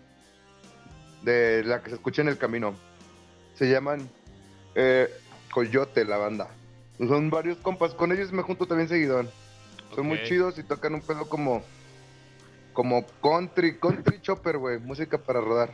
De 1.21 1.63
la 1.63 1.83
que 1.83 1.91
se 1.91 1.97
escucha 1.97 2.23
en 2.23 2.29
el 2.29 2.39
camino. 2.39 2.73
Se 3.53 3.69
llaman 3.69 4.09
eh, 4.73 5.13
Coyote, 5.51 6.05
la 6.05 6.17
banda. 6.17 6.47
Son 6.97 7.29
varios 7.29 7.59
compas, 7.59 7.93
con 7.93 8.11
ellos 8.11 8.31
me 8.31 8.41
junto 8.41 8.65
también 8.65 8.89
seguidón. 8.89 9.29
Son 9.95 10.05
muy 10.05 10.23
chidos 10.23 10.57
y 10.57 10.63
tocan 10.63 10.93
un 10.95 11.01
pedo 11.01 11.27
como 11.27 11.63
como 12.73 13.05
country, 13.21 13.77
country 13.77 14.19
chopper, 14.21 14.57
güey, 14.57 14.79
música 14.79 15.17
para 15.17 15.39
rodar. 15.39 15.73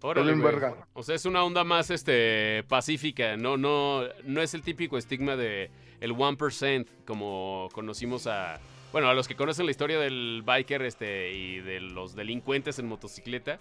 Órale, 0.00 0.34
verga. 0.34 0.74
O 0.94 1.02
sea, 1.02 1.14
es 1.14 1.26
una 1.26 1.44
onda 1.44 1.62
más 1.62 1.90
este 1.90 2.64
pacífica, 2.68 3.36
no 3.36 3.56
no 3.56 4.02
no 4.24 4.42
es 4.42 4.54
el 4.54 4.62
típico 4.62 4.98
estigma 4.98 5.36
de 5.36 5.70
el 6.00 6.12
1% 6.14 6.86
como 7.06 7.68
conocimos 7.72 8.26
a 8.26 8.58
bueno, 8.92 9.08
a 9.08 9.14
los 9.14 9.28
que 9.28 9.36
conocen 9.36 9.64
la 9.66 9.70
historia 9.70 9.98
del 9.98 10.42
biker 10.44 10.82
este 10.82 11.32
y 11.32 11.60
de 11.60 11.80
los 11.80 12.14
delincuentes 12.14 12.78
en 12.78 12.88
motocicleta, 12.88 13.58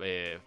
eh, 0.00 0.40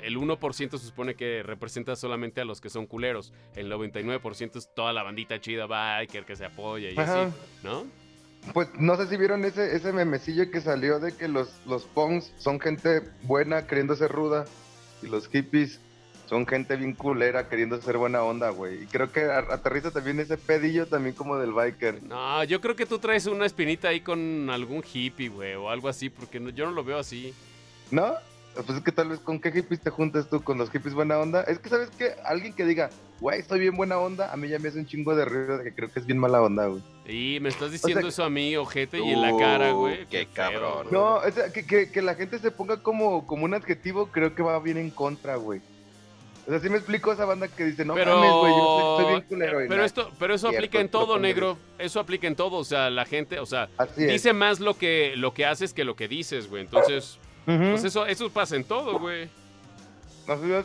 el 0.00 0.16
1% 0.16 0.78
se 0.78 0.86
supone 0.86 1.14
que 1.16 1.42
representa 1.42 1.94
solamente 1.96 2.40
a 2.40 2.44
los 2.44 2.60
que 2.60 2.70
son 2.70 2.86
culeros, 2.86 3.32
el 3.54 3.70
99% 3.70 4.56
es 4.56 4.72
toda 4.74 4.92
la 4.92 5.02
bandita 5.02 5.40
chida 5.40 5.66
biker 5.66 6.24
que 6.24 6.36
se 6.36 6.46
apoya 6.46 6.90
y 6.90 6.98
Ajá. 6.98 7.24
así, 7.24 7.34
¿no? 7.62 7.84
Pues 8.52 8.68
no 8.78 8.96
sé 8.96 9.06
si 9.08 9.16
vieron 9.16 9.44
ese, 9.44 9.74
ese 9.74 9.92
memecillo 9.92 10.50
que 10.50 10.60
salió 10.60 11.00
de 11.00 11.12
que 11.16 11.28
los, 11.28 11.48
los 11.66 11.84
punks 11.84 12.32
son 12.38 12.60
gente 12.60 13.02
buena 13.22 13.66
queriendo 13.66 13.96
ser 13.96 14.12
ruda 14.12 14.44
y 15.02 15.06
los 15.06 15.28
hippies 15.28 15.80
son 16.26 16.46
gente 16.46 16.76
bien 16.76 16.94
culera 16.94 17.48
queriendo 17.48 17.80
ser 17.80 17.96
buena 17.98 18.22
onda, 18.22 18.50
güey. 18.50 18.82
Y 18.82 18.86
creo 18.86 19.10
que 19.12 19.24
aterriza 19.24 19.90
también 19.90 20.20
ese 20.20 20.36
pedillo 20.38 20.86
también 20.86 21.14
como 21.14 21.36
del 21.38 21.52
biker. 21.52 22.02
No, 22.02 22.44
yo 22.44 22.60
creo 22.60 22.76
que 22.76 22.86
tú 22.86 22.98
traes 22.98 23.26
una 23.26 23.46
espinita 23.46 23.88
ahí 23.88 24.00
con 24.00 24.48
algún 24.50 24.82
hippie, 24.92 25.28
güey, 25.28 25.54
o 25.54 25.68
algo 25.70 25.88
así, 25.88 26.08
porque 26.10 26.38
no- 26.40 26.50
yo 26.50 26.66
no 26.66 26.72
lo 26.72 26.84
veo 26.84 26.98
así. 26.98 27.34
¿No? 27.90 28.14
Pues 28.54 28.78
es 28.78 28.84
que 28.84 28.92
tal 28.92 29.08
vez 29.08 29.18
con 29.20 29.40
qué 29.40 29.50
hippies 29.52 29.80
te 29.80 29.90
juntas 29.90 30.28
tú, 30.30 30.42
con 30.42 30.56
los 30.58 30.70
hippies 30.70 30.94
buena 30.94 31.18
onda. 31.18 31.42
Es 31.42 31.58
que, 31.58 31.68
¿sabes 31.68 31.90
qué? 31.98 32.14
Alguien 32.24 32.52
que 32.54 32.64
diga, 32.64 32.88
güey, 33.20 33.40
estoy 33.40 33.58
bien 33.60 33.76
buena 33.76 33.98
onda, 33.98 34.32
a 34.32 34.36
mí 34.36 34.48
ya 34.48 34.58
me 34.58 34.68
hace 34.68 34.78
un 34.78 34.86
chingo 34.86 35.14
de 35.16 35.24
ruido 35.24 35.58
de 35.58 35.64
que 35.64 35.74
creo 35.74 35.90
que 35.92 35.98
es 36.00 36.06
bien 36.06 36.18
mala 36.18 36.40
onda, 36.40 36.66
güey. 36.66 36.82
Y 37.06 37.38
me 37.40 37.50
estás 37.50 37.70
diciendo 37.70 38.00
sea, 38.00 38.08
eso 38.08 38.24
a 38.24 38.30
mí, 38.30 38.56
ojete, 38.56 38.98
y 38.98 39.10
en 39.10 39.20
la 39.20 39.36
cara, 39.36 39.72
güey. 39.72 40.06
Qué 40.06 40.26
cabrón. 40.32 40.86
No, 40.90 41.16
o 41.16 41.30
sea, 41.30 41.52
que, 41.52 41.66
que, 41.66 41.90
que 41.90 42.00
la 42.02 42.14
gente 42.14 42.38
se 42.38 42.50
ponga 42.50 42.82
como, 42.82 43.26
como 43.26 43.44
un 43.44 43.52
adjetivo, 43.54 44.06
creo 44.06 44.34
que 44.34 44.42
va 44.42 44.58
bien 44.58 44.78
en 44.78 44.90
contra, 44.90 45.36
güey. 45.36 45.60
O 46.46 46.50
sea, 46.50 46.60
sí 46.60 46.68
me 46.68 46.76
explico 46.76 47.10
a 47.10 47.14
esa 47.14 47.24
banda 47.24 47.48
que 47.48 47.64
dice, 47.64 47.84
no 47.84 47.94
Pero, 47.94 48.16
mames, 48.16 48.32
güey, 48.32 48.52
yo 48.52 48.96
soy, 48.96 49.04
soy 49.04 49.12
bien 49.14 49.24
culero. 49.28 49.60
y 49.60 49.64
pero 49.64 49.76
nada. 49.76 49.86
esto, 49.86 50.10
pero 50.18 50.34
eso 50.34 50.48
Cierto, 50.48 50.58
aplica 50.58 50.80
en 50.80 50.88
todo, 50.90 51.18
negro. 51.18 51.58
Eso 51.78 52.00
aplica 52.00 52.26
en 52.26 52.36
todo. 52.36 52.56
O 52.56 52.64
sea, 52.64 52.90
la 52.90 53.04
gente, 53.06 53.38
o 53.38 53.46
sea, 53.46 53.68
Así 53.78 54.04
es. 54.04 54.12
dice 54.12 54.32
más 54.34 54.60
lo 54.60 54.76
que, 54.76 55.14
lo 55.16 55.32
que 55.32 55.46
haces 55.46 55.72
que 55.72 55.84
lo 55.84 55.96
que 55.96 56.06
dices, 56.08 56.48
güey. 56.48 56.62
Entonces, 56.62 57.18
pues 57.46 57.84
eso, 57.84 58.06
eso 58.06 58.28
pasa 58.30 58.56
en 58.56 58.64
todo, 58.64 58.98
güey. 58.98 59.28
Así 60.26 60.52
es. 60.52 60.64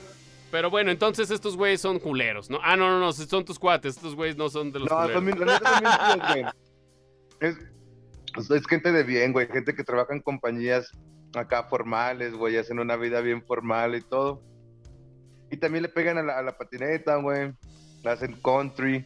Pero 0.51 0.69
bueno, 0.69 0.89
entonces 0.91 1.29
estos 1.31 1.55
güeyes 1.55 1.81
son 1.81 1.99
culeros, 1.99 2.49
¿no? 2.49 2.59
Ah, 2.63 2.75
no, 2.75 2.89
no, 2.89 2.99
no, 2.99 3.13
son 3.13 3.45
tus 3.45 3.59
cuates. 3.59 3.95
Estos 3.97 4.15
güeyes 4.15 4.35
no 4.37 4.49
son 4.49 4.71
de 4.71 4.79
los 4.79 4.89
No, 4.89 4.95
culeros. 4.95 5.13
son 5.13 5.25
bien 5.25 5.37
chidos, 5.37 6.27
güey. 6.27 6.45
Es, 7.39 8.51
es 8.51 8.67
gente 8.67 8.91
de 8.91 9.03
bien, 9.03 9.31
güey. 9.31 9.47
Gente 9.47 9.73
que 9.75 9.83
trabaja 9.83 10.13
en 10.13 10.21
compañías 10.21 10.91
acá 11.35 11.63
formales, 11.63 12.33
güey. 12.33 12.57
Hacen 12.57 12.79
una 12.79 12.95
vida 12.95 13.21
bien 13.21 13.43
formal 13.43 13.95
y 13.95 14.01
todo. 14.01 14.41
Y 15.51 15.57
también 15.57 15.83
le 15.83 15.89
pegan 15.89 16.17
a 16.17 16.23
la, 16.23 16.37
a 16.37 16.41
la 16.41 16.57
patineta, 16.57 17.15
güey. 17.17 17.53
Hacen 18.03 18.39
country. 18.41 19.05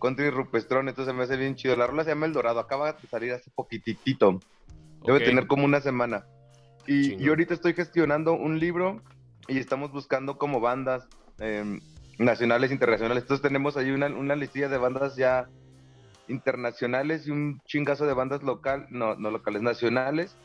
Country 0.00 0.30
rupestrón. 0.30 0.88
Entonces 0.88 1.14
me 1.14 1.22
hace 1.22 1.36
bien 1.36 1.54
chido. 1.54 1.76
La 1.76 1.86
rola 1.86 2.02
se 2.04 2.10
llama 2.10 2.26
El 2.26 2.32
Dorado. 2.32 2.58
Acaba 2.58 2.92
de 2.92 3.08
salir 3.08 3.32
hace 3.32 3.50
poquitito. 3.52 4.40
Debe 5.04 5.20
tener 5.20 5.46
como 5.46 5.64
una 5.64 5.80
semana. 5.80 6.24
Y 6.86 7.16
yo 7.16 7.30
ahorita 7.32 7.54
estoy 7.54 7.74
gestionando 7.74 8.32
un 8.32 8.58
libro 8.58 9.00
y 9.48 9.58
estamos 9.58 9.92
buscando 9.92 10.38
como 10.38 10.60
bandas 10.60 11.08
eh, 11.38 11.78
nacionales, 12.18 12.70
internacionales. 12.70 13.22
Entonces 13.24 13.42
tenemos 13.42 13.76
ahí 13.76 13.90
una, 13.90 14.06
una 14.06 14.36
listilla 14.36 14.68
de 14.68 14.78
bandas 14.78 15.16
ya 15.16 15.48
internacionales 16.28 17.26
y 17.26 17.30
un 17.30 17.60
chingazo 17.66 18.06
de 18.06 18.14
bandas 18.14 18.42
local, 18.42 18.86
no, 18.90 19.14
no 19.16 19.30
locales, 19.30 19.62
nacionales, 19.62 20.36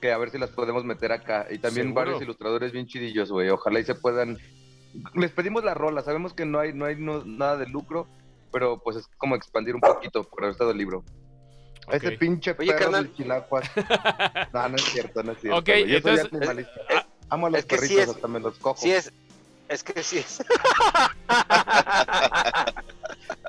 que 0.00 0.12
a 0.12 0.18
ver 0.18 0.30
si 0.30 0.38
las 0.38 0.50
podemos 0.50 0.84
meter 0.84 1.12
acá. 1.12 1.46
Y 1.50 1.58
también 1.58 1.88
Seguro. 1.88 2.04
varios 2.04 2.22
ilustradores 2.22 2.72
bien 2.72 2.86
chidillos, 2.86 3.30
güey. 3.30 3.48
Ojalá 3.50 3.80
y 3.80 3.84
se 3.84 3.94
puedan... 3.94 4.38
Les 5.14 5.30
pedimos 5.32 5.64
la 5.64 5.74
rola, 5.74 6.02
sabemos 6.02 6.32
que 6.32 6.46
no 6.46 6.60
hay, 6.60 6.72
no 6.72 6.86
hay 6.86 6.96
no- 6.96 7.24
nada 7.24 7.56
de 7.58 7.66
lucro, 7.66 8.06
pero 8.52 8.78
pues 8.82 8.96
es 8.96 9.06
como 9.18 9.34
expandir 9.36 9.74
un 9.74 9.80
poquito 9.80 10.24
por 10.24 10.44
el 10.44 10.52
estado 10.52 10.70
del 10.70 10.78
libro. 10.78 11.04
Ok. 11.86 11.94
Ese 11.94 12.12
pinche 12.12 12.54
Oye, 12.58 12.68
perro 12.72 12.78
carnal. 12.84 13.04
del 13.04 13.14
chilacuas. 13.14 13.70
no, 14.52 14.68
no 14.68 14.76
es 14.76 14.82
cierto, 14.84 15.22
no 15.22 15.32
es 15.32 15.40
cierto. 15.40 15.58
Ok, 15.58 15.66
güey. 15.66 15.88
Yo 15.88 16.00
soy 16.00 16.12
entonces- 16.12 16.32
animalista. 16.32 17.07
Amo 17.30 17.46
a 17.46 17.50
los 17.50 17.60
Es 17.60 17.66
que 17.66 17.76
sí 17.76 17.80
perritos, 17.82 18.04
es- 18.04 18.10
hasta 18.16 18.28
me 18.28 18.40
los 18.40 18.58
cojo. 18.58 18.80
Sí 18.80 18.92
es, 18.92 19.12
es 19.68 19.82
que 19.82 20.02
sí 20.02 20.18
es. 20.18 20.38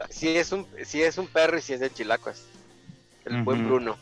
sí 0.10 0.36
es 0.38 0.52
un, 0.52 0.68
sí 0.86 1.02
es 1.02 1.18
un 1.18 1.28
perro 1.28 1.58
y 1.58 1.62
sí 1.62 1.74
es 1.74 1.80
de 1.80 1.92
Chilacuas. 1.92 2.44
El 3.26 3.44
buen. 3.44 3.66
Bruno. 3.68 3.98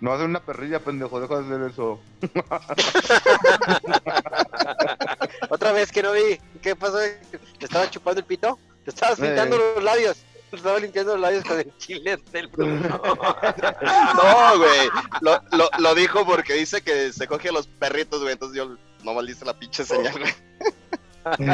No 0.00 0.12
hacer 0.12 0.26
una 0.26 0.40
perrilla, 0.44 0.80
pendejo, 0.80 1.20
deja 1.20 1.40
de 1.40 1.46
hacer 1.54 1.70
eso. 1.70 2.00
Otra 5.48 5.72
vez 5.72 5.92
que 5.92 6.02
no 6.02 6.12
vi, 6.12 6.40
¿qué 6.60 6.74
pasó? 6.74 6.98
¿Te 6.98 7.64
estaba 7.66 7.88
chupando 7.90 8.20
el 8.20 8.26
pito? 8.26 8.58
¿Te 8.84 8.90
estabas 8.90 9.18
Eh. 9.20 9.26
limpiando 9.26 9.56
los 9.58 9.82
labios? 9.84 10.16
Te 10.50 10.56
estaba 10.56 10.78
limpiando 10.80 11.12
los 11.12 11.20
labios 11.20 11.44
con 11.44 11.58
el 11.58 11.72
chile 11.78 12.18
del 12.32 12.48
Bruno. 12.48 13.00
No, 14.14 14.58
güey. 14.58 14.88
Lo, 15.20 15.40
lo, 15.56 15.70
lo 15.78 15.94
dijo 15.94 16.24
porque 16.26 16.54
dice 16.54 16.82
que 16.82 17.12
se 17.12 17.26
coge 17.26 17.48
a 17.50 17.52
los 17.52 17.66
perritos, 17.68 18.20
güey. 18.20 18.32
Entonces 18.32 18.56
yo 18.56 18.76
no 19.04 19.14
maldiste 19.14 19.44
la 19.44 19.54
pinche 19.58 19.84
señal, 19.84 20.14
güey. 20.18 20.32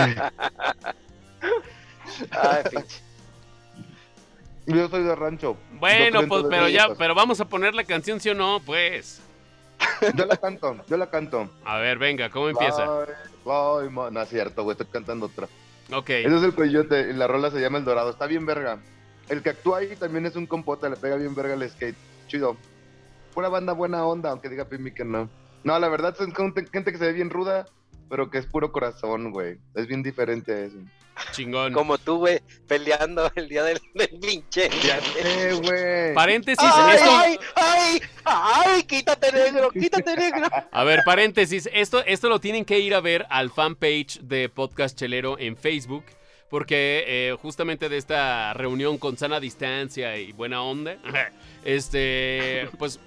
Ay, 2.30 2.62
pinche. 2.70 3.02
Yo 4.66 4.88
soy 4.88 5.02
de 5.02 5.14
rancho. 5.14 5.56
Bueno, 5.72 6.26
pues, 6.28 6.42
de 6.44 6.50
pero 6.50 6.68
ya, 6.68 6.94
pero 6.94 7.14
vamos 7.14 7.40
a 7.40 7.46
poner 7.46 7.74
la 7.74 7.84
canción, 7.84 8.20
¿sí 8.20 8.28
o 8.28 8.34
no? 8.34 8.60
Pues. 8.64 9.20
Yo 10.14 10.26
la 10.26 10.36
canto, 10.36 10.76
yo 10.88 10.96
la 10.96 11.08
canto. 11.08 11.50
A 11.64 11.78
ver, 11.78 11.98
venga, 11.98 12.30
¿cómo 12.30 12.48
empieza? 12.48 12.84
Ay, 13.46 13.88
no 13.90 14.20
es 14.20 14.28
cierto, 14.28 14.64
güey, 14.64 14.72
estoy 14.72 14.86
cantando 14.88 15.26
otra. 15.26 15.48
Ok. 15.92 16.10
Ese 16.10 16.36
es 16.36 16.42
el 16.42 16.54
coyote 16.54 17.08
y 17.10 17.12
la 17.14 17.26
rola 17.26 17.50
se 17.50 17.60
llama 17.60 17.78
El 17.78 17.84
Dorado. 17.84 18.10
Está 18.10 18.26
bien 18.26 18.44
verga. 18.44 18.78
El 19.28 19.42
que 19.42 19.50
actúa 19.50 19.78
ahí 19.78 19.96
también 19.96 20.26
es 20.26 20.36
un 20.36 20.46
compota, 20.46 20.88
le 20.88 20.96
pega 20.96 21.16
bien 21.16 21.34
verga 21.34 21.54
el 21.54 21.68
skate. 21.68 21.96
Chido. 22.26 22.56
Pura 23.34 23.48
banda 23.48 23.72
buena 23.72 24.04
onda, 24.04 24.30
aunque 24.30 24.48
diga 24.48 24.66
Pimi 24.66 24.92
que 24.92 25.04
no. 25.04 25.28
No, 25.64 25.78
la 25.78 25.88
verdad 25.88 26.16
son 26.16 26.34
gente 26.34 26.66
gente 26.72 26.92
que 26.92 26.98
se 26.98 27.06
ve 27.06 27.12
bien 27.12 27.30
ruda, 27.30 27.66
pero 28.08 28.30
que 28.30 28.38
es 28.38 28.46
puro 28.46 28.72
corazón, 28.72 29.32
güey. 29.32 29.58
Es 29.74 29.86
bien 29.86 30.02
diferente 30.02 30.66
eso. 30.66 30.78
Chingón. 31.32 31.72
Como 31.72 31.98
tú, 31.98 32.18
güey, 32.18 32.40
peleando 32.68 33.28
el 33.34 33.48
día 33.48 33.64
del, 33.64 33.80
del 33.94 34.08
pinche. 34.20 34.70
Eh, 35.20 35.52
güey. 35.60 36.14
Paréntesis, 36.14 36.58
¡Ay, 36.72 36.96
esto. 36.96 37.10
ay, 37.12 37.38
ay! 37.56 38.00
¡Ay! 38.24 38.82
¡Quítate 38.84 39.32
negro! 39.32 39.70
¡Quítate 39.70 40.16
negro! 40.16 40.46
A 40.70 40.84
ver, 40.84 41.02
paréntesis, 41.04 41.68
esto, 41.72 42.04
esto 42.04 42.28
lo 42.28 42.40
tienen 42.40 42.64
que 42.64 42.78
ir 42.78 42.94
a 42.94 43.00
ver 43.00 43.26
al 43.30 43.50
fanpage 43.50 44.20
de 44.20 44.48
Podcast 44.48 44.96
Chelero 44.96 45.38
en 45.40 45.56
Facebook, 45.56 46.04
porque 46.50 47.04
eh, 47.06 47.36
justamente 47.40 47.88
de 47.88 47.96
esta 47.98 48.52
reunión 48.54 48.98
con 48.98 49.16
sana 49.16 49.40
distancia 49.40 50.16
y 50.18 50.32
buena 50.32 50.62
onda, 50.62 50.96
este, 51.64 52.68
pues 52.78 52.98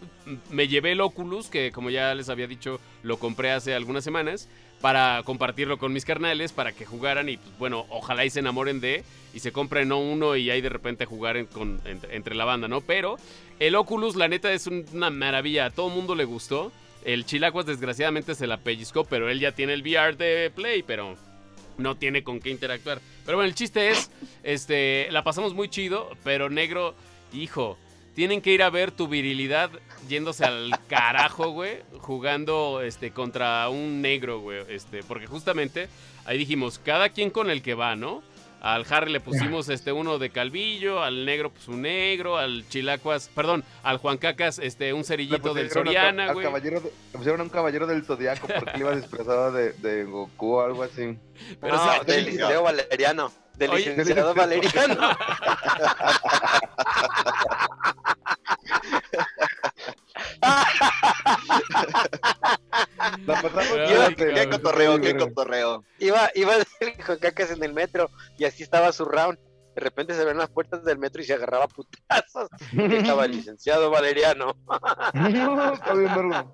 me 0.50 0.68
llevé 0.68 0.92
el 0.94 1.02
Oculus, 1.02 1.48
que 1.50 1.72
como 1.72 1.90
ya 1.90 2.14
les 2.16 2.30
había 2.30 2.48
dicho, 2.48 2.80
lo 3.04 3.18
compré 3.18 3.52
hace 3.52 3.74
algunas 3.74 4.04
semanas, 4.04 4.48
para 4.82 5.22
compartirlo 5.26 5.78
con 5.78 5.94
mis 5.94 6.06
carnales, 6.06 6.52
para 6.54 6.72
que 6.72 6.86
jugaran 6.86 7.30
y 7.30 7.38
pues 7.38 7.58
bueno, 7.60 7.86
ojalá 7.90 8.26
y 8.26 8.30
se 8.32 8.40
enamoren 8.40 8.80
de, 8.82 9.04
y 9.34 9.40
se 9.40 9.52
compren 9.52 9.88
no 9.90 10.00
uno 10.00 10.36
y 10.36 10.50
ahí 10.50 10.60
de 10.62 10.70
repente 10.70 11.06
jugar 11.06 11.38
en- 11.38 11.46
con- 11.46 11.80
entre, 11.86 12.16
entre 12.16 12.36
la 12.36 12.46
banda, 12.46 12.68
¿no? 12.68 12.82
Pero 12.82 13.18
el 13.60 13.76
Oculus, 13.76 14.16
la 14.16 14.28
neta, 14.28 14.52
es 14.52 14.66
un- 14.68 14.86
una 14.94 15.10
maravilla, 15.12 15.66
a 15.66 15.70
todo 15.70 15.88
el 15.90 15.94
mundo 15.96 16.16
le 16.16 16.26
gustó. 16.26 16.72
El 17.06 17.26
Chilacuas 17.26 17.66
desgraciadamente 17.68 18.34
se 18.36 18.48
la 18.48 18.58
pellizcó, 18.58 19.04
pero 19.06 19.30
él 19.30 19.40
ya 19.40 19.52
tiene 19.52 19.74
el 19.74 19.82
VR 19.82 20.16
de 20.16 20.52
Play, 20.56 20.84
pero 20.84 21.16
no 21.82 21.96
tiene 21.96 22.24
con 22.24 22.40
qué 22.40 22.50
interactuar. 22.50 23.02
Pero 23.26 23.38
bueno, 23.38 23.48
el 23.48 23.56
chiste 23.56 23.90
es, 23.90 24.10
este, 24.44 25.08
la 25.12 25.24
pasamos 25.24 25.54
muy 25.54 25.70
chido, 25.70 26.10
pero 26.24 26.50
negro, 26.50 26.96
hijo, 27.34 27.78
tienen 28.16 28.42
que 28.42 28.52
ir 28.52 28.64
a 28.64 28.70
ver 28.70 28.92
tu 28.92 29.08
virilidad 29.08 29.72
yéndose 30.10 30.46
al 30.46 30.72
carajo, 30.88 31.52
güey, 31.52 31.80
jugando 32.00 32.82
este 32.82 33.12
contra 33.12 33.68
un 33.70 34.02
negro, 34.02 34.40
güey, 34.40 34.64
este, 34.70 35.04
porque 35.04 35.28
justamente 35.28 35.88
ahí 36.26 36.38
dijimos, 36.38 36.80
cada 36.80 37.10
quien 37.10 37.30
con 37.30 37.50
el 37.50 37.62
que 37.62 37.74
va, 37.74 37.96
¿no? 37.96 38.22
Al 38.62 38.86
Harry 38.92 39.12
le 39.12 39.20
pusimos 39.20 39.70
este 39.70 39.92
uno 39.92 40.20
de 40.20 40.30
calvillo, 40.30 41.02
al 41.02 41.26
negro 41.26 41.50
pues 41.52 41.68
un 41.68 41.82
negro, 41.82 42.38
al 42.38 42.64
Chilacuas, 42.70 43.28
perdón, 43.34 43.64
al 43.82 43.98
Juan 43.98 44.20
Cacas 44.20 44.60
este 44.60 44.94
un 44.94 45.04
cerillito 45.04 45.56
del 45.56 45.68
a- 45.68 45.72
Soriana, 45.72 46.26
al 46.28 46.34
güey. 46.36 46.46
caballero 46.46 46.80
de- 46.80 46.92
le 46.92 47.18
pusieron 47.18 47.42
a 47.42 47.44
un 47.44 47.50
caballero 47.50 47.88
del 47.88 48.06
zodiaco 48.06 48.48
porque 48.48 48.78
iba 48.78 48.96
disfrazado 48.96 49.52
de, 49.52 49.74
de 49.74 50.04
Goku 50.04 50.54
o 50.58 50.62
algo 50.62 50.84
así. 50.84 51.18
Pero, 51.60 51.76
no, 51.76 51.82
o 51.82 51.86
sea, 51.92 52.04
del 52.04 52.26
licenciado 52.26 52.62
Valeriano. 52.64 53.32
Del 53.58 53.72
Oye, 53.72 53.90
licenciado 53.96 54.34
Valeriano. 54.36 54.96
La 63.26 63.42
pasamos 63.42 63.78
qué 64.18 64.50
cotorreo, 64.50 65.00
qué 65.00 65.16
cotorreo. 65.16 65.84
Iba, 66.00 66.30
iba 66.36 66.56
el 66.56 66.66
Juan 67.04 67.20
Cacas 67.20 67.52
en 67.52 67.64
el 67.64 67.74
metro 67.74 68.10
y 68.38 68.46
así 68.46 68.64
estaba 68.64 68.92
su 68.92 69.06
round. 69.06 69.38
De 69.76 69.82
repente 69.82 70.14
se 70.14 70.26
ven 70.26 70.38
las 70.38 70.50
puertas 70.50 70.84
del 70.84 70.98
metro 70.98 71.22
y 71.22 71.26
se 71.26 71.34
agarraba 71.34 71.68
putazos. 71.68 72.50
Estaba 72.74 73.26
el 73.26 73.32
licenciado 73.32 73.90
Valeriano. 73.90 74.58
Está 75.14 75.94
bien 75.94 76.14
verlo. 76.14 76.54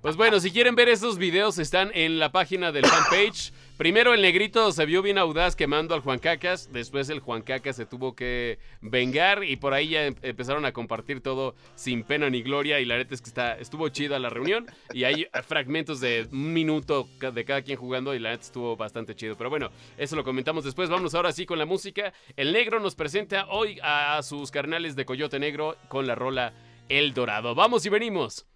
Pues 0.00 0.16
bueno, 0.16 0.40
si 0.40 0.50
quieren 0.50 0.74
ver 0.74 0.88
esos 0.88 1.18
videos 1.18 1.58
están 1.58 1.90
en 1.92 2.18
la 2.18 2.32
página 2.32 2.72
del 2.72 2.86
fanpage. 2.86 3.52
Primero 3.76 4.14
el 4.14 4.22
negrito 4.22 4.72
se 4.72 4.86
vio 4.86 5.02
bien 5.02 5.18
audaz 5.18 5.54
quemando 5.54 5.94
al 5.94 6.00
Juan 6.00 6.18
Cacas, 6.18 6.72
después 6.72 7.10
el 7.10 7.20
Juan 7.20 7.42
Cacas 7.42 7.76
se 7.76 7.84
tuvo 7.84 8.16
que 8.16 8.58
vengar 8.80 9.44
y 9.44 9.56
por 9.56 9.74
ahí 9.74 9.88
ya 9.90 10.06
em- 10.06 10.14
empezaron 10.22 10.64
a 10.64 10.72
compartir 10.72 11.20
todo 11.20 11.54
sin 11.74 12.02
pena 12.02 12.30
ni 12.30 12.40
gloria 12.42 12.80
y 12.80 12.86
la 12.86 12.96
neta 12.96 13.14
es 13.14 13.20
que 13.20 13.28
está, 13.28 13.58
estuvo 13.58 13.86
chida 13.90 14.18
la 14.18 14.30
reunión 14.30 14.64
y 14.94 15.04
hay 15.04 15.26
fragmentos 15.46 16.00
de 16.00 16.26
un 16.32 16.54
minuto 16.54 17.06
de 17.20 17.44
cada 17.44 17.60
quien 17.60 17.76
jugando 17.76 18.14
y 18.14 18.18
la 18.18 18.30
neta 18.30 18.44
estuvo 18.44 18.78
bastante 18.78 19.14
chido. 19.14 19.36
Pero 19.36 19.50
bueno, 19.50 19.68
eso 19.98 20.16
lo 20.16 20.24
comentamos 20.24 20.64
después. 20.64 20.88
Vamos 20.88 21.14
ahora 21.14 21.32
sí 21.32 21.44
con 21.44 21.58
la 21.58 21.66
música. 21.66 22.14
El 22.34 22.54
negro 22.54 22.80
nos 22.80 22.94
presenta 22.94 23.46
hoy 23.50 23.78
a 23.82 24.22
sus 24.22 24.50
carnales 24.50 24.96
de 24.96 25.04
Coyote 25.04 25.38
Negro 25.38 25.76
con 25.88 26.06
la 26.06 26.14
rola 26.14 26.54
El 26.88 27.12
Dorado. 27.12 27.54
Vamos 27.54 27.84
y 27.84 27.90
venimos. 27.90 28.46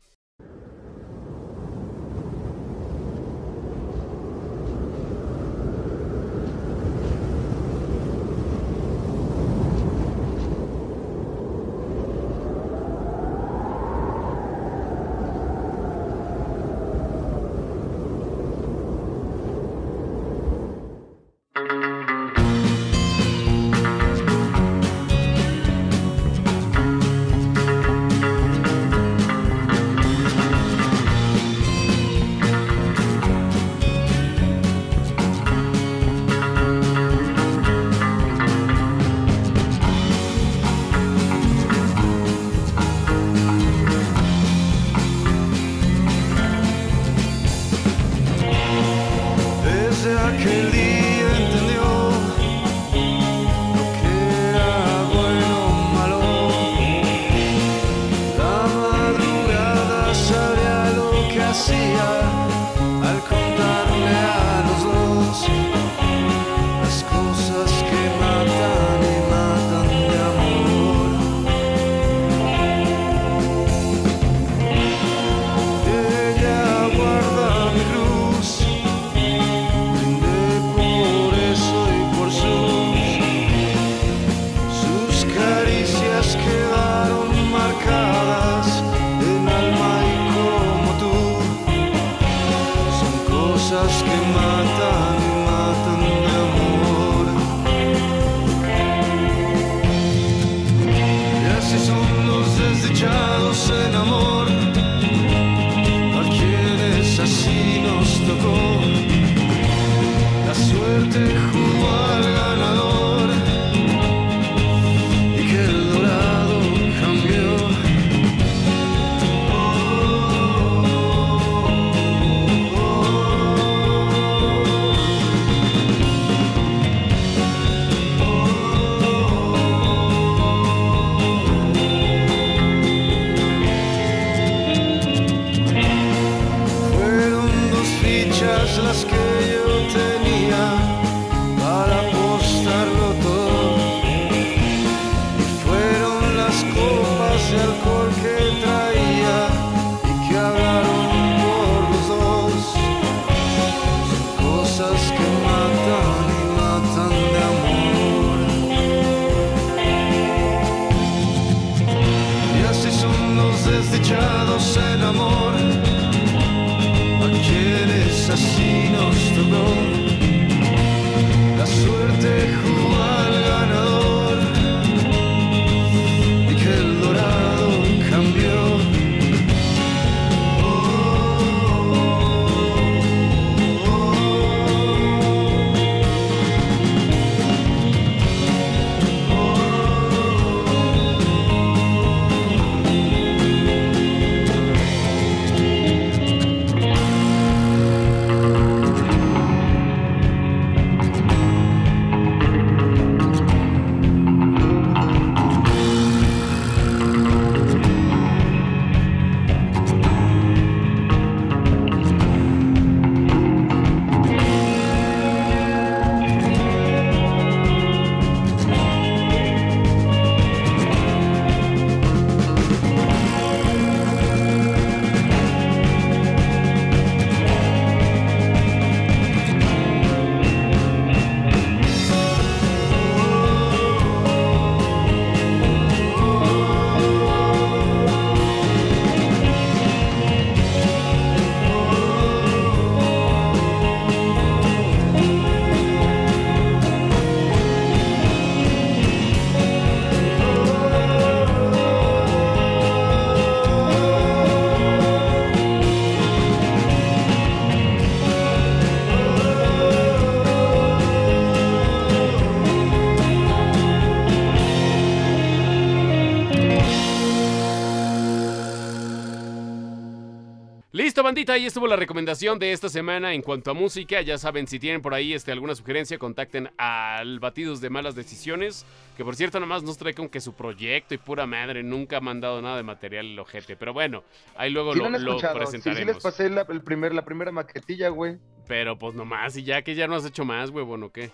Bandita, 271.31 271.53
ahí 271.53 271.65
estuvo 271.65 271.87
la 271.87 271.95
recomendación 271.95 272.59
de 272.59 272.73
esta 272.73 272.89
semana 272.89 273.33
en 273.35 273.41
cuanto 273.41 273.71
a 273.71 273.75
música. 273.75 274.21
Ya 274.21 274.37
saben, 274.37 274.67
si 274.67 274.81
tienen 274.81 275.01
por 275.01 275.15
ahí 275.15 275.33
este, 275.33 275.53
alguna 275.53 275.77
sugerencia, 275.77 276.19
contacten 276.19 276.73
al 276.77 277.39
Batidos 277.39 277.81
de 277.81 277.89
Malas 277.89 278.17
Decisiones. 278.17 278.85
Que 279.17 279.25
por 279.25 279.37
cierto, 279.37 279.61
nomás 279.61 279.85
nos 279.85 279.97
trae 279.97 280.13
con 280.13 280.29
que 280.29 280.41
su 280.41 280.55
proyecto 280.55 281.15
y 281.15 281.19
pura 281.19 281.47
madre 281.47 281.85
nunca 281.85 282.17
ha 282.17 282.21
mandado 282.21 282.61
nada 282.61 282.79
de 282.79 282.83
material 282.83 283.27
el 283.27 283.39
ojete. 283.39 283.77
Pero 283.77 283.93
bueno, 283.93 284.25
ahí 284.57 284.71
luego 284.71 284.93
Sí 284.93 284.99
lo, 284.99 285.07
escuchado. 285.17 285.55
Sí, 285.55 285.61
sí 285.61 285.71
presentaremos. 285.71 286.15
les 286.15 286.23
pasé 286.23 286.51
la, 286.51 286.67
el 286.69 286.83
primer, 286.83 287.15
la 287.15 287.25
primera 287.25 287.53
maquetilla, 287.53 288.09
güey. 288.09 288.39
Pero 288.67 288.99
pues 288.99 289.15
nomás, 289.15 289.57
y 289.57 289.63
ya 289.63 289.83
que 289.83 289.95
ya 289.95 290.09
no 290.09 290.17
has 290.17 290.25
hecho 290.25 290.45
más, 290.45 290.71
huevón, 290.71 291.05
¿o 291.05 291.13
qué? 291.13 291.31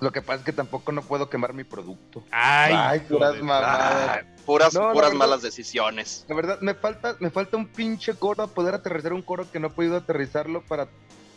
Lo 0.00 0.10
que 0.10 0.22
pasa 0.22 0.40
es 0.40 0.44
que 0.44 0.52
tampoco 0.52 0.90
no 0.90 1.02
puedo 1.02 1.30
quemar 1.30 1.54
mi 1.54 1.62
producto. 1.62 2.24
Ay, 2.32 2.74
Ay, 2.76 3.00
puras 3.08 3.40
mamadas. 3.40 4.26
Puras 4.46 4.72
No, 4.74 4.92
puras 4.92 5.10
verdad- 5.10 5.18
malas 5.18 5.42
decisiones. 5.42 6.24
La 6.28 6.36
verdad, 6.36 6.60
me 6.60 6.74
falta, 6.74 7.16
me 7.18 7.30
falta 7.30 7.56
un 7.56 7.66
pinche 7.66 8.14
coro, 8.14 8.46
poder 8.48 8.74
aterrizar 8.74 9.12
un 9.12 9.22
coro 9.22 9.50
que 9.50 9.58
no 9.60 9.66
he 9.66 9.70
podido 9.70 9.96
aterrizarlo 9.96 10.62
para, 10.62 10.88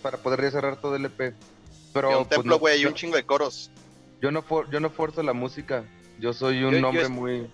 para 0.04 0.17
poder 0.19 0.43
ya 0.43 0.52
cerrar 0.52 0.80
todo 0.80 0.95
el 0.95 1.06
EP. 1.06 1.34
Pero 1.91 2.12
Y 2.12 2.13
un 2.13 2.19
pues, 2.19 2.30
templo, 2.30 2.52
no, 2.54 2.60
güey, 2.60 2.78
y 2.78 2.82
yo, 2.84 2.89
un 2.89 2.93
chingo 2.95 3.15
de 3.15 3.26
coros. 3.26 3.72
yo 4.22 4.32
no 4.32 4.43
for- 4.43 4.69
yo 4.69 4.80
no 4.80 4.89
forzo 4.91 5.24
la 5.24 5.34
música. 5.34 5.84
Yo 6.19 6.34
soy 6.34 6.63
un 6.63 6.76
Yo- 6.76 6.88
hombre 6.88 7.08
muy. 7.10 7.50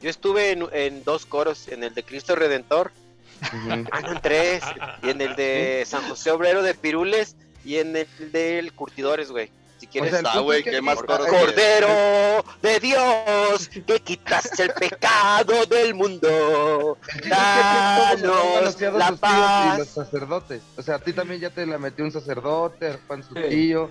Yo 0.00 0.10
estuve 0.10 0.50
en, 0.52 0.66
en 0.72 1.04
dos 1.04 1.26
coros, 1.26 1.68
en 1.68 1.82
el 1.84 1.94
de 1.94 2.02
Cristo 2.02 2.34
Redentor, 2.36 2.90
ah, 3.42 4.00
no, 4.02 4.10
en 4.12 4.20
tres, 4.20 4.62
y 5.02 5.10
en 5.10 5.20
el 5.20 5.36
de 5.36 5.84
San 5.86 6.08
José 6.08 6.30
Obrero 6.32 6.62
de 6.62 6.74
Pirules, 6.74 7.36
y 7.64 7.76
en 7.76 7.96
el 7.96 8.06
del 8.32 8.72
Curtidores, 8.72 9.30
güey. 9.30 9.50
Si 9.78 9.86
quieres, 9.86 10.10
sea, 10.10 10.22
Ah, 10.24 10.40
güey, 10.40 10.62
qué 10.64 10.80
más 10.82 10.98
Cordero 10.98 12.44
de 12.60 12.80
Dios, 12.80 13.68
que 13.86 14.00
quitaste 14.00 14.64
el 14.64 14.70
pecado 14.74 15.66
del 15.66 15.94
mundo. 15.94 16.98
Es 17.08 17.20
que 17.22 17.30
la 17.30 18.64
sus 18.66 18.76
tíos 18.76 18.94
y 18.94 18.98
los 18.98 19.18
paz. 19.20 19.88
sacerdotes. 19.88 20.62
O 20.76 20.82
sea, 20.82 20.96
a 20.96 20.98
ti 20.98 21.12
también 21.12 21.40
ya 21.40 21.50
te 21.50 21.64
la 21.66 21.78
metió 21.78 22.04
un 22.04 22.10
sacerdote, 22.12 22.98
Juan 23.06 23.22
su 23.22 23.34
tío, 23.34 23.90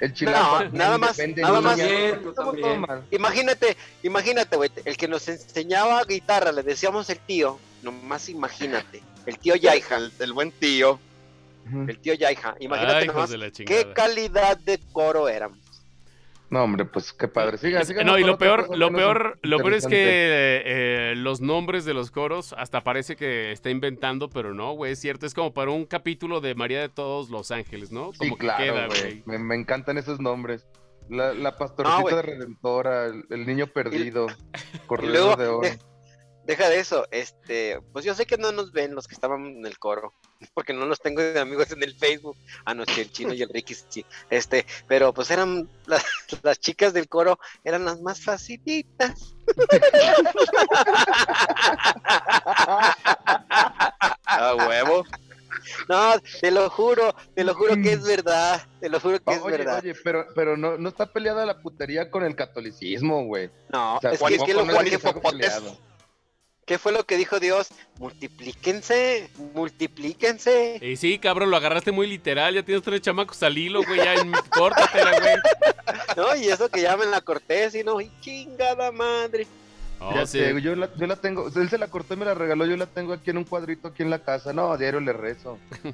el 0.00 0.12
chilango. 0.14 0.64
No, 0.64 0.70
nada 0.72 0.98
más, 0.98 1.18
nada 1.36 1.60
más. 1.60 1.78
Imagínate, 3.10 3.76
imagínate, 4.02 4.56
güey, 4.56 4.70
el 4.84 4.96
que 4.96 5.08
nos 5.08 5.28
enseñaba 5.28 6.02
guitarra, 6.04 6.52
le 6.52 6.62
decíamos 6.62 7.08
el 7.10 7.18
tío, 7.18 7.58
nomás 7.82 8.28
imagínate, 8.28 9.02
el 9.26 9.38
tío 9.38 9.54
Yaija, 9.56 9.96
El, 9.96 10.12
el 10.18 10.32
buen 10.32 10.52
tío. 10.52 10.98
El 11.88 11.98
tío 12.00 12.14
Yaija, 12.14 12.56
imagínate 12.60 12.98
Ay, 12.98 13.06
nomás 13.08 13.30
qué 13.66 13.92
calidad 13.94 14.58
de 14.58 14.78
coro 14.92 15.28
éramos. 15.28 15.58
No, 16.48 16.62
hombre, 16.62 16.84
pues 16.84 17.12
qué 17.12 17.26
padre. 17.26 17.58
Siga, 17.58 17.82
no, 18.04 18.18
y 18.18 18.22
lo 18.22 18.38
peor, 18.38 18.76
lo 18.76 18.92
peor, 18.92 19.36
lo 19.42 19.58
peor 19.58 19.74
es 19.74 19.86
que 19.86 20.62
eh, 20.64 21.14
los 21.16 21.40
nombres 21.40 21.84
de 21.84 21.92
los 21.92 22.12
coros 22.12 22.54
hasta 22.56 22.84
parece 22.84 23.16
que 23.16 23.50
está 23.50 23.68
inventando, 23.70 24.30
pero 24.30 24.54
no, 24.54 24.72
güey, 24.74 24.92
es 24.92 25.00
cierto, 25.00 25.26
es 25.26 25.34
como 25.34 25.52
para 25.52 25.72
un 25.72 25.86
capítulo 25.86 26.40
de 26.40 26.54
María 26.54 26.80
de 26.80 26.88
todos 26.88 27.30
los 27.30 27.50
ángeles, 27.50 27.90
¿no? 27.90 28.12
Sí, 28.12 28.18
Como 28.18 28.36
que 28.36 28.42
claro, 28.46 28.62
queda, 28.62 28.86
güey. 28.86 29.22
Me, 29.26 29.38
me 29.38 29.56
encantan 29.56 29.98
esos 29.98 30.20
nombres. 30.20 30.66
La, 31.08 31.32
la 31.34 31.56
pastorcita 31.56 32.10
No, 32.10 32.22
Redentora, 32.22 33.06
el, 33.06 33.24
el 33.30 33.44
niño 33.46 33.66
perdido, 33.66 34.26
luego, 35.02 35.36
de 35.36 35.46
Oro. 35.48 35.60
de- 35.68 35.78
deja 36.44 36.68
de 36.68 36.78
eso, 36.78 37.06
este, 37.10 37.80
pues 37.92 38.04
yo 38.04 38.14
sé 38.14 38.24
que 38.24 38.36
no 38.38 38.52
nos 38.52 38.70
ven 38.70 38.94
los 38.94 39.08
que 39.08 39.14
estaban 39.14 39.46
en 39.46 39.66
el 39.66 39.78
coro, 39.80 40.12
porque 40.54 40.72
no 40.72 40.86
los 40.86 41.00
tengo 41.00 41.22
de 41.22 41.38
amigos 41.40 41.70
en 41.72 41.82
el 41.82 41.94
Facebook, 41.94 42.36
ah, 42.64 42.74
no, 42.74 42.84
sí, 42.84 43.00
el 43.00 43.10
chino 43.10 43.32
y 43.34 43.42
el 43.42 43.48
Ricky, 43.48 43.74
sí, 43.74 44.04
este, 44.30 44.66
pero 44.86 45.12
pues 45.12 45.30
eran 45.30 45.68
las, 45.86 46.04
las 46.42 46.60
chicas 46.60 46.92
del 46.92 47.08
coro, 47.08 47.38
eran 47.64 47.84
las 47.84 48.00
más 48.00 48.22
facilitas. 48.22 49.34
A 54.26 54.54
huevo. 54.68 55.04
No, 55.88 56.14
te 56.40 56.50
lo 56.50 56.68
juro, 56.70 57.14
te 57.34 57.42
lo 57.42 57.54
juro 57.54 57.74
que 57.76 57.92
es 57.92 58.02
verdad, 58.04 58.62
te 58.80 58.88
lo 58.88 59.00
juro 59.00 59.18
que 59.22 59.34
es 59.34 59.42
Mm. 59.42 59.46
verdad. 59.50 59.80
oye, 59.82 59.94
pero, 60.04 60.26
pero 60.34 60.56
no, 60.56 60.76
no 60.76 60.88
está 60.88 61.06
peleada 61.06 61.46
la 61.46 61.60
putería 61.60 62.10
con 62.10 62.24
el 62.24 62.36
catolicismo, 62.36 63.24
güey. 63.24 63.50
No, 63.70 63.96
O 63.96 64.00
sea, 64.00 64.12
es 64.12 64.20
que, 64.22 64.34
es 64.34 64.42
que 64.44 64.54
lo- 64.54 64.64
Juan 64.66 64.86
es 64.86 65.02
¿qué 66.66 66.78
fue 66.78 66.92
lo 66.92 67.04
que 67.06 67.16
dijo 67.16 67.40
Dios? 67.40 67.68
Multiplíquense, 67.98 69.30
multiplíquense. 69.54 70.78
Y 70.82 70.96
sí, 70.96 71.18
cabrón, 71.18 71.50
lo 71.50 71.56
agarraste 71.56 71.92
muy 71.92 72.06
literal, 72.06 72.54
ya 72.54 72.62
tienes 72.62 72.84
tres 72.84 73.00
chamacos 73.00 73.42
al 73.42 73.56
hilo, 73.56 73.82
güey, 73.82 73.98
ya 74.04 74.14
en- 74.14 74.32
córtatela, 74.50 75.18
güey. 75.18 75.34
No, 76.16 76.36
y 76.36 76.48
eso 76.48 76.68
que 76.68 76.82
llamen 76.82 77.10
la 77.10 77.20
cortés 77.22 77.74
y 77.74 77.82
no, 77.84 78.00
y 78.00 78.10
chingada 78.20 78.92
madre. 78.92 79.46
Oh, 79.98 80.14
Ya 80.14 80.26
sí. 80.26 80.38
sé, 80.40 80.60
yo 80.60 80.76
la, 80.76 80.90
yo 80.96 81.06
la 81.06 81.16
tengo, 81.16 81.48
él 81.56 81.70
se 81.70 81.78
la 81.78 81.88
cortó 81.88 82.12
y 82.12 82.16
me 82.18 82.26
la 82.26 82.34
regaló, 82.34 82.66
yo 82.66 82.76
la 82.76 82.84
tengo 82.84 83.14
aquí 83.14 83.30
en 83.30 83.38
un 83.38 83.44
cuadrito 83.44 83.88
aquí 83.88 84.02
en 84.02 84.10
la 84.10 84.18
casa. 84.18 84.52
No, 84.52 84.70
a 84.72 84.76
diario 84.76 85.00
le 85.00 85.14
rezo. 85.14 85.58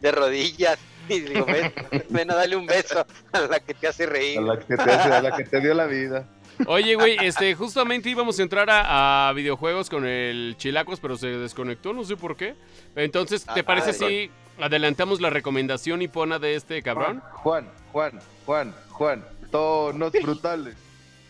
de 0.00 0.12
rodillas. 0.12 0.78
Y 1.08 1.20
digo, 1.20 1.46
ven, 1.46 1.72
ven 2.10 2.30
a 2.30 2.34
darle 2.34 2.56
un 2.56 2.66
beso 2.66 3.06
a 3.32 3.40
la 3.40 3.60
que 3.60 3.72
te 3.72 3.88
hace 3.88 4.04
reír. 4.04 4.38
A 4.38 4.42
la 4.42 4.58
que 4.58 4.76
te, 4.76 4.82
hace- 4.82 5.12
a 5.12 5.22
la 5.22 5.36
que 5.36 5.44
te 5.44 5.60
dio 5.60 5.72
la 5.72 5.86
vida. 5.86 6.26
Oye, 6.66 6.94
güey, 6.96 7.16
este, 7.20 7.54
justamente 7.54 8.10
íbamos 8.10 8.38
a 8.38 8.42
entrar 8.42 8.68
a, 8.70 9.28
a 9.28 9.32
videojuegos 9.32 9.88
con 9.88 10.04
el 10.06 10.56
Chilacos, 10.58 10.98
pero 11.00 11.16
se 11.16 11.28
desconectó, 11.28 11.92
no 11.92 12.04
sé 12.04 12.16
por 12.16 12.36
qué. 12.36 12.54
Entonces, 12.96 13.44
¿te 13.44 13.60
Ah, 13.60 13.64
parece 13.64 13.92
si 13.92 14.30
adelantamos 14.60 15.20
la 15.20 15.30
recomendación 15.30 16.02
hipona 16.02 16.38
de 16.38 16.56
este 16.56 16.82
cabrón? 16.82 17.22
Juan, 17.32 17.70
Juan, 17.92 18.20
Juan, 18.44 18.74
Juan, 18.90 19.24
tonos 19.50 20.12
brutales. 20.12 20.76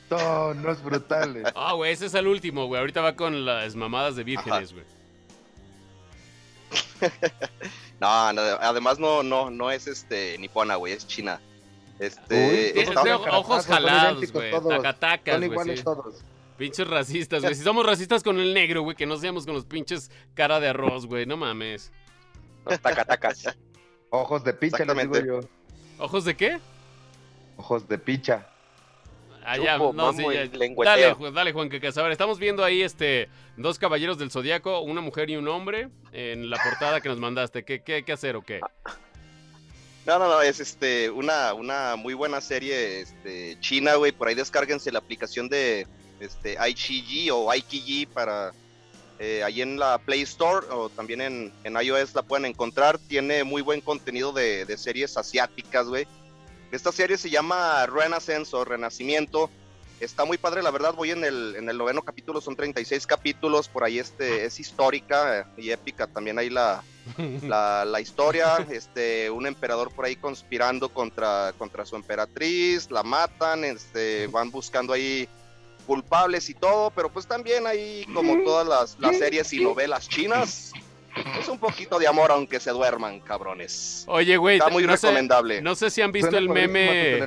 Tonos 0.08 0.82
brutales. 0.82 1.44
Ah, 1.54 1.74
güey, 1.74 1.92
ese 1.92 2.06
es 2.06 2.14
el 2.14 2.26
último, 2.26 2.66
güey. 2.66 2.80
Ahorita 2.80 3.02
va 3.02 3.14
con 3.14 3.44
las 3.44 3.76
mamadas 3.76 4.16
de 4.16 4.24
vírgenes, 4.24 4.72
güey. 4.72 4.84
No, 8.00 8.32
no, 8.32 8.40
además 8.40 9.00
no, 9.00 9.24
no, 9.24 9.50
no 9.50 9.72
es 9.72 9.88
este 9.88 10.38
nipona, 10.38 10.76
güey, 10.76 10.92
es 10.92 11.04
china. 11.06 11.40
Este, 11.98 12.74
Uy, 12.76 12.86
son 12.86 13.08
ojos 13.08 13.66
jalados, 13.66 14.32
güey. 14.32 14.50
Tacatacas, 14.52 15.34
Son 15.34 15.40
güey, 15.40 15.50
iguales 15.50 15.78
sí. 15.78 15.84
todos. 15.84 16.24
Pinches 16.56 16.88
racistas, 16.88 17.42
güey. 17.42 17.54
Si 17.56 17.62
somos 17.62 17.84
racistas 17.84 18.22
con 18.22 18.38
el 18.38 18.54
negro, 18.54 18.82
güey, 18.82 18.96
que 18.96 19.06
no 19.06 19.16
seamos 19.16 19.46
con 19.46 19.54
los 19.54 19.64
pinches 19.64 20.10
cara 20.34 20.60
de 20.60 20.68
arroz, 20.68 21.06
güey. 21.06 21.26
No 21.26 21.36
mames. 21.36 21.92
Los 22.64 22.80
tacatacas. 22.80 23.56
Ojos 24.10 24.44
de 24.44 24.54
picha, 24.54 24.84
les 24.84 24.96
digo 24.96 25.18
yo. 25.24 25.40
¿Ojos 25.98 26.24
de 26.24 26.36
qué? 26.36 26.58
Ojos 27.56 27.88
de 27.88 27.98
picha. 27.98 28.46
Ah, 29.44 29.56
ya, 29.56 29.78
Chupo, 29.78 29.92
no, 29.94 30.12
sí, 30.12 30.22
ya. 30.22 30.46
Dale, 30.84 31.16
dale, 31.32 31.52
Juan 31.52 31.70
que 31.70 31.76
A 31.76 32.02
ver, 32.02 32.12
estamos 32.12 32.38
viendo 32.38 32.62
ahí 32.62 32.82
este 32.82 33.30
dos 33.56 33.78
caballeros 33.78 34.18
del 34.18 34.30
zodiaco, 34.30 34.80
una 34.80 35.00
mujer 35.00 35.30
y 35.30 35.36
un 35.36 35.48
hombre, 35.48 35.88
en 36.12 36.50
la 36.50 36.58
portada 36.62 37.00
que 37.00 37.08
nos 37.08 37.18
mandaste. 37.18 37.64
¿Qué, 37.64 37.82
qué 37.82 37.94
hay 37.94 38.02
que 38.02 38.12
hacer 38.12 38.36
o 38.36 38.42
qué? 38.42 38.60
No, 40.08 40.18
no, 40.18 40.26
no, 40.26 40.40
es 40.40 40.58
este 40.58 41.10
una, 41.10 41.52
una 41.52 41.94
muy 41.94 42.14
buena 42.14 42.40
serie 42.40 43.00
este, 43.00 43.60
china, 43.60 43.96
güey. 43.96 44.10
Por 44.10 44.26
ahí 44.26 44.34
descárguense 44.34 44.90
la 44.90 45.00
aplicación 45.00 45.50
de 45.50 45.86
este, 46.18 46.54
IGG 46.54 47.30
o 47.30 47.54
IKG 47.54 48.08
para 48.08 48.54
eh, 49.18 49.42
ahí 49.44 49.60
en 49.60 49.78
la 49.78 49.98
Play 49.98 50.22
Store 50.22 50.66
o 50.70 50.88
también 50.88 51.20
en, 51.20 51.52
en 51.62 51.76
iOS 51.78 52.14
la 52.14 52.22
pueden 52.22 52.46
encontrar. 52.46 52.98
Tiene 52.98 53.44
muy 53.44 53.60
buen 53.60 53.82
contenido 53.82 54.32
de, 54.32 54.64
de 54.64 54.78
series 54.78 55.14
asiáticas, 55.18 55.86
güey. 55.86 56.06
Esta 56.72 56.90
serie 56.90 57.18
se 57.18 57.28
llama 57.28 57.84
Renaissance 57.84 58.56
o 58.56 58.64
Renacimiento. 58.64 59.50
Está 60.00 60.24
muy 60.24 60.38
padre, 60.38 60.62
la 60.62 60.70
verdad. 60.70 60.94
Voy 60.94 61.10
en 61.10 61.24
el, 61.24 61.56
en 61.56 61.68
el 61.68 61.76
noveno 61.76 62.02
capítulo, 62.02 62.40
son 62.40 62.54
36 62.54 63.06
capítulos. 63.06 63.68
Por 63.68 63.84
ahí 63.84 63.98
este, 63.98 64.44
es 64.44 64.60
histórica 64.60 65.48
y 65.56 65.70
épica 65.70 66.06
también 66.06 66.38
ahí 66.38 66.50
la, 66.50 66.82
la, 67.42 67.84
la 67.84 68.00
historia, 68.00 68.66
este, 68.70 69.30
un 69.30 69.46
emperador 69.46 69.92
por 69.92 70.04
ahí 70.04 70.16
conspirando 70.16 70.88
contra, 70.88 71.52
contra 71.58 71.84
su 71.84 71.96
emperatriz, 71.96 72.90
la 72.90 73.02
matan, 73.02 73.64
este, 73.64 74.26
van 74.28 74.50
buscando 74.50 74.92
ahí 74.92 75.28
culpables 75.86 76.50
y 76.50 76.54
todo, 76.54 76.90
pero 76.90 77.10
pues 77.10 77.26
también 77.26 77.66
ahí, 77.66 78.06
como 78.12 78.42
todas 78.44 78.68
las, 78.68 78.98
las 79.00 79.16
series 79.16 79.52
y 79.54 79.64
novelas 79.64 80.06
chinas, 80.08 80.72
es 81.40 81.48
un 81.48 81.58
poquito 81.58 81.98
de 81.98 82.06
amor 82.06 82.30
aunque 82.30 82.60
se 82.60 82.70
duerman, 82.70 83.20
cabrones. 83.20 84.04
Oye, 84.06 84.36
güey, 84.36 84.58
Está 84.58 84.68
muy 84.70 84.84
no, 84.86 84.96
sé, 84.96 85.06
recomendable. 85.06 85.62
no 85.62 85.74
sé 85.74 85.88
si 85.90 86.02
han 86.02 86.12
visto 86.12 86.30
Suena 86.30 86.38
el 86.46 86.48
meme. 86.50 87.26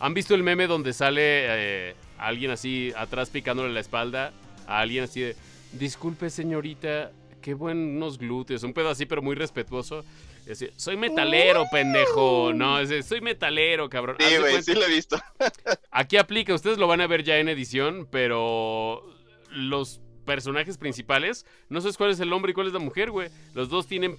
¿Han 0.00 0.14
visto 0.14 0.34
el 0.34 0.42
meme 0.42 0.66
donde 0.66 0.92
sale 0.92 1.20
eh, 1.22 1.94
alguien 2.18 2.50
así 2.50 2.92
atrás 2.96 3.30
picándole 3.30 3.72
la 3.72 3.80
espalda 3.80 4.32
a 4.66 4.80
alguien 4.80 5.04
así 5.04 5.20
de, 5.20 5.36
disculpe 5.72 6.30
señorita, 6.30 7.12
qué 7.42 7.54
buenos 7.54 8.18
glúteos, 8.18 8.62
un 8.62 8.72
pedo 8.72 8.90
así 8.90 9.06
pero 9.06 9.22
muy 9.22 9.34
respetuoso? 9.34 10.04
Así, 10.50 10.70
soy 10.76 10.96
metalero, 10.96 11.64
pendejo. 11.70 12.52
No, 12.54 12.80
es 12.80 12.88
de, 12.88 13.02
soy 13.02 13.20
metalero, 13.20 13.90
cabrón. 13.90 14.16
Sí, 14.18 14.36
güey, 14.38 14.62
sí 14.62 14.74
lo 14.74 14.84
he 14.84 14.88
visto. 14.88 15.18
Aquí 15.90 16.16
aplica, 16.16 16.54
ustedes 16.54 16.78
lo 16.78 16.86
van 16.86 17.00
a 17.00 17.06
ver 17.06 17.22
ya 17.22 17.38
en 17.38 17.48
edición, 17.48 18.08
pero 18.10 19.04
los 19.50 20.00
personajes 20.24 20.78
principales, 20.78 21.46
no 21.70 21.80
sabes 21.80 21.96
cuál 21.96 22.10
es 22.10 22.20
el 22.20 22.32
hombre 22.32 22.52
y 22.52 22.54
cuál 22.54 22.66
es 22.66 22.72
la 22.72 22.78
mujer, 22.78 23.10
güey. 23.10 23.30
Los 23.54 23.68
dos 23.68 23.86
tienen 23.86 24.18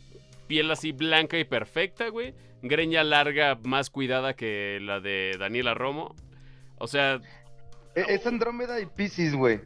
piel 0.50 0.70
así 0.72 0.92
blanca 0.92 1.38
y 1.38 1.46
perfecta, 1.46 2.10
güey. 2.10 2.34
Greña 2.64 3.04
larga, 3.04 3.58
más 3.64 3.90
cuidada 3.90 4.36
que 4.36 4.80
la 4.82 5.00
de 5.00 5.36
Daniela 5.40 5.76
Romo. 5.76 6.16
O 6.80 6.88
sea, 6.88 7.22
E- 7.96 8.06
Es 8.10 8.26
Andrómeda 8.26 8.82
y 8.82 8.86
Pisces, 8.88 9.36
güey. 9.36 9.62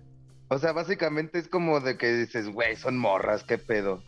O 0.50 0.60
sea, 0.60 0.74
básicamente 0.74 1.40
es 1.40 1.48
como 1.48 1.80
de 1.80 1.98
que 1.98 2.14
dices, 2.14 2.50
güey, 2.50 2.76
son 2.76 2.98
morras, 3.00 3.44
qué 3.44 3.58
pedo. 3.58 4.04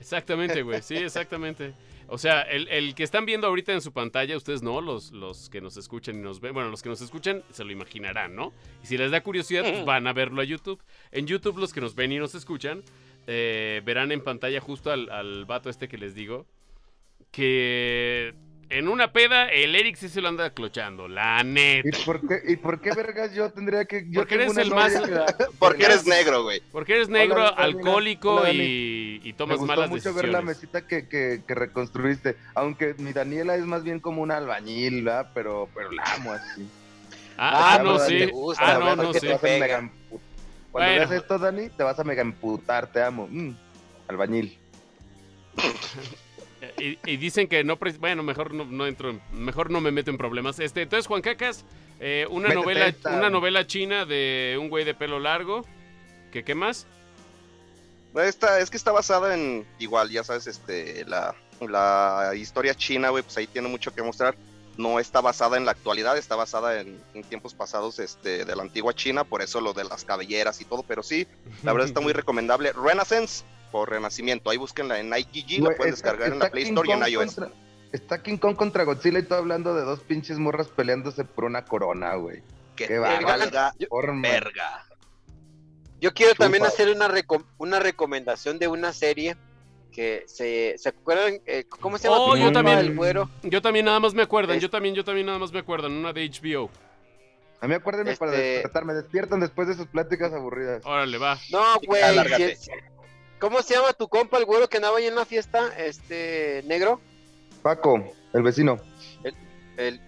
exactamente, 0.00 0.62
güey. 0.62 0.82
Sí, 0.82 0.96
exactamente. 0.96 1.72
O 2.10 2.16
sea, 2.18 2.40
el, 2.42 2.68
el 2.68 2.94
que 2.94 3.02
están 3.04 3.26
viendo 3.26 3.46
ahorita 3.46 3.72
en 3.72 3.80
su 3.82 3.92
pantalla, 3.92 4.34
ustedes 4.36 4.62
no, 4.62 4.80
los, 4.80 5.12
los 5.12 5.50
que 5.50 5.60
nos 5.60 5.76
escuchan 5.76 6.16
y 6.16 6.20
nos 6.20 6.40
ven, 6.40 6.54
bueno, 6.54 6.70
los 6.70 6.82
que 6.82 6.88
nos 6.88 7.02
escuchan 7.02 7.42
se 7.52 7.64
lo 7.64 7.70
imaginarán, 7.70 8.34
¿no? 8.34 8.52
Y 8.82 8.86
si 8.86 8.96
les 8.96 9.10
da 9.10 9.20
curiosidad, 9.22 9.62
pues 9.62 9.84
van 9.84 10.06
a 10.06 10.12
verlo 10.14 10.40
a 10.40 10.44
YouTube. 10.44 10.82
En 11.12 11.26
YouTube, 11.26 11.58
los 11.58 11.72
que 11.74 11.82
nos 11.82 11.94
ven 11.94 12.10
y 12.12 12.18
nos 12.18 12.34
escuchan, 12.34 12.82
eh, 13.30 13.82
verán 13.84 14.10
en 14.10 14.22
pantalla 14.22 14.58
justo 14.60 14.90
al, 14.90 15.10
al 15.10 15.44
vato 15.44 15.68
este 15.70 15.86
que 15.86 15.98
les 15.98 16.14
digo, 16.14 16.46
que 17.30 18.34
en 18.70 18.88
una 18.88 19.12
peda 19.12 19.48
el 19.48 19.74
Eric 19.76 19.96
sí 19.96 20.08
se 20.08 20.20
lo 20.20 20.28
anda 20.28 20.50
clochando, 20.50 21.08
la 21.08 21.40
¿Y 21.42 21.44
neta. 21.44 21.98
por 22.04 22.26
qué, 22.26 22.40
y 22.48 22.56
por 22.56 22.80
qué 22.80 22.90
vergas 22.94 23.34
yo 23.34 23.50
tendría 23.50 23.84
que... 23.86 24.04
Yo 24.10 24.20
Porque 24.20 24.34
eres 24.34 24.56
el 24.56 24.70
más- 24.70 24.92
que- 25.00 25.44
Porque 25.58 25.84
eres 25.84 26.06
negro, 26.06 26.42
güey. 26.42 26.60
Porque 26.72 26.94
eres 26.94 27.08
negro, 27.08 27.36
Hola, 27.36 27.48
alcohólico 27.50 28.34
Hola, 28.36 28.52
y, 28.52 29.20
y 29.22 29.26
Me 29.28 29.32
tomas 29.34 29.58
gustó 29.58 29.72
malas 29.74 29.90
mucho 29.90 30.12
ver 30.14 30.28
la 30.28 30.42
mesita 30.42 30.86
que, 30.86 31.06
que, 31.08 31.42
que 31.46 31.54
reconstruiste. 31.54 32.36
Aunque 32.54 32.94
mi 32.98 33.12
Daniela 33.12 33.56
es 33.56 33.64
más 33.64 33.84
bien 33.84 34.00
como 34.00 34.20
un 34.22 34.30
albañil, 34.30 35.02
¿verdad? 35.04 35.30
Pero, 35.34 35.68
pero 35.74 35.90
la 35.92 36.02
amo 36.14 36.32
así. 36.32 36.68
Ah, 37.38 37.76
Ah, 37.78 37.82
no, 37.82 37.98
sí. 38.00 38.26
gusta, 38.26 38.76
Ah, 38.76 38.78
no, 38.96 39.02
no, 39.02 39.12
Que 39.12 39.20
sí. 39.20 39.28
Cuando 40.72 40.90
Bueno. 40.92 41.08
veas 41.08 41.22
esto, 41.22 41.38
Dani, 41.38 41.68
te 41.70 41.82
vas 41.82 41.98
a 41.98 42.04
mega 42.04 42.22
emputar, 42.22 42.86
te 42.92 43.02
amo. 43.02 43.26
Mm, 43.30 43.52
albañil. 44.08 44.56
Y, 46.80 46.98
y 47.06 47.16
dicen 47.18 47.46
que 47.46 47.62
no, 47.62 47.78
bueno, 48.00 48.22
mejor 48.24 48.52
no, 48.52 48.64
no 48.64 48.86
entro, 48.86 49.10
en- 49.10 49.22
mejor 49.32 49.70
no 49.70 49.80
me 49.80 49.92
meto 49.92 50.10
en 50.10 50.18
problemas. 50.18 50.58
Este, 50.58 50.82
entonces 50.82 51.06
Juan 51.06 51.22
Cacas, 51.22 51.64
eh, 52.00 52.26
una 52.30 52.48
Métete 52.48 52.60
novela, 52.60 52.86
esta. 52.88 53.10
una 53.16 53.30
novela 53.30 53.66
china 53.66 54.04
de 54.04 54.56
un 54.60 54.68
güey 54.68 54.84
de 54.84 54.92
pelo 54.94 55.20
largo. 55.20 55.64
¿Qué 56.32 56.42
qué 56.44 56.56
más? 56.56 56.86
Esta, 58.16 58.58
es 58.58 58.70
que 58.70 58.76
está 58.76 58.90
basada 58.90 59.34
en, 59.34 59.64
igual, 59.78 60.10
ya 60.10 60.24
sabes, 60.24 60.48
este, 60.48 61.04
la, 61.04 61.34
la 61.60 62.32
historia 62.34 62.74
china, 62.74 63.10
güey, 63.10 63.22
pues 63.22 63.36
ahí 63.36 63.46
tiene 63.46 63.68
mucho 63.68 63.94
que 63.94 64.02
mostrar. 64.02 64.36
No 64.78 64.98
está 65.00 65.20
basada 65.20 65.56
en 65.58 65.66
la 65.66 65.72
actualidad, 65.72 66.16
está 66.16 66.34
basada 66.36 66.80
en, 66.80 66.98
en 67.12 67.24
tiempos 67.24 67.52
pasados 67.52 67.98
este, 67.98 68.44
de 68.46 68.56
la 68.56 68.62
antigua 68.62 68.94
China, 68.94 69.24
por 69.24 69.42
eso 69.42 69.60
lo 69.60 69.72
de 69.74 69.84
las 69.84 70.04
cabelleras 70.04 70.60
y 70.60 70.64
todo, 70.64 70.82
pero 70.84 71.02
sí, 71.02 71.26
la 71.64 71.72
verdad 71.72 71.88
está 71.88 72.00
muy 72.00 72.12
recomendable. 72.14 72.72
Renaissance, 72.72 73.44
por 73.70 73.90
Renacimiento, 73.90 74.48
ahí 74.48 74.56
búsquenla 74.56 74.98
en 75.00 75.08
IGG, 75.12 75.62
la 75.62 75.76
pueden 75.76 75.92
está- 75.92 76.12
descargar 76.12 76.32
en 76.32 76.38
la 76.38 76.48
Play 76.50 76.64
King 76.64 76.70
Store 76.72 76.88
y 76.88 76.92
en 76.92 77.08
iOS. 77.08 77.34
contra- 77.34 77.52
Está 77.90 78.22
King 78.22 78.36
Kong 78.36 78.54
contra 78.54 78.84
Godzilla 78.84 79.18
y 79.18 79.22
todo 79.24 79.38
hablando 79.38 79.74
de 79.74 79.82
dos 79.82 80.00
pinches 80.00 80.38
morras 80.38 80.68
peleándose 80.68 81.24
por 81.24 81.44
una 81.44 81.64
corona, 81.64 82.14
güey. 82.16 82.42
Que 82.76 82.86
Qué 82.86 82.98
valga 82.98 83.72
verga. 84.22 84.84
Yo 86.00 86.14
quiero 86.14 86.34
también 86.34 86.62
Chupa. 86.62 86.72
hacer 86.74 86.94
una, 86.94 87.08
reco- 87.08 87.44
una 87.56 87.80
recomendación 87.80 88.58
de 88.58 88.68
una 88.68 88.92
serie 88.92 89.36
que 89.92 90.24
se, 90.26 90.74
¿se 90.78 90.88
acuerdan? 90.90 91.40
Eh, 91.46 91.64
¿Cómo 91.68 91.98
se 91.98 92.04
llama? 92.08 92.20
Oh, 92.20 92.30
tu 92.32 92.36
yo 92.38 92.44
compa, 92.44 92.58
también. 92.60 92.78
El 92.78 92.94
güero. 92.94 93.28
Yo 93.42 93.60
también 93.62 93.84
nada 93.86 94.00
más 94.00 94.14
me 94.14 94.22
acuerdan, 94.22 94.56
Es- 94.56 94.62
yo 94.62 94.70
también, 94.70 94.94
yo 94.94 95.04
también 95.04 95.26
nada 95.26 95.38
más 95.38 95.52
me 95.52 95.58
acuerdan, 95.60 95.92
una 95.92 96.12
de 96.12 96.24
HBO. 96.28 96.70
A 97.60 97.66
mí 97.66 97.74
acuérdenme 97.74 98.16
para 98.16 98.32
Este- 98.32 98.44
despertarme. 98.52 98.94
Despiertan 98.94 99.40
después 99.40 99.66
de 99.68 99.74
sus 99.74 99.86
pláticas 99.88 100.32
aburridas. 100.32 100.84
Órale, 100.86 101.18
va. 101.18 101.38
No, 101.50 101.60
güey. 101.86 102.02
si 102.56 102.70
¿Cómo 103.40 103.62
se 103.62 103.74
llama 103.74 103.92
tu 103.92 104.08
compa, 104.08 104.38
el 104.38 104.44
güero 104.44 104.68
que 104.68 104.78
andaba 104.78 104.98
ahí 104.98 105.06
en 105.06 105.14
la 105.14 105.24
fiesta? 105.24 105.68
Este, 105.78 106.62
negro. 106.66 107.00
Paco, 107.62 108.02
el 108.32 108.42
vecino. 108.42 108.78
El, 109.76 110.00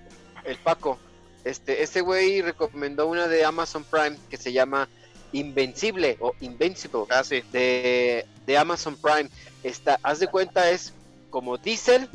el 0.44 0.56
Paco. 0.58 0.98
Este, 1.44 1.82
ese 1.82 2.00
güey 2.00 2.42
recomendó 2.42 3.06
una 3.06 3.28
de 3.28 3.44
Amazon 3.44 3.84
Prime 3.84 4.16
que 4.28 4.36
se 4.36 4.52
llama 4.52 4.88
Invencible 5.32 6.16
o 6.20 6.35
Invincible. 6.40 7.04
Ah, 7.10 7.24
sí. 7.24 7.42
de, 7.52 8.26
de 8.46 8.58
Amazon 8.58 8.96
Prime. 8.96 9.28
Esta, 9.62 9.98
haz 10.02 10.20
de 10.20 10.26
cuenta, 10.28 10.70
es 10.70 10.94
como 11.31 11.58
Diesel, 11.58 12.08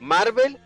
Marvel, 0.00 0.58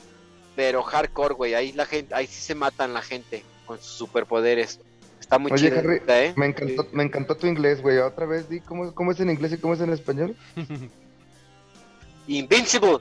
pero 0.54 0.82
hardcore, 0.82 1.34
güey. 1.34 1.54
Ahí 1.54 1.72
la 1.72 1.86
gente, 1.86 2.14
ahí 2.14 2.26
sí 2.26 2.40
se 2.40 2.54
matan 2.54 2.94
la 2.94 3.02
gente 3.02 3.44
con 3.66 3.78
sus 3.78 3.92
superpoderes. 3.92 4.80
Está 5.20 5.38
muy 5.38 5.52
Oye, 5.52 5.68
chido, 5.68 5.78
Harry, 5.80 6.00
¿eh? 6.06 6.32
Me 6.36 6.46
encantó, 6.46 6.86
me 6.92 7.02
encantó 7.02 7.36
tu 7.36 7.46
inglés, 7.46 7.82
güey. 7.82 7.98
Otra 7.98 8.26
vez 8.26 8.48
di 8.48 8.60
cómo, 8.60 8.94
cómo 8.94 9.12
es 9.12 9.20
en 9.20 9.30
inglés 9.30 9.52
y 9.52 9.58
cómo 9.58 9.74
es 9.74 9.80
en 9.80 9.92
español. 9.92 10.36
Invincible, 12.28 12.98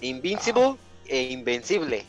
Invincible 0.00 0.76
e 1.06 1.22
Invencible. 1.32 2.04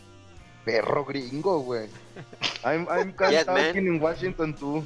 Perro 0.66 1.06
gringo, 1.06 1.60
güey. 1.62 1.88
I'm, 2.64 2.88
I'm 2.90 3.14
Yes, 3.30 3.48
in 3.76 4.02
Washington 4.02 4.56
too. 4.56 4.84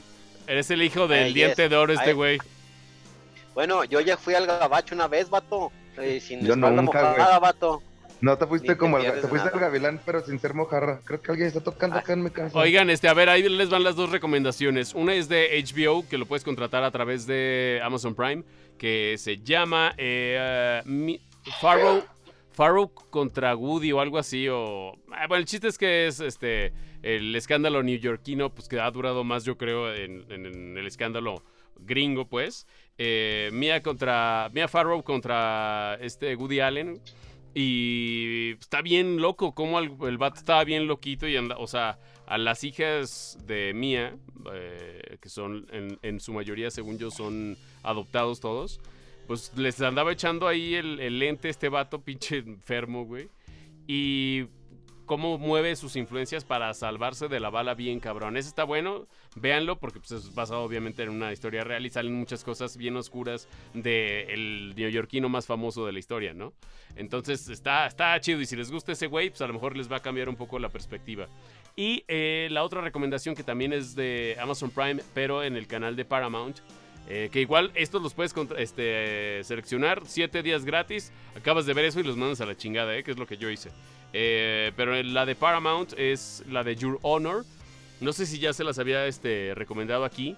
Eres 0.47 0.69
el 0.71 0.81
hijo 0.81 1.07
del 1.07 1.25
Ay, 1.25 1.33
diente 1.33 1.63
yes. 1.63 1.69
de 1.69 1.75
oro 1.75 1.93
este 1.93 2.09
Ay. 2.09 2.13
güey. 2.15 2.37
Bueno, 3.53 3.83
yo 3.83 3.99
ya 4.01 4.17
fui 4.17 4.33
al 4.33 4.45
gabacho 4.47 4.95
una 4.95 5.07
vez, 5.07 5.29
vato. 5.29 5.71
eh, 5.97 6.19
sin 6.19 6.43
Yo 6.45 6.55
nunca, 6.55 6.81
mojada, 6.81 7.39
vato. 7.39 7.81
No 8.19 8.37
te 8.37 8.47
fuiste 8.47 8.69
Ni 8.69 8.73
te 8.73 8.77
como 8.79 8.97
el, 8.97 9.21
te 9.21 9.27
fuiste 9.27 9.49
al 9.49 9.59
gavilán, 9.59 9.99
pero 10.05 10.25
sin 10.25 10.39
ser 10.39 10.53
mojarra. 10.53 11.01
Creo 11.03 11.21
que 11.21 11.31
alguien 11.31 11.47
está 11.49 11.59
tocando 11.61 11.97
Ah. 11.97 11.99
acá 11.99 12.13
en 12.13 12.23
mi 12.23 12.29
casa. 12.29 12.57
Oigan, 12.57 12.89
este, 12.89 13.09
a 13.09 13.13
ver, 13.13 13.29
ahí 13.29 13.47
les 13.47 13.69
van 13.69 13.83
las 13.83 13.95
dos 13.95 14.09
recomendaciones. 14.11 14.93
Una 14.93 15.13
es 15.13 15.27
de 15.29 15.49
HBO, 15.61 16.07
que 16.09 16.17
lo 16.17 16.25
puedes 16.25 16.43
contratar 16.43 16.83
a 16.83 16.91
través 16.91 17.27
de 17.27 17.81
Amazon 17.83 18.15
Prime, 18.15 18.43
que 18.77 19.15
se 19.19 19.37
llama 19.43 19.93
eh, 19.97 20.81
uh, 20.85 21.51
Farrow, 21.61 22.03
Farrow 22.53 22.93
contra 22.93 23.55
Woody 23.55 23.91
o 23.91 23.99
algo 23.99 24.17
así. 24.17 24.47
O, 24.49 24.93
ah, 25.11 25.27
bueno, 25.27 25.41
el 25.41 25.45
chiste 25.45 25.67
es 25.67 25.77
que 25.77 26.07
es 26.07 26.19
este 26.19 26.73
el 27.01 27.35
escándalo 27.35 27.83
neoyorquino, 27.83 28.53
pues 28.53 28.67
que 28.67 28.79
ha 28.79 28.89
durado 28.89 29.23
más, 29.23 29.43
yo 29.43 29.57
creo, 29.57 29.93
en, 29.93 30.77
el 30.77 30.87
escándalo 30.87 31.43
gringo, 31.79 32.27
pues. 32.27 32.65
Eh, 32.97 33.49
Mia 33.51 33.81
contra 33.81 34.49
Mia 34.53 34.67
Farrow 34.67 35.03
contra 35.03 35.97
este 35.99 36.35
Woody 36.35 36.59
Allen. 36.61 37.01
Y 37.55 38.53
está 38.59 38.81
bien 38.81 39.21
loco, 39.21 39.53
como 39.53 39.77
el, 39.79 39.91
el 40.07 40.17
vato 40.17 40.39
estaba 40.39 40.63
bien 40.63 40.87
loquito 40.87 41.27
y 41.27 41.37
anda, 41.37 41.55
o 41.59 41.67
sea, 41.67 41.99
a 42.25 42.39
las 42.39 42.63
hijas 42.63 43.37
de 43.45 43.73
Mía, 43.75 44.15
eh, 44.51 45.17
que 45.21 45.29
son 45.29 45.67
en 45.71 46.19
su 46.19 46.33
mayoría, 46.33 46.71
según 46.71 46.97
yo, 46.97 47.11
son 47.11 47.55
adoptados 47.83 48.39
todos, 48.39 48.79
pues 49.27 49.51
les 49.55 49.79
andaba 49.81 50.11
echando 50.11 50.47
ahí 50.47 50.75
el, 50.75 51.19
lente 51.19 51.49
este 51.49 51.69
vato, 51.69 52.01
pinche 52.01 52.37
enfermo, 52.37 53.05
güey. 53.05 53.29
Y 53.87 54.45
cómo 55.05 55.37
mueve 55.37 55.75
sus 55.75 55.95
influencias 55.95 56.45
para 56.45 56.73
salvarse 56.73 57.27
de 57.27 57.39
la 57.39 57.49
bala 57.49 57.73
bien 57.73 57.99
cabrón. 57.99 58.37
Ese 58.37 58.49
está 58.49 58.63
bueno, 58.63 59.07
véanlo 59.35 59.77
porque 59.79 59.99
pues, 59.99 60.11
es 60.11 60.33
basado 60.33 60.61
obviamente 60.61 61.03
en 61.03 61.09
una 61.09 61.33
historia 61.33 61.63
real 61.63 61.85
y 61.85 61.89
salen 61.89 62.13
muchas 62.13 62.43
cosas 62.43 62.77
bien 62.77 62.95
oscuras 62.95 63.47
del 63.73 64.73
neoyorquino 64.75 65.29
más 65.29 65.45
famoso 65.45 65.85
de 65.85 65.91
la 65.91 65.99
historia, 65.99 66.33
¿no? 66.33 66.53
Entonces 66.95 67.49
está, 67.49 67.85
está 67.85 68.19
chido 68.19 68.39
y 68.39 68.45
si 68.45 68.55
les 68.55 68.71
gusta 68.71 68.93
ese 68.93 69.07
güey, 69.07 69.29
pues 69.29 69.41
a 69.41 69.47
lo 69.47 69.53
mejor 69.53 69.75
les 69.75 69.91
va 69.91 69.97
a 69.97 70.01
cambiar 70.01 70.29
un 70.29 70.35
poco 70.35 70.59
la 70.59 70.69
perspectiva. 70.69 71.27
Y 71.75 72.03
eh, 72.07 72.47
la 72.51 72.63
otra 72.63 72.81
recomendación 72.81 73.35
que 73.35 73.43
también 73.43 73.73
es 73.73 73.95
de 73.95 74.37
Amazon 74.39 74.69
Prime, 74.69 75.01
pero 75.13 75.43
en 75.43 75.55
el 75.57 75.67
canal 75.67 75.95
de 75.95 76.05
Paramount. 76.05 76.59
Eh, 77.09 77.29
que 77.31 77.41
igual 77.41 77.71
estos 77.75 78.01
los 78.01 78.13
puedes 78.13 78.33
este, 78.57 79.43
seleccionar, 79.43 80.01
7 80.05 80.41
días 80.41 80.65
gratis. 80.65 81.11
Acabas 81.35 81.65
de 81.65 81.73
ver 81.73 81.85
eso 81.85 81.99
y 81.99 82.03
los 82.03 82.17
mandas 82.17 82.41
a 82.41 82.45
la 82.45 82.55
chingada, 82.55 82.95
¿eh? 82.95 83.03
que 83.03 83.11
es 83.11 83.17
lo 83.17 83.27
que 83.27 83.37
yo 83.37 83.49
hice. 83.49 83.71
Eh, 84.13 84.71
pero 84.75 85.01
la 85.03 85.25
de 85.25 85.35
Paramount 85.35 85.93
es 85.97 86.43
la 86.49 86.63
de 86.63 86.75
Your 86.75 86.99
Honor. 87.01 87.45
No 87.99 88.13
sé 88.13 88.25
si 88.25 88.39
ya 88.39 88.53
se 88.53 88.63
las 88.63 88.79
había 88.79 89.05
este, 89.07 89.53
recomendado 89.55 90.05
aquí. 90.05 90.37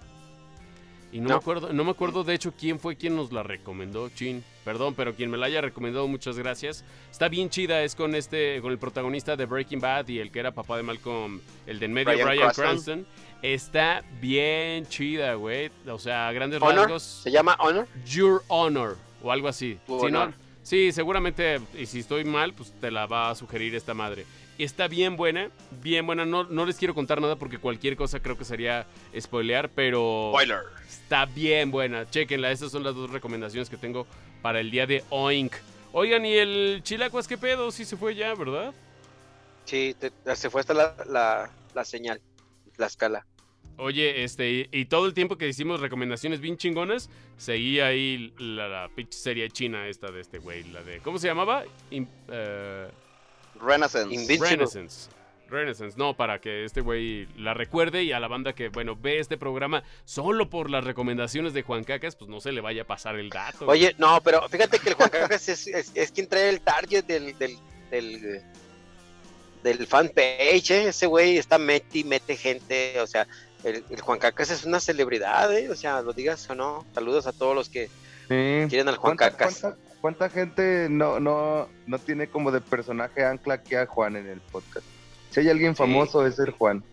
Y 1.11 1.19
no, 1.19 1.29
No. 1.29 1.35
Me 1.35 1.35
acuerdo, 1.35 1.71
no 1.73 1.83
me 1.83 1.91
acuerdo 1.91 2.23
de 2.23 2.33
hecho 2.33 2.53
quién 2.57 2.79
fue 2.79 2.95
quien 2.95 3.15
nos 3.15 3.31
la 3.31 3.41
recomendó, 3.43 4.09
Chin. 4.09 4.43
Perdón, 4.65 4.95
pero 4.95 5.13
quien 5.13 5.29
me 5.29 5.37
la 5.37 5.45
haya 5.45 5.61
recomendado, 5.61 6.07
muchas 6.07 6.37
gracias. 6.37 6.83
Está 7.11 7.29
bien 7.29 7.49
chida, 7.49 7.83
es 7.83 7.95
con 7.95 8.15
este, 8.15 8.59
con 8.61 8.71
el 8.71 8.77
protagonista 8.79 9.35
de 9.35 9.45
Breaking 9.45 9.79
Bad 9.79 10.07
y 10.09 10.19
el 10.19 10.31
que 10.31 10.39
era 10.39 10.51
papá 10.51 10.75
de 10.77 10.83
Malcolm, 10.83 11.39
el 11.67 11.79
de 11.79 11.85
en 11.85 11.93
medio, 11.93 12.11
Bryan 12.13 12.27
Brian 12.27 12.51
Cranston. 12.51 13.05
Está 13.41 14.03
bien 14.19 14.87
chida, 14.87 15.35
güey. 15.35 15.69
O 15.87 15.99
sea, 15.99 16.31
grandes 16.31 16.61
Honor, 16.61 16.75
rasgos. 16.85 17.03
¿Se 17.03 17.29
llama 17.31 17.55
Honor? 17.59 17.87
Your 18.07 18.41
Honor 18.47 18.97
o 19.21 19.31
algo 19.31 19.47
así. 19.47 19.77
Tu 19.85 19.99
Si 19.99 20.11
no- 20.11 20.21
honor. 20.23 20.33
sí, 20.63 20.91
seguramente, 20.91 21.61
y 21.77 21.85
si 21.85 21.99
estoy 21.99 22.23
mal, 22.25 22.53
pues 22.53 22.73
te 22.81 22.89
la 22.89 23.05
va 23.05 23.29
a 23.29 23.35
sugerir 23.35 23.75
esta 23.75 23.93
madre. 23.93 24.25
Está 24.57 24.87
bien 24.87 25.17
buena, 25.17 25.49
bien 25.81 26.05
buena. 26.05 26.25
No, 26.25 26.45
no 26.45 26.65
les 26.65 26.77
quiero 26.77 26.93
contar 26.95 27.19
nada 27.19 27.35
porque 27.35 27.57
cualquier 27.57 27.97
cosa 27.97 28.21
creo 28.21 28.37
que 28.37 28.45
sería 28.45 28.85
spoilear, 29.19 29.69
pero 29.69 30.29
Spoiler. 30.31 30.59
está 30.87 31.25
bien 31.25 31.71
buena. 31.71 32.09
Chequenla, 32.09 32.51
esas 32.51 32.71
son 32.71 32.83
las 32.83 32.95
dos 32.95 33.09
recomendaciones 33.09 33.69
que 33.69 33.75
tengo 33.77 34.07
para 34.41 34.61
el 34.61 34.71
día 34.71 34.85
de 34.87 35.03
Oink. 35.09 35.53
Oigan, 35.91 36.25
¿y 36.25 36.33
el 36.33 36.81
Chilacuas 36.83 37.27
qué 37.27 37.37
pedo? 37.37 37.69
Sí 37.71 37.83
se 37.85 37.97
fue 37.97 38.15
ya, 38.15 38.33
¿verdad? 38.33 38.73
Sí, 39.65 39.95
te- 39.99 40.11
se 40.35 40.49
fue 40.49 40.61
hasta 40.61 40.73
la, 40.73 40.95
la, 41.09 41.49
la 41.73 41.83
señal, 41.85 42.21
la 42.77 42.85
escala. 42.87 43.25
Oye, 43.77 44.23
este, 44.23 44.49
y, 44.51 44.69
y 44.71 44.85
todo 44.85 45.05
el 45.05 45.13
tiempo 45.13 45.37
que 45.37 45.49
hicimos 45.49 45.81
recomendaciones 45.81 46.39
bien 46.39 46.55
chingonas, 46.55 47.09
seguía 47.37 47.87
ahí 47.87 48.33
la, 48.37 48.69
la 48.69 48.89
pinche 48.95 49.17
serie 49.19 49.49
china 49.49 49.87
esta 49.89 50.11
de 50.11 50.21
este 50.21 50.37
güey, 50.39 50.63
la 50.71 50.81
de, 50.81 50.99
¿cómo 50.99 51.17
se 51.19 51.27
llamaba? 51.27 51.65
In- 51.91 52.07
Renaissance. 53.59 54.13
Invincible. 54.13 54.49
Renaissance. 54.49 55.09
Renaissance, 55.47 55.95
no, 55.95 56.17
para 56.17 56.41
que 56.41 56.65
este 56.65 56.81
güey 56.81 57.27
la 57.37 57.53
recuerde 57.53 58.03
y 58.03 58.11
a 58.11 58.19
la 58.19 58.27
banda 58.27 58.53
que, 58.53 58.69
bueno, 58.69 58.95
ve 58.99 59.19
este 59.19 59.37
programa 59.37 59.83
solo 60.03 60.49
por 60.49 60.71
las 60.71 60.83
recomendaciones 60.83 61.53
de 61.53 61.61
Juan 61.61 61.83
Cacas, 61.83 62.15
pues 62.15 62.29
no 62.31 62.41
se 62.41 62.51
le 62.51 62.61
vaya 62.61 62.81
a 62.81 62.85
pasar 62.85 63.15
el 63.17 63.29
dato. 63.29 63.65
güey. 63.65 63.79
Oye, 63.85 63.95
no, 63.99 64.19
pero 64.21 64.47
fíjate 64.49 64.79
que 64.79 64.89
el 64.89 64.95
Juan 64.95 65.09
Cacas 65.09 65.47
es, 65.47 65.67
es, 65.67 65.91
es 65.93 66.11
quien 66.11 66.27
trae 66.27 66.49
el 66.49 66.61
target 66.61 67.05
del, 67.05 67.37
del, 67.37 67.57
del, 67.91 68.41
del 69.63 69.85
fanpage, 69.87 70.71
¿eh? 70.71 70.87
Ese 70.89 71.05
güey 71.05 71.37
está 71.37 71.59
meti, 71.59 72.03
mete 72.03 72.35
gente, 72.35 72.99
o 72.99 73.05
sea, 73.07 73.27
el, 73.63 73.83
el 73.89 74.01
Juan 74.01 74.17
Cacas 74.17 74.49
es 74.49 74.63
una 74.65 74.79
celebridad, 74.79 75.55
¿eh? 75.55 75.69
O 75.69 75.75
sea, 75.75 76.01
lo 76.01 76.13
digas 76.13 76.49
o 76.49 76.55
no. 76.55 76.85
Saludos 76.95 77.27
a 77.27 77.33
todos 77.33 77.55
los 77.55 77.69
que 77.69 77.85
Sí. 78.27 78.67
quieren 78.69 78.87
al 78.87 78.97
Juan 78.97 79.15
¿Cuánta, 79.15 79.37
Cacas. 79.37 79.59
cuánta- 79.61 79.79
cuánta 80.05 80.29
gente 80.29 80.87
no, 80.87 81.19
no, 81.19 81.67
no 81.87 81.97
tiene 81.97 82.27
como 82.27 82.51
de 82.51 82.61
personaje 82.61 83.25
ancla 83.25 83.55
aquí 83.55 83.73
a 83.73 83.87
Juan 83.87 84.15
en 84.15 84.27
el 84.27 84.39
podcast? 84.39 84.85
Si 85.31 85.39
hay 85.39 85.49
alguien 85.49 85.71
Sí. 85.73 85.79
famoso, 85.79 86.27
es 86.27 86.37
el 86.37 86.51
Juan. 86.51 86.83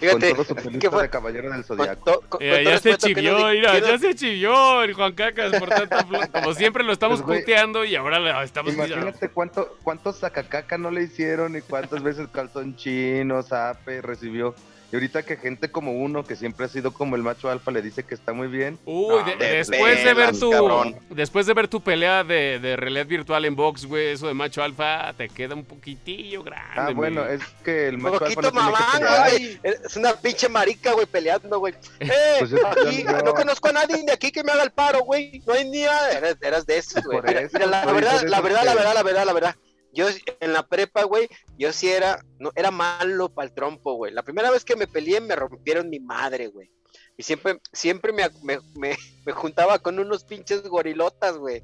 Fíjate, 0.00 0.34
con 0.34 0.34
todo 0.34 0.44
su 0.44 0.54
¿qué 0.56 0.62
pelito 0.62 0.90
fue? 0.90 1.02
de 1.04 1.10
caballero 1.10 1.52
del 1.52 1.62
zodiaco. 1.62 2.02
todo 2.20 2.38
ya 2.40 2.78
se 2.80 2.90
que 2.90 2.96
chivió, 2.98 3.38
no 3.38 3.48
mira, 3.50 3.72
que 3.74 3.80
no- 3.82 3.86
ya 3.86 3.98
se 3.98 4.14
chivió 4.16 4.82
el 4.82 4.94
Juan 4.94 5.12
Cacas 5.14 5.56
por 5.60 5.68
tanta 5.68 6.04
flo- 6.04 6.28
Como 6.32 6.52
siempre 6.54 6.82
lo 6.82 6.92
estamos 6.92 7.22
Pues, 7.22 7.38
puteando 7.42 7.84
y 7.84 7.94
ahora 7.94 8.18
le 8.18 8.42
estamos 8.44 8.74
Imagínate 8.74 9.28
cuánto, 9.28 9.76
cuántos 9.84 10.18
sacacaca 10.18 10.76
no 10.76 10.90
le 10.90 11.04
hicieron 11.04 11.56
y 11.56 11.60
cuántas 11.60 12.02
veces 12.02 12.26
calzón 12.32 12.74
chino, 12.74 13.44
zape, 13.44 14.02
recibió. 14.02 14.56
Y 14.92 14.96
ahorita 14.96 15.22
que 15.22 15.36
gente 15.36 15.70
como 15.70 15.92
uno, 15.92 16.24
que 16.24 16.34
siempre 16.34 16.66
ha 16.66 16.68
sido 16.68 16.92
como 16.92 17.14
el 17.14 17.22
macho 17.22 17.48
alfa, 17.48 17.70
le 17.70 17.80
dice 17.80 18.02
que 18.04 18.14
está 18.14 18.32
muy 18.32 18.48
bien. 18.48 18.76
Uy, 18.84 19.06
No, 19.08 19.22
de- 19.24 19.36
de 19.36 19.56
después 19.58 20.02
de 20.04 20.14
ver 20.14 20.36
tu 20.36 20.50
cabrón. 20.50 20.96
después 21.10 21.46
de 21.46 21.54
ver 21.54 21.68
tu 21.68 21.80
pelea 21.80 22.24
de, 22.24 22.58
de 22.58 22.76
realidad 22.76 23.06
virtual 23.06 23.44
en 23.44 23.54
box, 23.54 23.86
güey, 23.86 24.08
eso 24.08 24.26
de 24.26 24.34
macho 24.34 24.62
alfa 24.64 25.12
te 25.16 25.28
queda 25.28 25.54
un 25.54 25.64
poquitillo 25.64 26.42
grande. 26.42 26.72
Ah, 26.76 26.90
bueno, 26.92 27.22
güey. 27.22 27.36
es 27.36 27.42
que 27.64 27.86
el 27.88 27.98
macho 27.98 28.24
alfa 28.24 28.40
poquito 28.40 28.42
no 28.42 28.50
tiene 28.50 28.66
que 28.66 28.72
mamá, 29.04 29.28
güey. 29.28 29.60
Es 29.62 29.96
una 29.96 30.12
pinche 30.14 30.48
marica, 30.48 30.92
güey, 30.92 31.06
peleando, 31.06 31.58
güey. 31.60 31.74
Eh, 32.00 32.08
Pues 32.40 32.52
aquí, 32.52 33.04
yo- 33.04 33.22
no 33.22 33.32
conozco 33.34 33.68
a 33.68 33.72
nadie 33.72 34.02
de 34.04 34.12
aquí 34.12 34.32
que 34.32 34.42
me 34.42 34.50
haga 34.50 34.64
el 34.64 34.72
paro, 34.72 35.00
güey. 35.04 35.40
No 35.46 35.52
hay 35.54 35.68
ni 35.68 35.82
nada. 35.82 36.10
Eras, 36.18 36.36
eras 36.40 36.66
de 36.66 36.78
esos, 36.78 37.04
güey. 37.04 37.20
Mira, 37.22 37.42
eso, 37.42 37.56
mira, 37.58 37.66
la, 37.84 37.92
verdad, 37.92 38.22
la 38.24 38.40
verdad, 38.40 38.64
la 38.64 38.74
verdad, 38.74 38.94
la 38.94 39.02
verdad, 39.04 39.24
la 39.26 39.32
verdad. 39.32 39.56
Yo 39.92 40.06
en 40.40 40.52
la 40.52 40.66
prepa, 40.66 41.02
güey, 41.04 41.28
yo 41.58 41.72
sí 41.72 41.88
era, 41.90 42.20
no, 42.38 42.52
era 42.54 42.70
malo 42.70 43.28
para 43.28 43.48
el 43.48 43.54
trompo, 43.54 43.94
güey. 43.94 44.12
La 44.12 44.22
primera 44.22 44.50
vez 44.50 44.64
que 44.64 44.76
me 44.76 44.86
peleé 44.86 45.20
me 45.20 45.34
rompieron 45.36 45.88
mi 45.90 46.00
madre, 46.00 46.46
güey. 46.48 46.70
Y 47.16 47.22
siempre, 47.22 47.60
siempre 47.72 48.12
me, 48.12 48.28
me, 48.42 48.58
me, 48.76 48.96
me 49.26 49.32
juntaba 49.32 49.78
con 49.78 49.98
unos 49.98 50.24
pinches 50.24 50.62
gorilotas, 50.62 51.36
güey. 51.36 51.62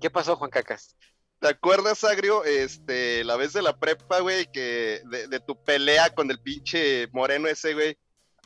¿Qué 0.00 0.10
pasó, 0.10 0.36
Juan 0.36 0.50
Cacas? 0.50 0.94
¿Te 1.40 1.48
acuerdas, 1.48 2.02
Agrio, 2.04 2.44
este, 2.44 3.22
la 3.24 3.36
vez 3.36 3.52
de 3.52 3.62
la 3.62 3.76
prepa, 3.78 4.20
güey, 4.20 4.50
que 4.50 5.00
de, 5.04 5.28
de 5.28 5.40
tu 5.40 5.62
pelea 5.62 6.14
con 6.14 6.30
el 6.30 6.40
pinche 6.40 7.08
moreno 7.12 7.48
ese, 7.48 7.74
güey? 7.74 7.96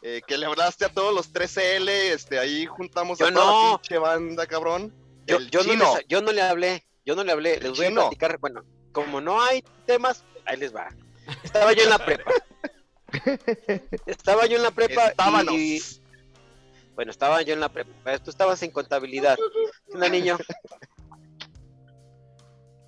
eh, 0.04 0.20
que 0.26 0.36
le 0.36 0.46
hablaste 0.46 0.84
a 0.84 0.88
todos 0.88 1.14
los 1.14 1.32
13L, 1.32 1.88
este, 1.88 2.38
ahí 2.40 2.66
juntamos 2.66 3.20
Yo 3.20 3.28
a 3.28 3.32
toda 3.32 3.44
no. 3.46 3.70
la 3.72 3.78
pinche 3.78 3.98
banda, 3.98 4.46
cabrón. 4.48 4.92
Yo, 5.28 5.38
no 5.38 5.94
les- 5.94 6.06
yo 6.08 6.20
no 6.20 6.32
le 6.32 6.42
hablé, 6.42 6.84
yo 7.06 7.14
no 7.14 7.22
le 7.22 7.30
hablé. 7.30 7.60
Les 7.60 7.70
voy 7.76 7.86
a 7.86 7.90
platicar, 7.92 8.36
bueno, 8.38 8.64
como 8.92 9.20
no 9.20 9.42
hay 9.42 9.64
temas, 9.86 10.22
ahí 10.44 10.56
les 10.56 10.74
va. 10.74 10.88
Estaba 11.42 11.72
yo 11.72 11.82
en 11.84 11.90
la 11.90 11.98
prepa. 11.98 12.30
Estaba 14.06 14.46
yo 14.46 14.56
en 14.56 14.62
la 14.62 14.70
prepa 14.70 15.08
Estábanos. 15.08 15.54
y... 15.54 15.80
Bueno, 16.94 17.10
estaba 17.10 17.40
yo 17.40 17.54
en 17.54 17.60
la 17.60 17.70
prepa. 17.70 18.18
Tú 18.18 18.30
estabas 18.30 18.62
en 18.62 18.70
contabilidad. 18.70 19.38
Una 19.88 20.08
niño. 20.08 20.36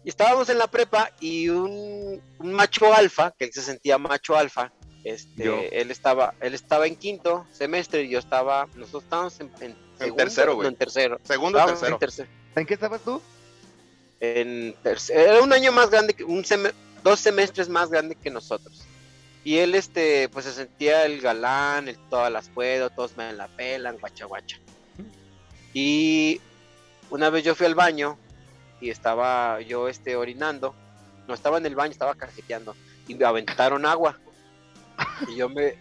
Y 0.05 0.11
estábamos 0.11 0.51
en 0.51 0.59
la 0.59 0.67
prepa 0.67 1.11
y 1.21 1.49
un, 1.49 2.23
un 2.39 2.53
macho 2.53 2.93
alfa, 2.93 3.31
que 3.39 3.47
él 3.47 3.53
se 3.55 3.63
sentía 3.63 3.97
macho 3.97 4.37
alfa, 4.37 4.71
este, 5.05 5.45
Yo. 5.45 5.59
él 5.73 5.91
estaba, 5.91 6.35
él 6.41 6.53
estaba 6.55 6.87
en 6.87 6.97
quinto 6.97 7.47
semestre 7.53 8.03
y 8.03 8.11
yo 8.11 8.19
estaba, 8.19 8.67
nosotros 8.75 9.05
estábamos 9.05 9.41
en, 9.41 9.51
en 9.61 9.77
segundo, 9.99 10.17
tercero, 10.17 10.55
güey. 10.55 10.65
no, 10.65 10.69
en 10.69 10.77
tercero. 10.77 11.21
Segundo 11.25 11.65
tercero. 11.65 11.93
en 11.95 11.99
tercero. 11.99 12.29
¿En 12.57 12.67
qué 12.67 12.75
estabas 12.75 13.01
tú? 13.03 13.23
En. 14.41 14.75
Era 15.11 15.43
un 15.43 15.53
año 15.53 15.72
más 15.72 15.91
grande, 15.91 16.14
que 16.14 16.25
un 16.25 16.45
seme- 16.45 16.72
dos 17.03 17.20
semestres 17.20 17.68
más 17.68 17.91
grande 17.91 18.16
que 18.16 18.31
nosotros. 18.31 18.83
Y 19.45 19.59
él, 19.59 19.75
este, 19.75 20.29
pues 20.31 20.47
se 20.47 20.53
sentía 20.53 21.05
el 21.05 21.20
galán, 21.20 21.89
el 21.89 21.99
todas 22.09 22.33
las 22.33 22.49
puedo, 22.49 22.89
todos 22.91 23.16
me 23.16 23.33
la 23.35 23.47
pelan, 23.49 23.99
guacha 23.99 24.25
guacha. 24.25 24.59
Y 25.75 26.41
una 27.11 27.29
vez 27.29 27.45
yo 27.45 27.55
fui 27.55 27.66
al 27.66 27.75
baño 27.75 28.16
y 28.81 28.91
estaba 28.91 29.61
yo, 29.61 29.89
este, 29.89 30.16
orinando. 30.16 30.75
No 31.29 31.35
estaba 31.35 31.59
en 31.59 31.66
el 31.66 31.75
baño, 31.75 31.93
estaba 31.93 32.14
cajeteando. 32.14 32.75
Y 33.07 33.14
me 33.14 33.25
aventaron 33.25 33.85
agua. 33.85 34.18
Y 35.29 35.37
yo 35.37 35.49
me... 35.49 35.75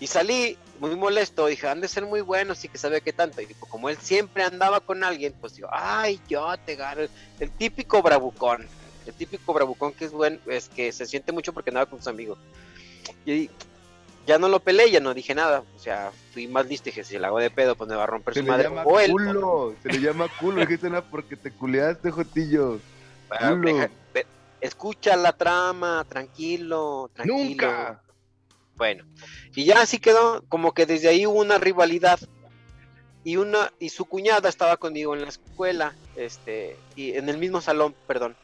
Y 0.00 0.06
salí 0.06 0.56
muy 0.80 0.94
molesto, 0.96 1.46
dije, 1.46 1.68
han 1.68 1.80
de 1.80 1.88
ser 1.88 2.04
muy 2.06 2.20
buenos 2.20 2.64
y 2.64 2.68
que 2.68 2.78
sabe 2.78 3.00
qué 3.00 3.12
tanto. 3.12 3.40
Y 3.40 3.46
como 3.70 3.88
él 3.88 3.96
siempre 3.98 4.42
andaba 4.44 4.80
con 4.80 5.04
alguien, 5.04 5.34
pues 5.40 5.54
digo, 5.54 5.68
ay, 5.72 6.20
yo 6.28 6.52
te 6.64 6.76
gano. 6.76 7.02
El 7.40 7.50
típico 7.50 8.02
bravucón. 8.02 8.66
El 9.06 9.14
típico 9.14 9.52
bravucón 9.54 9.92
que 9.92 10.04
es 10.04 10.12
bueno, 10.12 10.38
es 10.46 10.68
que 10.68 10.92
se 10.92 11.06
siente 11.06 11.32
mucho 11.32 11.52
porque 11.52 11.70
andaba 11.70 11.86
con 11.86 11.98
sus 11.98 12.08
amigos. 12.08 12.38
Y 13.24 13.48
ya 14.26 14.38
no 14.38 14.48
lo 14.48 14.60
peleé, 14.60 14.90
ya 14.90 15.00
no 15.00 15.14
dije 15.14 15.34
nada. 15.34 15.62
O 15.74 15.78
sea, 15.78 16.12
fui 16.34 16.46
más 16.46 16.66
listo 16.66 16.88
y 16.88 16.92
dije, 16.92 17.04
si 17.04 17.18
le 17.18 17.26
hago 17.26 17.38
de 17.38 17.50
pedo, 17.50 17.74
pues 17.74 17.88
me 17.88 17.96
va 17.96 18.04
a 18.04 18.06
romper 18.06 18.34
Se 18.34 18.40
su 18.40 18.44
le 18.46 18.50
madre. 18.52 18.64
llama 18.64 18.82
O 18.84 19.00
él. 19.00 19.10
culo. 19.10 19.74
Se 19.82 19.88
le 19.88 20.00
llama 20.00 20.28
culo. 20.38 20.60
Dijiste 20.60 20.90
nada 20.90 21.02
porque 21.02 21.36
te 21.36 21.50
culeaste, 21.50 22.10
Jotillo. 22.10 22.78
Deja- 23.30 23.90
ve- 24.12 24.26
escucha 24.60 25.16
la 25.16 25.32
trama, 25.32 26.04
tranquilo, 26.08 27.10
tranquilo. 27.14 27.38
Nunca. 27.44 28.02
Bueno, 28.78 29.04
y 29.56 29.64
ya 29.64 29.82
así 29.82 29.98
quedó, 29.98 30.44
como 30.48 30.72
que 30.72 30.86
desde 30.86 31.08
ahí 31.08 31.26
hubo 31.26 31.40
una 31.40 31.58
rivalidad. 31.58 32.20
Y 33.24 33.36
una, 33.36 33.72
y 33.80 33.88
su 33.88 34.04
cuñada 34.06 34.48
estaba 34.48 34.76
conmigo 34.76 35.14
en 35.14 35.22
la 35.22 35.28
escuela, 35.28 35.94
este, 36.16 36.76
y 36.94 37.14
en 37.14 37.28
el 37.28 37.36
mismo 37.36 37.60
salón, 37.60 37.94
perdón. 38.06 38.36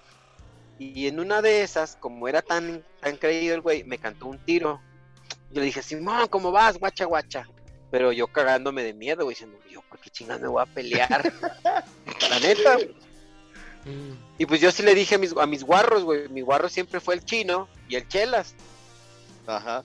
Y 0.78 1.06
en 1.06 1.20
una 1.20 1.40
de 1.40 1.62
esas, 1.62 1.96
como 1.96 2.26
era 2.26 2.42
tan, 2.42 2.82
tan 3.00 3.16
creído 3.16 3.54
el 3.54 3.60
güey, 3.60 3.84
me 3.84 3.98
cantó 3.98 4.26
un 4.26 4.38
tiro. 4.38 4.80
Yo 5.52 5.60
le 5.60 5.66
dije, 5.66 5.82
Simón, 5.82 6.26
¿cómo 6.28 6.50
vas? 6.50 6.78
Guacha, 6.78 7.04
guacha. 7.04 7.48
Pero 7.92 8.10
yo 8.10 8.26
cagándome 8.26 8.82
de 8.82 8.92
miedo, 8.92 9.22
güey, 9.22 9.34
diciendo, 9.34 9.56
yo, 9.70 9.82
¿por 9.82 10.00
qué 10.00 10.10
chingas 10.10 10.40
me 10.40 10.48
voy 10.48 10.62
a 10.62 10.66
pelear? 10.66 11.32
La 12.28 12.40
neta. 12.40 12.76
Y 14.36 14.46
pues 14.46 14.60
yo 14.60 14.72
sí 14.72 14.82
le 14.82 14.96
dije 14.96 15.14
a 15.14 15.18
mis, 15.18 15.32
a 15.36 15.46
mis 15.46 15.62
guarros, 15.62 16.02
güey. 16.02 16.28
Mi 16.28 16.40
guarro 16.40 16.68
siempre 16.68 16.98
fue 16.98 17.14
el 17.14 17.24
chino 17.24 17.68
y 17.88 17.94
el 17.94 18.08
chelas. 18.08 18.56
Ajá. 19.46 19.84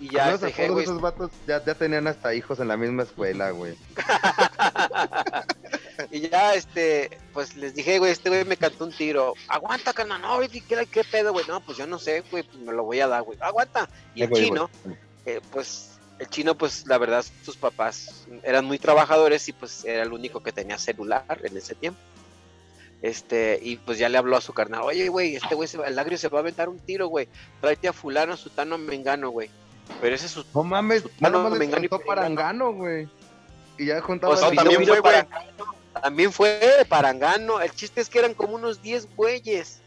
Y 0.00 0.10
ya 0.10 0.30
No 0.32 0.38
se 0.38 0.46
dejé, 0.46 0.68
güey. 0.68 0.84
esos 0.84 1.00
vatos 1.00 1.30
ya, 1.46 1.64
ya 1.64 1.74
tenían 1.74 2.06
hasta 2.08 2.34
hijos 2.34 2.58
en 2.60 2.68
la 2.68 2.76
misma 2.76 3.04
escuela, 3.04 3.50
güey. 3.50 3.76
y 6.10 6.28
ya, 6.28 6.54
este, 6.54 7.18
pues 7.32 7.56
les 7.56 7.74
dije, 7.74 7.98
güey, 7.98 8.12
este 8.12 8.28
güey 8.28 8.44
me 8.44 8.56
cantó 8.56 8.84
un 8.84 8.92
tiro. 8.92 9.34
Aguanta, 9.48 9.92
carnal, 9.92 10.20
no, 10.20 10.36
güey, 10.36 10.48
¿qué, 10.48 10.86
qué 10.90 11.04
pedo, 11.04 11.32
güey? 11.32 11.46
No, 11.46 11.60
pues 11.64 11.78
yo 11.78 11.86
no 11.86 11.98
sé, 11.98 12.22
güey, 12.30 12.42
pues 12.42 12.58
me 12.58 12.72
lo 12.72 12.84
voy 12.84 13.00
a 13.00 13.08
dar, 13.08 13.22
güey. 13.22 13.38
Aguanta. 13.40 13.88
Y 14.14 14.22
el 14.22 14.30
Güey, 14.30 14.44
chino, 14.44 14.70
güey. 14.84 14.96
eh, 15.26 15.40
pues, 15.52 15.90
el 16.18 16.28
chino, 16.28 16.56
pues, 16.56 16.86
la 16.86 16.98
verdad, 16.98 17.24
sus 17.44 17.56
papás 17.56 18.26
eran 18.42 18.64
muy 18.64 18.78
trabajadores 18.78 19.48
y 19.48 19.52
pues 19.52 19.84
era 19.84 20.02
el 20.02 20.12
único 20.12 20.42
que 20.42 20.52
tenía 20.52 20.78
celular 20.78 21.24
en 21.42 21.56
ese 21.56 21.74
tiempo. 21.74 22.00
Este, 23.02 23.58
y 23.60 23.76
pues 23.78 23.98
ya 23.98 24.08
le 24.08 24.18
habló 24.18 24.36
a 24.36 24.40
su 24.40 24.52
carnal, 24.52 24.82
oye, 24.82 25.08
güey, 25.08 25.34
este 25.34 25.56
güey, 25.56 25.68
el 25.86 25.98
agrio 25.98 26.16
se 26.18 26.28
va 26.28 26.38
a 26.38 26.42
aventar 26.42 26.68
un 26.68 26.78
tiro, 26.78 27.08
güey. 27.08 27.28
Tráete 27.60 27.88
a 27.88 27.92
fulano, 27.92 28.36
sutano, 28.36 28.78
mengano, 28.78 29.30
güey. 29.30 29.50
Pero 30.00 30.14
ese 30.14 30.26
es 30.26 30.32
su... 30.32 30.44
No 30.54 30.62
mames, 30.62 31.02
Su- 31.02 31.10
nada 31.20 31.36
no, 31.36 31.42
más 31.44 31.52
les 31.52 31.60
Mengano 31.60 31.84
y 31.84 31.88
contó. 31.88 32.06
Parangano, 32.06 32.72
güey. 32.72 33.08
Y 33.78 33.86
ya 33.86 34.00
juntaba 34.00 34.34
O 34.34 34.36
sea, 34.36 34.50
también 34.52 34.84
fue, 34.84 35.00
güey. 35.00 35.02
Parangano, 35.02 35.64
También 36.02 36.32
fue 36.32 36.48
de 36.78 36.84
Parangano. 36.84 37.60
El 37.60 37.72
chiste 37.72 38.00
es 38.00 38.08
que 38.08 38.18
eran 38.18 38.34
como 38.34 38.54
unos 38.54 38.82
10 38.82 39.14
güeyes. 39.16 39.80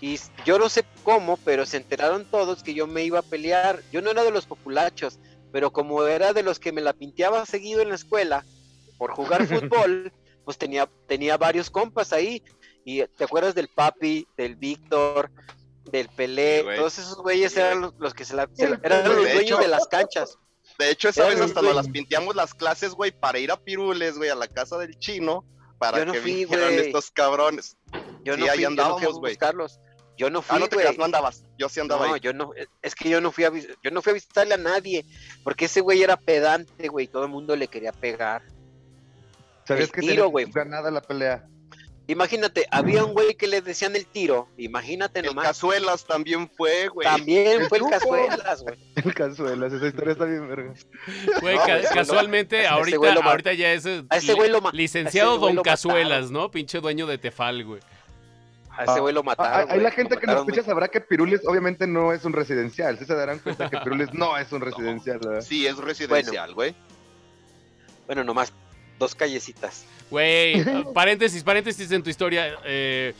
Y 0.00 0.18
yo 0.44 0.58
no 0.58 0.68
sé 0.68 0.84
cómo, 1.02 1.36
pero 1.38 1.66
se 1.66 1.76
enteraron 1.76 2.24
todos 2.24 2.62
que 2.62 2.74
yo 2.74 2.86
me 2.86 3.04
iba 3.04 3.18
a 3.18 3.22
pelear. 3.22 3.82
Yo 3.90 4.00
no 4.00 4.10
era 4.10 4.22
de 4.22 4.30
los 4.30 4.46
populachos, 4.46 5.18
pero 5.52 5.72
como 5.72 6.04
era 6.06 6.32
de 6.32 6.42
los 6.42 6.58
que 6.60 6.72
me 6.72 6.80
la 6.80 6.92
pinteaba 6.92 7.44
seguido 7.46 7.80
en 7.80 7.88
la 7.88 7.96
escuela 7.96 8.44
por 8.96 9.12
jugar 9.12 9.46
fútbol, 9.46 10.12
pues 10.44 10.56
tenía, 10.56 10.88
tenía 11.06 11.36
varios 11.36 11.70
compas 11.70 12.12
ahí. 12.12 12.42
Y 12.84 13.04
te 13.16 13.24
acuerdas 13.24 13.54
del 13.54 13.68
Papi, 13.68 14.26
del 14.36 14.56
Víctor, 14.56 15.30
del 15.90 16.08
Pelé, 16.08 16.60
Sí, 16.62 16.66
todos 16.76 16.98
esos 16.98 17.16
güeyes 17.18 17.52
Sí, 17.52 17.60
eran 17.60 17.80
los, 17.80 17.94
los 17.98 18.14
que 18.14 18.24
se 18.24 18.34
la, 18.34 18.48
se 18.54 18.68
la- 18.68 18.76
Sí, 18.76 18.82
eran 18.84 19.04
los 19.08 19.16
de 19.24 19.32
dueños 19.34 19.42
hecho- 19.42 19.56
de 19.58 19.68
las 19.68 19.86
canchas. 19.88 20.38
De 20.78 20.90
hecho, 20.90 21.08
esa 21.08 21.26
vez 21.26 21.40
hasta 21.40 21.60
nos 21.62 21.74
las 21.74 21.88
pinteamos 21.88 22.36
las 22.36 22.54
clases, 22.54 22.92
güey, 22.92 23.10
para 23.10 23.38
ir 23.38 23.50
a 23.50 23.56
Pirules, 23.56 24.16
güey, 24.16 24.30
a 24.30 24.34
la 24.36 24.46
casa 24.46 24.78
del 24.78 24.96
chino, 24.98 25.44
para 25.78 25.98
Yo 25.98 26.06
no 26.06 26.12
que 26.12 26.20
fui, 26.20 26.44
vinieran 26.44 26.72
estos 26.74 27.10
cabrones. 27.10 27.76
Yo 28.24 28.34
Sí, 28.34 28.40
no 28.40 28.46
ahí 28.46 28.50
fui, 28.50 28.50
yo 28.50 28.50
no 28.50 28.54
fui 28.54 28.64
a 28.64 28.68
andábamos, 28.68 29.18
güey. 29.18 29.32
buscarlos. 29.32 29.80
Yo 30.16 30.30
no 30.30 30.42
fui, 30.42 30.56
Ah, 30.56 30.58
no 30.58 30.68
te 30.68 30.74
güey. 30.76 30.84
creas, 30.86 30.98
no 30.98 31.04
andabas. 31.04 31.44
Yo 31.58 31.68
sí 31.68 31.78
andaba 31.80 32.06
No, 32.08 32.14
ahí. 32.14 32.20
yo 32.20 32.32
no, 32.32 32.50
es 32.82 32.94
que 32.94 33.08
yo 33.08 33.20
no 33.20 33.30
fui 33.32 33.44
a 33.44 33.52
yo 33.52 33.90
no 33.92 34.02
fui 34.02 34.10
a 34.10 34.14
visitarle 34.14 34.54
a 34.54 34.58
nadie, 34.58 35.04
porque 35.44 35.66
ese 35.66 35.80
güey 35.80 36.02
era 36.02 36.16
pedante, 36.16 36.88
güey, 36.88 37.06
todo 37.06 37.24
el 37.24 37.30
mundo 37.30 37.54
le 37.56 37.68
quería 37.68 37.92
pegar. 37.92 38.42
¿Sabías 39.64 39.86
el 39.88 39.92
que 39.92 40.00
tiro, 40.00 40.12
tenía 40.12 40.24
güey. 40.26 40.46
ganada 40.50 40.90
la 40.90 41.00
pelea? 41.02 41.46
Imagínate, 42.10 42.66
había 42.70 43.04
un 43.04 43.12
güey 43.12 43.34
que 43.34 43.46
le 43.46 43.60
decían 43.60 43.94
el 43.94 44.06
tiro, 44.06 44.48
imagínate 44.56 45.20
El 45.20 45.26
nomás. 45.26 45.46
Cazuelas 45.46 46.06
también 46.06 46.48
fue, 46.48 46.88
güey. 46.88 47.06
También 47.06 47.60
El 47.62 47.68
fue 47.68 47.78
el. 47.78 47.84
Cazuelas, 47.84 48.62
güey. 48.62 48.78
El 48.96 49.14
Cazuelas, 49.14 49.72
esa 49.74 49.86
historia 49.86 50.12
está 50.12 50.24
bien 50.24 50.48
verga. 50.48 50.72
Güey, 51.42 51.56
No, 51.56 51.62
ca- 51.66 51.78
güey 51.78 51.86
casualmente, 51.92 52.60
ese 52.60 52.66
ahorita, 52.68 52.96
güey 52.96 53.12
ahorita 53.12 53.52
ya 53.52 53.72
es 53.74 53.84
eh, 53.84 54.04
A 54.08 54.16
ese 54.16 54.32
güey 54.32 54.50
lo 54.50 54.62
licenciado 54.72 55.32
a 55.32 55.34
ese 55.34 55.38
güey 55.38 55.48
Don 55.50 55.56
lo 55.56 55.62
Cazuelas, 55.62 56.30
¿no? 56.30 56.50
Pinche 56.50 56.80
dueño 56.80 57.06
de 57.06 57.18
Tefal, 57.18 57.62
güey. 57.64 57.80
A 58.70 58.84
ese 58.84 59.00
güey 59.00 59.12
lo 59.12 59.20
Ah, 59.20 59.24
mataron. 59.24 59.60
ah, 59.60 59.64
güey, 59.64 59.80
la 59.82 59.90
lo 59.90 59.94
gente 59.94 60.16
que 60.16 60.26
nos 60.26 60.36
escucha 60.36 60.62
sabrá 60.62 60.88
que 60.88 61.00
Pirules 61.02 61.42
obviamente 61.46 61.86
no 61.86 62.12
es 62.14 62.24
un 62.24 62.32
residencial. 62.32 62.98
Sí 62.98 63.04
se 63.04 63.14
darán 63.14 63.38
cuenta 63.40 63.68
que 63.68 63.76
Pirules 63.78 64.14
no 64.14 64.38
es 64.38 64.50
un 64.50 64.62
residencial, 64.62 65.18
¿verdad? 65.18 65.42
Sí, 65.42 65.66
es 65.66 65.76
residencial, 65.76 66.54
güey. 66.54 66.70
güey. 66.72 66.82
Bueno, 68.06 68.24
nomás 68.24 68.52
dos 68.98 69.14
callecitas. 69.14 69.84
Güey, 70.10 70.64
paréntesis, 70.94 71.42
paréntesis 71.42 71.90
en 71.92 72.02
tu 72.02 72.10
historia. 72.10 72.56
eh, 72.64 73.14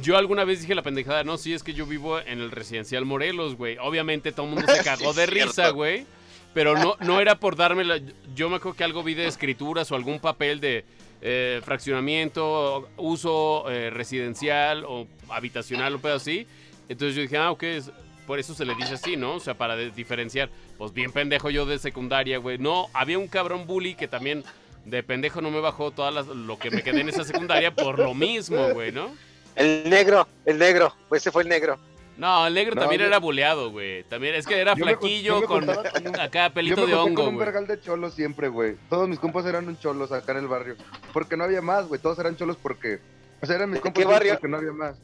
yo 0.00 0.16
alguna 0.16 0.44
vez 0.44 0.60
dije 0.62 0.74
la 0.74 0.80
pendejada, 0.82 1.22
no, 1.22 1.36
sí, 1.36 1.52
es 1.52 1.62
que 1.62 1.74
yo 1.74 1.84
vivo 1.84 2.18
en 2.18 2.40
el 2.40 2.50
residencial 2.50 3.04
Morelos, 3.04 3.56
güey. 3.56 3.76
Obviamente 3.78 4.32
todo 4.32 4.46
el 4.46 4.54
mundo 4.54 4.72
se 4.72 4.82
cagó 4.84 5.12
Sí, 5.12 5.20
de 5.20 5.26
risa, 5.26 5.68
güey. 5.70 6.06
Pero 6.54 6.76
no, 6.76 6.96
no 7.00 7.20
era 7.20 7.34
por 7.36 7.56
darme 7.56 7.84
la... 7.84 8.00
Yo 8.34 8.48
me 8.50 8.56
acuerdo 8.56 8.76
que 8.76 8.84
algo 8.84 9.02
vi 9.02 9.14
de 9.14 9.26
escrituras 9.26 9.90
o 9.92 9.94
algún 9.94 10.18
papel 10.18 10.60
de 10.60 10.84
eh, 11.20 11.60
fraccionamiento, 11.64 12.88
uso 12.96 13.70
eh, 13.70 13.90
residencial 13.90 14.84
o 14.86 15.06
habitacional 15.28 15.94
o 15.94 15.98
pedo 15.98 16.16
así. 16.16 16.46
Entonces 16.88 17.14
yo 17.16 17.22
dije, 17.22 17.36
ah, 17.38 17.50
ok, 17.50 17.62
es- 17.64 17.90
por 18.26 18.38
eso 18.38 18.54
se 18.54 18.64
le 18.64 18.74
dice 18.74 18.94
así, 18.94 19.16
¿no? 19.16 19.34
O 19.34 19.40
sea, 19.40 19.54
para 19.54 19.76
diferenciar. 19.76 20.48
Pues 20.78 20.92
bien 20.92 21.10
pendejo 21.12 21.50
yo 21.50 21.66
de 21.66 21.78
secundaria, 21.78 22.38
güey. 22.38 22.56
No, 22.58 22.86
había 22.94 23.18
un 23.18 23.28
cabrón 23.28 23.66
bully 23.66 23.94
que 23.94 24.08
también 24.08 24.44
de 24.84 25.02
pendejo 25.02 25.40
no 25.40 25.50
me 25.50 25.60
bajó 25.60 25.90
toda 25.90 26.10
las- 26.10 26.26
lo 26.26 26.58
que 26.58 26.70
me 26.70 26.82
quedé 26.82 27.00
en 27.00 27.08
esa 27.08 27.24
secundaria 27.24 27.74
por 27.74 27.98
lo 27.98 28.14
mismo, 28.14 28.70
güey, 28.74 28.92
¿no? 28.92 29.10
El 29.54 29.88
negro, 29.90 30.26
el 30.44 30.58
negro, 30.58 30.94
pues 31.08 31.22
ese 31.22 31.30
fue 31.30 31.42
el 31.42 31.48
negro. 31.48 31.78
No, 32.16 32.46
el 32.46 32.52
negro 32.54 32.74
No, 32.74 32.82
también 32.82 33.00
yo- 33.00 33.06
era 33.06 33.18
buleado, 33.18 33.70
güey. 33.70 34.04
También 34.04 34.34
es 34.34 34.46
que 34.46 34.60
era 34.60 34.74
Yo 34.74 34.84
flaquillo 34.84 35.40
me 35.40 35.46
con 35.46 35.64
juntaba 35.66 35.90
con 35.90 36.06
un- 36.08 36.20
acá 36.20 36.48
Yo 36.48 36.54
pelito 36.54 36.80
me 36.82 36.86
de 36.88 36.94
hongo, 36.94 37.24
con 37.24 37.34
un 37.34 37.38
vergal 37.38 37.66
de 37.66 37.80
cholos 37.80 38.14
siempre, 38.14 38.48
güey. 38.48 38.76
Todos 38.90 39.08
mis 39.08 39.18
compas 39.18 39.46
eran 39.46 39.66
un 39.66 39.78
cholos 39.78 40.12
acá 40.12 40.32
en 40.32 40.38
el 40.38 40.46
barrio. 40.48 40.76
Porque 41.12 41.36
no 41.36 41.44
había 41.44 41.62
más, 41.62 41.86
güey. 41.88 42.00
Todos 42.00 42.18
eran 42.18 42.36
cholos 42.36 42.56
porque... 42.62 42.98
O 43.40 43.46
sea, 43.46 43.56
eran 43.56 43.70
mis 43.70 43.76
¿De 43.78 43.80
compas 43.82 43.94
qué 43.98 44.02
cholos 44.04 44.14
barrio? 44.18 44.32
porque 44.34 44.48
no 44.48 44.56
había 44.58 44.72
más. 44.72 45.00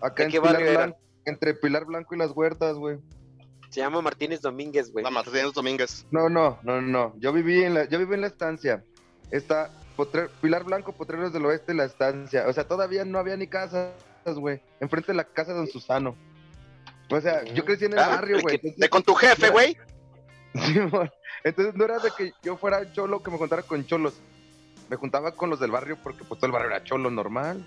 Acá 0.00 0.14
¿De 0.18 0.24
en 0.24 0.30
qué 0.30 0.40
Pilar 0.40 0.52
barrio 0.54 0.70
era? 0.70 0.96
Entre 1.24 1.54
Pilar 1.54 1.84
Blanco 1.84 2.14
y 2.14 2.18
las 2.18 2.30
huertas, 2.30 2.76
güey. 2.76 2.98
Se 3.70 3.80
llama 3.80 4.00
Martínez 4.00 4.40
Domínguez, 4.40 4.92
güey. 4.92 5.04
La 5.04 5.10
Martínez 5.10 5.52
Domínguez. 5.52 6.06
No, 6.12 6.28
no, 6.28 6.58
no, 6.62 6.80
no. 6.80 7.12
Yo 7.18 7.32
viví 7.32 7.64
en 7.64 7.74
la, 7.74 7.88
yo 7.88 7.98
viví 7.98 8.14
en 8.14 8.20
la 8.20 8.28
estancia. 8.28 8.84
Está 9.30 9.70
Potre- 9.96 10.28
Pilar 10.40 10.64
Blanco, 10.64 10.92
Potreros 10.92 11.32
del 11.32 11.44
Oeste, 11.46 11.74
la 11.74 11.84
estancia. 11.84 12.46
O 12.48 12.52
sea, 12.52 12.64
todavía 12.64 13.04
no 13.04 13.18
había 13.18 13.36
ni 13.36 13.46
casas, 13.46 13.92
güey. 14.24 14.60
Enfrente 14.80 15.12
de 15.12 15.16
la 15.16 15.24
casa 15.24 15.52
de 15.52 15.58
Don 15.58 15.68
Susano. 15.68 16.14
O 17.10 17.20
sea, 17.20 17.44
yo 17.44 17.64
crecí 17.64 17.84
en 17.86 17.92
el 17.94 17.98
Ah, 18.00 18.08
barrio, 18.08 18.40
güey. 18.40 18.60
De 18.76 18.88
con 18.88 19.02
tu 19.02 19.14
jefe, 19.14 19.48
güey. 19.50 19.76
Simón. 20.54 21.10
Entonces 21.44 21.74
no 21.74 21.84
era 21.84 21.98
de 21.98 22.10
que 22.16 22.32
yo 22.42 22.56
fuera 22.56 22.90
cholo 22.92 23.22
que 23.22 23.30
me 23.30 23.38
juntara 23.38 23.62
con 23.62 23.84
cholos. 23.86 24.14
Me 24.88 24.96
juntaba 24.96 25.32
con 25.32 25.50
los 25.50 25.60
del 25.60 25.70
barrio 25.70 25.96
porque 26.02 26.24
pues 26.24 26.38
todo 26.40 26.46
el 26.46 26.52
barrio 26.52 26.70
era 26.70 26.82
cholo 26.84 27.10
normal. 27.10 27.64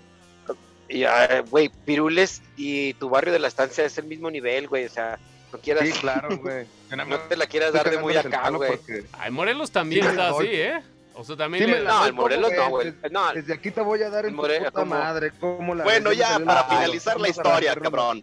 Y, 0.88 1.04
ah, 1.04 1.44
güey, 1.48 1.68
Pirules 1.84 2.42
y 2.56 2.94
tu 2.94 3.08
barrio 3.08 3.32
de 3.32 3.38
la 3.38 3.48
estancia 3.48 3.84
es 3.84 3.96
el 3.98 4.06
mismo 4.06 4.30
nivel, 4.30 4.66
güey. 4.68 4.86
O 4.86 4.88
sea, 4.88 5.18
no 5.52 5.58
quieras, 5.60 5.86
Sí, 5.88 5.92
claro, 6.00 6.36
güey. 6.38 6.66
No 7.08 7.18
te 7.20 7.36
la 7.36 7.46
quieras 7.46 7.72
dar 7.72 7.88
de 7.88 7.98
muy 7.98 8.16
acá, 8.16 8.50
güey. 8.50 8.70
porque- 8.76 9.04
Ay, 9.12 9.30
Morelos 9.30 9.70
también 9.70 10.02
Sí 10.04 10.10
está 10.10 10.30
así, 10.30 10.46
¿eh? 10.48 10.80
O 11.20 11.24
sea, 11.24 11.36
también... 11.36 11.66
Sí 11.66 11.74
No, 11.84 12.06
el 12.06 12.12
Morelos 12.14 12.50
no, 12.56 12.70
güey. 12.70 12.94
No, 13.10 13.32
Desde 13.34 13.52
aquí 13.52 13.70
te 13.70 13.82
voy 13.82 14.02
a 14.02 14.08
dar 14.08 14.24
en 14.24 14.30
El 14.30 14.36
tu 14.36 14.42
More- 14.42 14.64
puta 14.64 14.84
madre. 14.86 15.32
¿Cómo 15.38 15.74
la 15.74 15.84
Bueno, 15.84 16.12
ya, 16.12 16.38
para 16.38 16.64
finalizar 16.64 17.20
la 17.20 17.28
historia, 17.28 17.74
cabrón. 17.76 18.22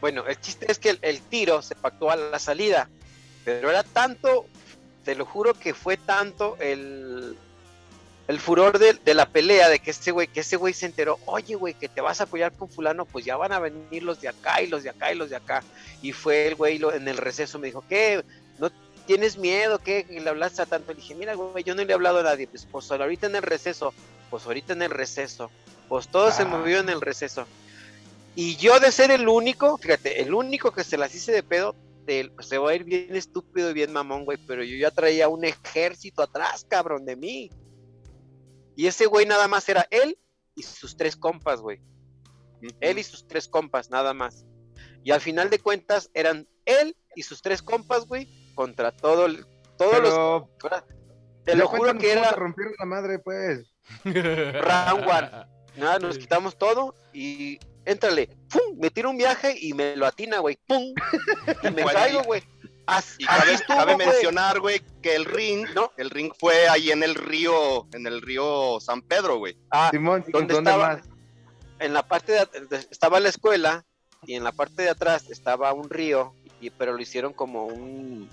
Bueno, 0.00 0.26
el 0.26 0.40
chiste 0.40 0.66
es 0.70 0.78
que 0.78 0.90
el, 0.90 0.98
el 1.02 1.20
tiro 1.22 1.62
se 1.62 1.74
pactó 1.74 2.10
a 2.10 2.16
la 2.16 2.38
salida, 2.38 2.88
pero 3.44 3.70
era 3.70 3.82
tanto, 3.82 4.46
te 5.04 5.14
lo 5.14 5.24
juro 5.24 5.54
que 5.54 5.72
fue 5.74 5.96
tanto 5.96 6.56
el, 6.60 7.36
el 8.28 8.38
furor 8.40 8.78
de, 8.78 8.94
de 8.94 9.14
la 9.14 9.26
pelea, 9.28 9.68
de 9.68 9.78
que 9.80 9.90
ese 9.90 10.10
güey, 10.12 10.28
que 10.28 10.40
ese 10.40 10.56
güey 10.56 10.72
se 10.74 10.86
enteró, 10.86 11.18
oye 11.26 11.54
güey, 11.56 11.74
que 11.74 11.88
te 11.88 12.00
vas 12.00 12.20
a 12.20 12.24
apoyar 12.24 12.52
con 12.52 12.68
fulano, 12.68 13.04
pues 13.06 13.24
ya 13.24 13.36
van 13.36 13.52
a 13.52 13.58
venir 13.58 14.02
los 14.04 14.20
de 14.20 14.28
acá 14.28 14.62
y 14.62 14.68
los 14.68 14.82
de 14.84 14.90
acá 14.90 15.12
y 15.12 15.16
los 15.16 15.30
de 15.30 15.36
acá. 15.36 15.62
Y 16.02 16.12
fue 16.12 16.46
el 16.48 16.54
güey 16.54 16.78
lo- 16.78 16.92
en 16.92 17.06
el 17.08 17.16
receso, 17.16 17.58
me 17.58 17.66
dijo, 17.68 17.84
¿qué? 17.88 18.24
¿No 18.58 18.70
tienes 19.08 19.38
miedo? 19.38 19.78
¿Qué? 19.80 20.06
Y 20.08 20.20
le 20.20 20.28
hablaste 20.30 20.62
a 20.62 20.66
tanto. 20.66 20.92
Le 20.92 21.00
dije, 21.00 21.14
mira 21.16 21.34
güey, 21.34 21.64
yo 21.64 21.74
no 21.74 21.82
le 21.82 21.90
he 21.90 21.94
hablado 21.94 22.18
a 22.18 22.22
nadie, 22.22 22.46
pues, 22.46 22.64
pues 22.70 22.88
ahorita 22.92 23.26
en 23.26 23.34
el 23.36 23.42
receso, 23.42 23.92
pues 24.30 24.44
ahorita 24.46 24.74
en 24.74 24.82
el 24.82 24.90
receso, 24.90 25.50
pues 25.88 26.06
todo 26.08 26.30
se 26.30 26.42
Ah. 26.42 26.46
movió 26.46 26.78
en 26.78 26.90
el 26.90 27.00
receso. 27.00 27.46
Y 28.36 28.54
yo 28.56 28.78
de 28.78 28.92
ser 28.92 29.10
el 29.10 29.26
único, 29.26 29.78
fíjate, 29.78 30.20
el 30.20 30.32
único 30.34 30.70
que 30.72 30.84
se 30.84 30.96
las 30.98 31.12
hice 31.14 31.32
de 31.32 31.42
pedo, 31.42 31.74
te- 32.06 32.30
se 32.40 32.58
va 32.58 32.70
a 32.70 32.74
ir 32.74 32.84
bien 32.84 33.16
estúpido 33.16 33.70
y 33.70 33.74
bien 33.74 33.92
mamón, 33.92 34.24
güey, 34.24 34.38
pero 34.46 34.62
yo 34.62 34.76
ya 34.76 34.90
traía 34.90 35.28
un 35.28 35.44
ejército 35.44 36.22
atrás, 36.22 36.64
cabrón, 36.68 37.04
de 37.04 37.16
mí. 37.16 37.50
Y 38.76 38.86
ese 38.86 39.06
güey 39.06 39.26
nada 39.26 39.48
más 39.48 39.68
era 39.68 39.88
él 39.90 40.16
y 40.54 40.62
sus 40.62 40.96
tres 40.96 41.16
compas, 41.16 41.60
güey. 41.60 41.80
Él 42.80 42.98
y 42.98 43.02
sus 43.02 43.26
tres 43.26 43.48
compas, 43.48 43.90
nada 43.90 44.14
más. 44.14 44.44
Y 45.02 45.10
al 45.10 45.20
final 45.20 45.48
de 45.50 45.58
cuentas 45.58 46.10
eran 46.14 46.46
él 46.64 46.94
y 47.16 47.22
sus 47.22 47.40
tres 47.42 47.62
compas, 47.62 48.06
güey, 48.06 48.28
contra 48.58 48.90
todo 48.90 49.26
el, 49.26 49.46
todos 49.76 50.00
los... 50.02 50.48
Te 51.44 51.54
lo 51.54 51.68
juro 51.68 51.96
que 51.96 52.10
era 52.10 52.30
te 52.30 52.34
rompieron 52.34 52.74
la 52.76 52.84
madre, 52.86 53.20
pues. 53.20 53.72
Round 54.04 55.06
one. 55.08 55.30
Nada, 55.76 56.00
nos 56.00 56.18
quitamos 56.18 56.58
todo 56.58 56.92
y 57.12 57.60
éntrale, 57.84 58.26
¡pum! 58.50 58.76
Me 58.80 58.90
tiro 58.90 59.10
un 59.10 59.16
viaje 59.16 59.54
y 59.56 59.74
me 59.74 59.94
lo 59.94 60.06
atina, 60.06 60.40
güey, 60.40 60.58
¡pum! 60.66 60.92
Y 61.62 61.70
me 61.70 61.84
caigo, 61.84 62.24
güey. 62.24 62.42
As- 62.86 63.14
Y 63.20 63.24
así 63.28 63.38
cabe, 63.40 63.52
estuvo, 63.54 63.76
cabe 63.76 63.94
güey. 63.94 64.06
mencionar, 64.08 64.58
güey, 64.58 64.82
que 65.00 65.14
el 65.14 65.24
ring, 65.24 65.68
¿No? 65.72 65.92
el 65.96 66.10
ring 66.10 66.32
fue 66.36 66.68
ahí 66.68 66.90
en 66.90 67.04
el 67.04 67.14
río, 67.14 67.86
en 67.92 68.08
el 68.08 68.20
río 68.22 68.80
San 68.80 69.02
Pedro, 69.02 69.38
güey. 69.38 69.56
Ah, 69.70 69.90
Simón, 69.92 70.24
¿dónde 70.32 70.54
¿dónde 70.54 70.70
estaba? 70.70 70.96
más? 70.96 71.08
en 71.78 71.92
la 71.94 72.02
parte 72.02 72.32
de- 72.32 72.76
estaba 72.90 73.20
la 73.20 73.28
escuela 73.28 73.84
y 74.26 74.34
en 74.34 74.42
la 74.42 74.50
parte 74.50 74.82
de 74.82 74.90
atrás 74.90 75.30
estaba 75.30 75.72
un 75.72 75.88
río, 75.88 76.34
y, 76.60 76.70
pero 76.70 76.92
lo 76.92 77.00
hicieron 77.00 77.32
como 77.32 77.66
un 77.66 78.28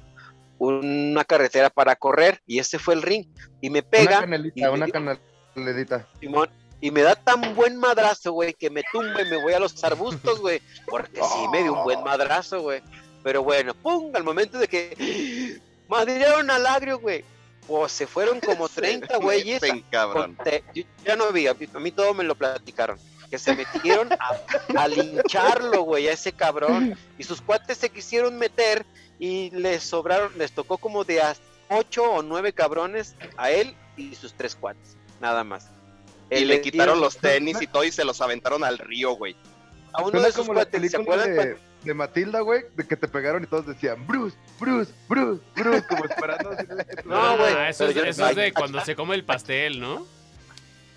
una 0.58 1.24
carretera 1.26 1.70
para 1.70 1.96
correr 1.96 2.42
y 2.46 2.60
ese 2.60 2.80
fue 2.80 2.94
el 2.94 3.02
ring 3.02 3.26
y 3.62 3.70
me 3.70 3.80
Una 3.80 3.90
pega 3.90 4.20
canelita, 4.22 4.60
y 4.60 4.64
una 4.66 4.88
canelita. 4.88 6.08
Simón, 6.20 6.50
y 6.82 6.92
me 6.92 7.02
da 7.02 7.16
tan 7.16 7.56
buen 7.56 7.78
madrazo, 7.78 8.34
güey, 8.34 8.54
que 8.54 8.70
me 8.70 8.84
tumba 8.92 9.22
y 9.22 9.30
me 9.30 9.42
voy 9.42 9.54
a 9.54 9.60
los 9.60 9.84
arbustos, 9.84 10.40
güey, 10.40 10.62
porque 10.88 11.22
sí 11.22 11.48
me 11.52 11.64
dio 11.64 11.74
un 11.74 11.84
buen 11.84 12.04
madrazo, 12.04 12.62
güey. 12.62 12.82
Pero 13.24 13.44
bueno, 13.44 13.74
pum, 13.74 14.12
al 14.16 14.24
momento 14.24 14.60
de 14.60 14.68
que 14.68 15.60
madrearon 15.88 16.50
al 16.52 16.66
agrio, 16.68 17.00
güey. 17.00 17.24
Pues 17.66 17.92
se 17.92 18.06
fueron 18.06 18.40
como 18.40 18.70
30 18.70 19.18
güeyes. 19.18 19.62
Yo 19.64 20.84
ya 21.04 21.16
no 21.16 21.32
vi, 21.32 21.48
a 21.48 21.56
mí, 21.56 21.68
a 21.74 21.80
mí 21.80 21.92
todo 21.92 22.14
me 22.14 22.24
lo 22.24 22.36
platicaron. 22.36 23.00
Que 23.32 23.40
se 23.40 23.56
metieron 23.56 24.14
a, 24.14 24.80
a 24.80 24.88
lincharlo, 24.88 25.82
güey, 25.82 26.08
a 26.08 26.12
ese 26.12 26.32
cabrón. 26.32 26.96
Y 27.18 27.24
sus 27.24 27.42
cuates 27.42 27.80
se 27.80 27.90
quisieron 27.90 28.38
meter 28.38 28.86
y 29.20 29.50
les 29.52 29.84
sobraron, 29.84 30.32
les 30.38 30.52
tocó 30.52 30.78
como 30.78 31.04
de 31.04 31.22
a 31.22 31.36
ocho 31.70 32.04
o 32.04 32.22
nueve 32.22 32.54
cabrones 32.54 33.16
a 33.38 33.52
él 33.52 33.76
y 33.98 34.14
sus 34.16 34.34
tres 34.34 34.56
cuates, 34.56 34.98
nada 35.22 35.44
más. 35.44 35.70
Y 36.30 36.46
le 36.46 36.60
quitaron 36.62 37.00
los 37.00 37.18
tenis 37.18 37.62
y 37.62 37.68
todo 37.68 37.84
y 37.84 37.92
se 37.92 38.04
los 38.04 38.20
aventaron 38.22 38.64
al 38.64 38.78
río, 38.78 39.12
güey. 39.14 39.36
a 39.94 40.02
uno 40.02 40.20
de 40.20 40.30
la 40.30 40.32
cuates, 40.46 40.92
¿se 40.92 40.98
acuerdan? 40.98 41.34
de, 41.36 41.58
de 41.84 41.94
Matilda, 41.94 42.40
güey, 42.42 42.64
de 42.76 42.86
que 42.88 42.96
te 42.98 43.08
pegaron 43.08 43.44
y 43.44 43.48
todos 43.48 43.68
decían 43.68 44.06
Bruce, 44.08 44.36
Bruce, 44.60 44.92
Bruce, 45.08 45.42
Bruce, 45.56 45.86
como 45.88 46.06
esperando. 46.06 46.50
decirle- 46.52 46.86
No, 47.06 47.38
güey, 47.38 47.54
Ah, 47.54 47.70
eso, 47.70 47.88
es, 47.88 47.96
yo- 47.96 48.04
eso 48.04 48.28
es 48.28 48.36
de 48.36 48.42
ay, 48.44 48.52
cuando 48.52 48.84
se 48.84 48.96
come 48.96 49.16
el 49.16 49.24
pastel, 49.24 49.80
¿no? 49.80 50.06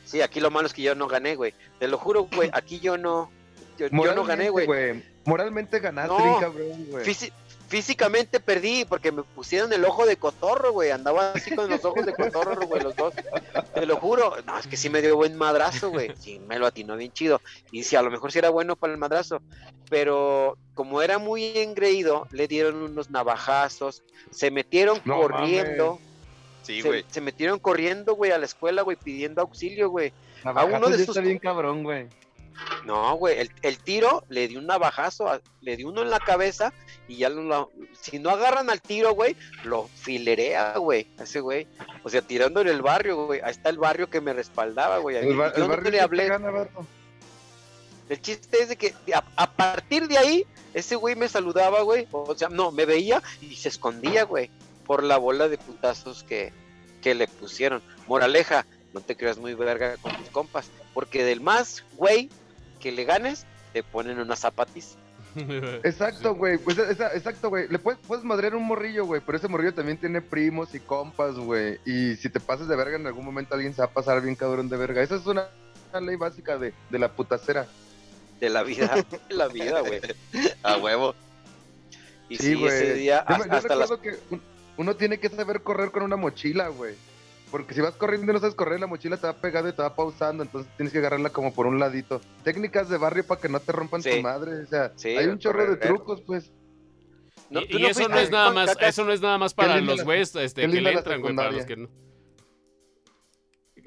Sí, 0.07 0.23
aquí 0.23 0.41
lo 0.41 0.51
malo 0.51 0.66
es 0.66 0.73
que 0.73 0.81
yo 0.83 0.95
no 0.95 1.07
gané, 1.07 1.37
güey. 1.37 1.53
Te 1.79 1.87
lo 1.87 1.99
juro, 1.99 2.23
güey, 2.35 2.49
aquí 2.55 2.81
yo 2.81 2.97
no, 2.97 3.31
yo, 3.79 3.89
yo 3.89 4.14
no 4.14 4.25
gané, 4.25 4.49
güey. 4.49 4.66
Moralmente 5.27 5.79
ganaste, 5.81 6.14
No. 6.14 6.41
cabrón, 6.41 6.87
güey. 6.89 7.05
Físi- 7.69 7.79
físicamente 7.89 8.41
perdí 8.41 8.85
porque 8.85 9.12
me 9.12 9.23
pusieron 9.23 9.73
el 9.73 9.85
ojo 9.85 10.07
de 10.07 10.16
cotorro, 10.16 10.73
güey. 10.73 10.91
Andaba 10.91 11.33
así 11.33 11.55
con 11.55 11.69
los 11.71 11.85
ojos 11.85 12.05
de 12.07 12.14
cotorro, 12.14 12.66
güey, 12.66 12.83
los 12.83 12.97
dos. 12.97 13.14
Te 13.75 13.87
lo 13.87 13.97
juro. 13.97 14.35
No, 14.47 14.59
es 14.59 14.66
que 14.66 14.77
sí 14.77 14.89
me 14.91 15.01
dio 15.03 15.16
buen 15.16 15.37
madrazo, 15.37 15.91
güey. 15.91 16.12
Sí, 16.19 16.41
me 16.49 16.59
lo 16.59 16.66
atinó 16.66 16.97
bien 16.97 17.12
chido. 17.12 17.41
Y 17.71 17.83
sí, 17.85 17.97
a 17.97 18.03
lo 18.03 18.11
mejor 18.11 18.33
sí 18.33 18.39
era 18.39 18.51
bueno 18.51 18.77
para 18.77 18.93
el 18.93 18.99
madrazo. 18.99 19.41
Pero 19.91 20.57
como 20.75 21.01
era 21.03 21.19
muy 21.19 21.57
engreído, 21.59 22.27
le 22.31 22.47
dieron 22.49 22.77
unos 22.83 23.11
navajazos. 23.11 24.03
Se 24.31 24.51
metieron 24.51 25.01
No 25.05 25.21
corriendo. 25.21 25.99
Sí, 26.62 26.83
se, 26.83 26.89
güey. 26.89 27.05
se 27.09 27.21
metieron 27.23 27.59
corriendo, 27.59 28.14
güey, 28.14 28.31
a 28.33 28.39
la 28.39 28.45
escuela, 28.45 28.83
güey, 28.83 28.97
pidiendo 28.97 29.41
auxilio, 29.41 29.89
güey. 29.89 30.12
Navajazo 30.45 30.77
uno 30.77 30.89
de 30.97 31.05
sus- 31.07 31.21
bien 31.23 31.39
cabrón, 31.39 31.83
güey. 31.83 32.09
No, 32.85 33.15
güey, 33.17 33.39
el, 33.39 33.51
el 33.63 33.79
tiro 33.79 34.25
le 34.29 34.49
dio 34.49 34.59
un 34.59 34.67
navajazo, 34.67 35.29
a- 35.29 35.41
le 35.61 35.77
dio 35.77 35.89
uno 35.89 36.03
en 36.03 36.11
la 36.11 36.21
cabeza 36.21 36.73
y 37.07 37.17
ya 37.19 37.29
lo, 37.29 37.43
lo- 37.43 37.71
si 38.01 38.19
no 38.19 38.31
agarran 38.31 38.71
al 38.71 38.81
tiro, 38.81 39.13
güey, 39.13 39.37
lo 39.65 39.89
filerea, 39.89 40.77
güey, 40.79 41.07
ese 41.19 41.41
güey. 41.41 41.67
O 42.05 42.09
sea, 42.09 42.23
tirando 42.23 42.61
en 42.61 42.69
el 42.69 42.83
barrio, 42.83 43.27
güey. 43.27 43.41
Ahí 43.43 43.51
está 43.51 43.69
el 43.71 43.79
barrio 43.79 44.09
que 44.11 44.21
me 44.21 44.33
respaldaba, 44.33 44.99
güey. 44.99 45.17
El, 45.17 45.37
ba- 45.37 45.49
Yo 45.51 45.57
el 45.57 45.61
no 45.63 45.69
barrio 45.69 45.91
le 45.91 46.01
hablé. 46.01 46.29
gana. 46.29 46.69
El 48.09 48.23
chiste 48.23 48.63
es 48.63 48.69
de 48.71 48.77
que 48.77 48.95
a, 49.15 49.23
a 49.37 49.51
partir 49.53 50.09
de 50.09 50.17
ahí, 50.17 50.47
ese 50.73 50.97
güey 50.97 51.15
me 51.15 51.29
saludaba, 51.29 51.83
güey. 51.83 52.09
O 52.11 52.35
sea, 52.35 52.49
no, 52.49 52.71
me 52.73 52.87
veía 52.87 53.23
y 53.43 53.55
se 53.57 53.69
escondía, 53.69 54.25
güey, 54.25 54.51
por 54.87 55.03
la 55.03 55.19
bola 55.19 55.49
de 55.49 55.59
putazos 55.59 56.23
que, 56.23 56.53
que 57.03 57.15
le 57.15 57.29
pusieron. 57.29 57.83
Moraleja, 58.07 58.65
no 58.95 59.03
te 59.03 59.15
creas 59.15 59.37
muy 59.37 59.53
verga 59.53 59.99
con 59.99 60.17
tus 60.17 60.31
compas, 60.31 60.71
porque 60.95 61.23
del 61.23 61.43
más, 61.43 61.85
güey, 61.97 62.31
que 62.79 62.93
le 62.93 63.05
ganes, 63.05 63.47
te 63.72 63.83
ponen 63.83 64.18
una 64.18 64.37
zapatiza. 64.37 64.97
Exacto, 65.85 66.35
güey. 66.35 66.59
Pues 66.59 66.79
esa- 66.79 67.14
exacto, 67.14 67.49
güey. 67.51 67.68
Le 67.68 67.79
puedes, 67.79 68.01
puedes 68.07 68.24
madrear 68.24 68.55
un 68.55 68.64
morrillo, 68.64 69.05
güey, 69.05 69.20
pero 69.24 69.39
ese 69.39 69.49
morrillo 69.49 69.74
también 69.74 69.99
tiene 69.99 70.20
primos 70.22 70.74
y 70.74 70.81
compas, 70.81 71.35
güey. 71.37 71.79
Y 71.85 72.16
si 72.16 72.29
te 72.31 72.41
pasas 72.41 72.66
de 72.68 72.76
verga, 72.76 72.97
en 72.97 73.07
algún 73.07 73.24
momento 73.24 73.55
alguien 73.55 73.74
se 73.74 73.83
va 73.83 73.87
a 73.87 73.91
pasar 73.93 74.20
bien 74.22 74.35
cabrón 74.35 74.68
de 74.68 74.76
verga. 74.76 75.03
Esa 75.03 75.16
es 75.16 75.26
una, 75.26 75.49
una 75.91 76.01
ley 76.01 76.16
básica 76.16 76.57
de, 76.59 76.72
de 76.91 76.99
la 76.99 77.12
putacera. 77.12 77.66
De 78.41 78.49
la 78.49 78.62
vida, 78.62 79.05
de 79.29 79.35
la 79.35 79.49
vida, 79.49 79.81
güey. 79.81 80.01
A 80.62 80.76
huevo. 80.79 81.14
Y 82.29 82.37
Sí, 82.37 82.55
sí, 82.55 82.66
ese 82.66 82.85
güey. 82.87 82.99
día, 83.01 83.24
Yo, 83.29 83.35
hasta, 83.35 83.47
yo 83.49 83.53
hasta 83.57 83.74
las 83.74 83.91
que 84.01 84.16
un- 84.31 84.43
uno 84.76 84.95
tiene 84.97 85.18
que 85.18 85.29
saber 85.29 85.61
correr 85.62 85.91
con 85.91 86.03
una 86.03 86.16
mochila, 86.16 86.68
güey. 86.68 86.95
Porque 87.51 87.74
si 87.74 87.80
vas 87.80 87.94
corriendo 87.96 88.30
y 88.30 88.34
no 88.34 88.40
sabes 88.40 88.55
correr, 88.55 88.78
la 88.80 88.86
mochila 88.86 89.16
te 89.16 89.26
va 89.26 89.32
pegando 89.34 89.70
y 89.70 89.72
te 89.72 89.82
va 89.82 89.94
pausando, 89.94 90.42
entonces 90.42 90.70
tienes 90.76 90.92
que 90.92 90.99
agarrarla 90.99 91.30
como 91.30 91.55
por 91.55 91.66
un 91.66 91.78
ladito. 91.78 92.20
Técnicas 92.44 92.88
de 92.88 92.99
barrio 92.99 93.26
para 93.26 93.40
que 93.40 93.49
no 93.49 93.61
te 93.61 93.72
rompan 93.72 94.03
Sí. 94.03 94.11
tu 94.16 94.22
madre, 94.22 94.62
o 94.62 94.66
sea, 94.66 94.92
Sí, 94.96 95.09
hay 95.09 95.26
un 95.26 95.38
chorro 95.38 95.66
de 95.70 95.76
trucos, 95.76 96.20
pues. 96.22 96.53
No, 97.51 97.61
y 97.62 97.68
tú 97.68 97.78
y 97.78 97.82
no 97.82 97.88
eso 97.88 98.09
no 98.09 98.18
es 98.18 98.30
nada 98.30 98.53
más, 98.53 98.76
eso 98.80 99.05
no 99.05 99.12
es 99.12 99.22
nada 99.22 99.38
más 99.38 99.55
para 99.55 99.80
los 99.80 100.05
güeyes 100.05 100.34
este, 100.36 100.62
que 100.62 100.68
le 100.80 100.92
entran, 100.92 101.20
güey, 101.22 101.34
para 101.34 101.51
los 101.51 101.64
que 101.64 101.76
no. 101.76 101.88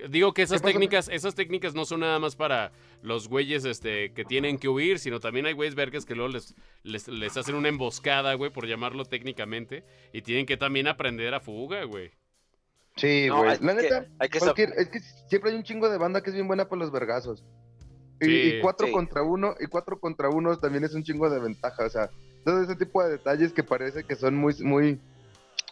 Digo 0.10 0.34
que 0.34 0.42
esas 0.42 0.64
técnicas, 0.64 1.10
esas 1.10 1.36
técnicas 1.36 1.76
no 1.76 1.86
son 1.86 2.00
nada 2.00 2.18
más 2.18 2.36
para 2.36 2.72
los 3.04 3.28
güeyes 3.28 3.66
este, 3.66 4.14
que 4.14 4.26
tienen 4.26 4.58
que 4.58 4.68
huir, 4.68 4.98
sino 4.98 5.20
también 5.20 5.46
hay 5.46 5.54
güeyes 5.54 5.76
vergas 5.76 6.06
que 6.06 6.16
luego 6.16 6.30
les, 6.32 6.56
les, 6.82 7.08
les 7.08 7.38
hacen 7.38 7.54
una 7.54 7.70
emboscada, 7.70 8.34
güey, 8.34 8.50
por 8.52 8.66
llamarlo 8.66 9.06
técnicamente, 9.06 9.84
y 10.12 10.24
tienen 10.24 10.48
que 10.48 10.58
también 10.58 10.88
aprender 10.88 11.36
a 11.36 11.40
fuga, 11.40 11.84
güey. 11.84 12.10
Sí, 12.96 13.30
güey. 13.30 13.50
la 13.50 13.58
que- 13.58 13.82
neta, 13.82 14.06
hay 14.20 14.30
que 14.30 14.40
cualquier- 14.40 14.74
es 14.78 14.90
que 14.90 15.00
siempre 15.30 15.52
hay 15.52 15.58
un 15.58 15.64
chingo 15.64 15.90
de 15.90 15.98
banda 15.98 16.22
que 16.22 16.30
es 16.30 16.36
bien 16.36 16.48
buena 16.48 16.66
para 16.68 16.80
los 16.82 16.92
vergazos. 16.92 17.44
Y, 18.20 18.26
Sí, 18.26 18.32
y 18.32 18.62
cuatro 18.62 18.88
sí. 18.88 18.94
contra 18.94 19.24
uno, 19.24 19.56
y 19.60 19.66
cuatro 19.66 20.00
contra 20.00 20.30
uno 20.30 20.56
también 20.58 20.84
es 20.84 20.94
un 20.94 21.04
chingo 21.04 21.30
de 21.30 21.40
ventaja, 21.40 21.86
o 21.86 21.90
sea, 21.90 22.10
todo 22.46 22.62
ese 22.62 22.76
tipo 22.76 23.04
de 23.04 23.12
detalles 23.12 23.54
que 23.54 23.64
parece 23.64 24.04
que 24.04 24.16
son 24.16 24.36
muy, 24.36 24.54
muy... 24.62 25.00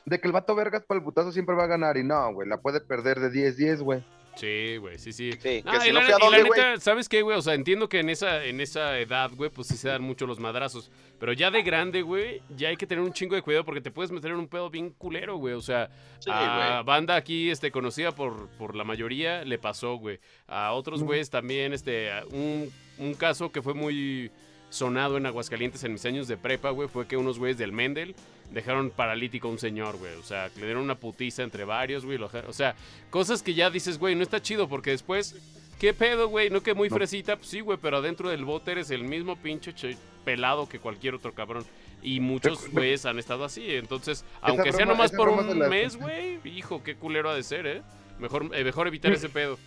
De 0.06 0.20
que 0.20 0.28
el 0.28 0.34
vato 0.34 0.56
vergas 0.56 0.84
para 0.84 0.98
el 1.00 1.04
putazo 1.04 1.32
siempre 1.32 1.56
va 1.56 1.66
a 1.66 1.68
ganar, 1.68 1.98
y 1.98 2.04
no, 2.04 2.34
güey, 2.34 2.48
la 2.48 2.58
puede 2.58 2.80
perder 2.82 3.20
de 3.20 3.30
10-10, 3.30 3.82
güey. 3.82 4.04
Sí, 4.40 4.78
güey, 4.78 4.98
sí, 4.98 5.12
sí. 5.12 5.32
Sí. 5.40 5.62
Ah, 5.66 5.80
si 5.82 5.90
y 5.90 5.92
no 5.92 6.02
la, 6.02 6.38
neta, 6.44 6.80
¿sabes 6.80 7.10
qué, 7.10 7.22
güey? 7.22 7.38
O 7.38 7.42
sea, 7.42 7.56
entiendo 7.56 7.90
que 7.90 8.00
en 8.00 8.10
esa, 8.10 8.46
en 8.46 8.62
esa 8.62 8.98
edad, 8.98 9.32
güey, 9.36 9.50
pues 9.50 9.68
sí 9.68 9.76
se 9.76 9.90
dan 9.90 10.02
mucho 10.02 10.26
los 10.26 10.40
madrazos. 10.40 10.90
Pero 11.20 11.34
ya 11.34 11.52
de 11.52 11.62
grande, 11.62 12.02
güey, 12.02 12.42
ya 12.56 12.70
hay 12.70 12.78
que 12.78 12.88
tener 12.88 13.04
un 13.04 13.12
chingo 13.12 13.36
de 13.36 13.42
cuidado 13.42 13.66
porque 13.66 13.82
te 13.82 13.92
puedes 13.92 14.12
meter 14.12 14.32
en 14.32 14.38
un 14.38 14.48
pedo 14.48 14.70
bien 14.70 14.92
culero, 14.92 15.36
güey. 15.36 15.54
O 15.56 15.62
sea, 15.62 15.90
Sí, 16.20 16.30
a 16.34 16.82
banda 16.86 17.16
aquí, 17.16 17.50
este, 17.50 17.72
conocida 17.72 18.14
por, 18.14 18.50
por 18.52 18.76
la 18.76 18.84
mayoría, 18.84 19.44
le 19.44 19.58
pasó, 19.58 19.96
güey. 19.96 20.20
A 20.48 20.72
otros 20.74 21.04
güeyes 21.04 21.30
también, 21.30 21.74
este, 21.74 22.10
un, 22.32 22.72
un 22.98 23.14
caso 23.16 23.52
que 23.52 23.62
fue 23.62 23.74
muy 23.74 24.32
sonado 24.70 25.18
en 25.18 25.26
Aguascalientes 25.26 25.84
en 25.84 25.94
mis 25.94 26.06
años 26.06 26.28
de 26.28 26.38
prepa, 26.38 26.70
güey, 26.70 26.88
fue 26.88 27.08
que 27.08 27.18
unos 27.18 27.40
güeyes 27.40 27.58
del 27.58 27.72
Mendel 27.72 28.16
dejaron 28.52 28.90
paralítico 28.92 29.48
a 29.48 29.52
un 29.52 29.60
señor, 29.60 29.98
güey. 29.98 30.14
O 30.16 30.24
sea, 30.24 30.50
le 30.58 30.66
dieron 30.66 30.84
una 30.84 30.96
putiza 30.96 31.44
entre 31.44 31.64
varios, 31.66 32.06
güey. 32.06 32.18
O 32.22 32.54
sea, 32.54 32.76
cosas 33.10 33.42
que 33.44 33.54
ya 33.54 33.70
dices, 33.70 33.98
güey, 34.00 34.16
no 34.16 34.24
está 34.24 34.42
chido 34.42 34.68
porque 34.70 34.92
después, 34.92 35.36
¿qué 35.80 35.94
pedo, 35.94 36.28
güey? 36.28 36.50
No 36.50 36.62
que 36.62 36.74
muy 36.74 36.90
No. 36.90 36.96
fresita, 36.96 37.36
pues 37.36 37.48
sí, 37.50 37.62
güey, 37.62 37.78
pero 37.82 37.98
adentro 37.98 38.30
del 38.30 38.46
bote 38.46 38.72
eres 38.72 38.92
el 38.92 39.04
mismo 39.04 39.36
pinche 39.36 39.74
che- 39.74 39.98
pelado 40.26 40.68
que 40.70 40.80
cualquier 40.80 41.16
otro 41.16 41.34
cabrón. 41.34 41.66
Y 42.02 42.20
muchos 42.22 42.70
güeyes 42.72 43.06
han 43.06 43.20
estado 43.20 43.44
así. 43.44 43.76
Entonces, 43.76 44.24
aunque 44.42 44.72
sea 44.72 44.86
nomás 44.86 45.12
por 45.12 45.30
un 45.30 45.60
la- 45.60 45.68
mes, 45.68 45.98
güey, 45.98 46.40
hijo, 46.46 46.82
qué 46.84 46.96
culero 46.96 47.30
ha 47.30 47.36
de 47.36 47.44
ser, 47.44 47.68
¿eh? 47.68 47.82
Mejor, 48.20 48.50
eh, 48.54 48.64
mejor 48.64 48.88
evitar 48.88 49.12
ese 49.12 49.30
pedo. 49.30 49.58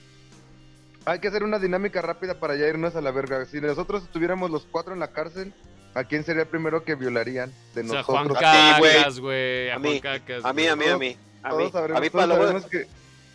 Hay 1.04 1.18
que 1.18 1.28
hacer 1.28 1.42
una 1.42 1.58
dinámica 1.58 2.00
rápida 2.00 2.34
para 2.38 2.54
ya 2.54 2.66
irnos 2.66 2.94
a 2.94 3.00
la 3.00 3.10
verga. 3.10 3.44
Si 3.46 3.60
nosotros 3.60 4.04
estuviéramos 4.04 4.50
los 4.50 4.66
cuatro 4.70 4.94
en 4.94 5.00
la 5.00 5.08
cárcel, 5.08 5.52
¿a 5.94 6.04
quién 6.04 6.24
sería 6.24 6.42
el 6.42 6.48
primero 6.48 6.84
que 6.84 6.94
violarían 6.94 7.52
de 7.74 7.82
O 7.82 7.88
sea, 7.88 8.02
Juan 8.02 8.28
nosotros? 8.28 8.50
Cacas, 8.50 9.20
güey. 9.20 9.70
A 9.70 9.76
A 9.76 9.78
mí, 9.78 10.00
Cacas. 10.00 10.44
A 10.44 10.52
mí, 10.52 10.66
a 10.66 10.76
mí, 10.76 10.84
a 10.86 10.98
mí. 10.98 11.16
A 11.42 11.48
mí, 11.50 11.56
Todos 11.56 11.72
sabremos, 11.72 11.98
a 11.98 12.00
mí 12.00 12.10
todos 12.10 12.66
que, 12.66 12.86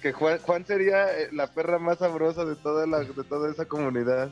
que 0.02 0.14
Juan, 0.14 0.40
Juan 0.40 0.66
sería 0.66 1.12
eh, 1.20 1.28
la 1.34 1.48
perra 1.48 1.78
más 1.78 1.98
sabrosa 1.98 2.46
de 2.46 2.56
toda, 2.56 2.88
la, 2.88 3.00
de 3.00 3.24
toda 3.24 3.52
esa 3.52 3.66
comunidad. 3.66 4.30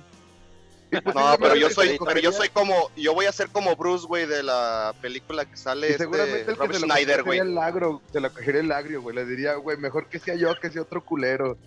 Pues 1.04 1.16
No, 1.16 1.38
pero 1.40 1.56
yo 1.56 1.70
soy, 1.70 1.98
pero 2.06 2.20
yo 2.20 2.32
soy 2.32 2.50
como, 2.50 2.90
yo 2.96 3.14
voy 3.14 3.26
a 3.26 3.32
ser 3.32 3.50
como 3.50 3.76
Bruce, 3.76 4.06
güey, 4.08 4.26
de 4.26 4.44
la 4.44 4.94
película 5.02 5.46
que 5.46 5.58
sale 5.58 5.88
Y 5.88 5.92
este 5.92 6.04
seguramente 6.04 6.40
el 6.40 6.46
que 6.46 6.54
Robert 6.54 6.74
se 6.74 6.80
lo 6.80 6.88
Schneider, 6.88 7.24
cogería 7.24 7.24
güey. 7.24 7.40
sería 7.40 7.52
el 7.52 7.58
agro, 7.58 8.02
se 8.12 8.20
lo 8.20 8.34
cogería 8.34 8.62
el 8.62 8.72
agrio, 8.72 9.02
güey. 9.02 9.16
Le 9.16 9.26
diría, 9.26 9.56
güey, 9.56 9.78
mejor 9.78 10.08
que 10.08 10.20
sea 10.20 10.36
yo 10.36 10.56
que 10.60 10.70
sea 10.70 10.82
otro 10.82 11.04
culero. 11.04 11.58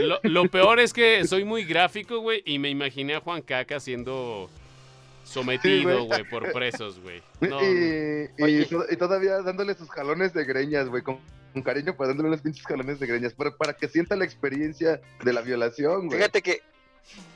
Lo, 0.00 0.20
lo 0.22 0.48
peor 0.48 0.80
es 0.80 0.92
que 0.92 1.26
soy 1.26 1.44
muy 1.44 1.64
gráfico, 1.64 2.18
güey, 2.20 2.42
y 2.46 2.58
me 2.58 2.70
imaginé 2.70 3.16
a 3.16 3.20
Juan 3.20 3.42
Caca 3.42 3.78
siendo 3.80 4.48
sometido, 5.24 6.04
güey. 6.04 6.24
por 6.24 6.52
presos, 6.52 7.00
güey. 7.00 7.22
No, 7.40 7.60
y, 7.62 8.30
y 8.90 8.96
todavía 8.96 9.42
dándole 9.42 9.74
sus 9.74 9.90
jalones 9.90 10.32
de 10.32 10.44
greñas, 10.44 10.88
güey, 10.88 11.02
con, 11.02 11.18
con 11.52 11.62
cariño, 11.62 11.96
para 11.96 12.08
dándole 12.08 12.30
unos 12.30 12.40
pinches 12.40 12.64
jalones 12.64 12.98
de 12.98 13.06
greñas, 13.06 13.32
para, 13.34 13.54
para 13.56 13.72
que 13.74 13.88
sienta 13.88 14.16
la 14.16 14.24
experiencia 14.24 15.00
de 15.22 15.32
la 15.32 15.40
violación, 15.40 16.06
güey. 16.06 16.18
Fíjate 16.18 16.42
que 16.42 16.62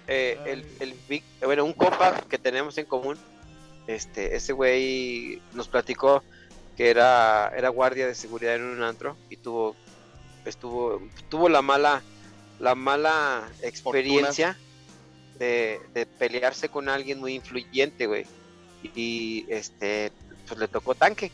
eh, 0.06 0.38
el, 0.46 0.64
el 0.80 0.94
Vic- 1.08 1.24
bueno, 1.44 1.64
un 1.64 1.72
compa 1.72 2.20
que 2.28 2.38
tenemos 2.38 2.78
en 2.78 2.86
común, 2.86 3.18
este, 3.86 4.34
ese 4.36 4.52
güey 4.52 5.40
nos 5.52 5.68
platicó 5.68 6.22
que 6.76 6.90
era, 6.90 7.52
era 7.56 7.68
guardia 7.68 8.06
de 8.06 8.14
seguridad 8.14 8.54
en 8.54 8.64
un 8.64 8.82
antro 8.82 9.16
y 9.30 9.36
tuvo 9.36 9.76
estuvo, 10.44 11.02
tuvo 11.28 11.48
la 11.48 11.62
mala, 11.62 12.02
la 12.60 12.74
mala 12.74 13.48
experiencia 13.62 14.56
de, 15.38 15.80
de 15.92 16.06
pelearse 16.06 16.68
con 16.68 16.88
alguien 16.88 17.18
muy 17.18 17.34
influyente, 17.34 18.06
güey. 18.06 18.26
Y 18.94 19.44
este, 19.48 20.12
pues 20.46 20.60
le 20.60 20.68
tocó 20.68 20.94
tanque. 20.94 21.32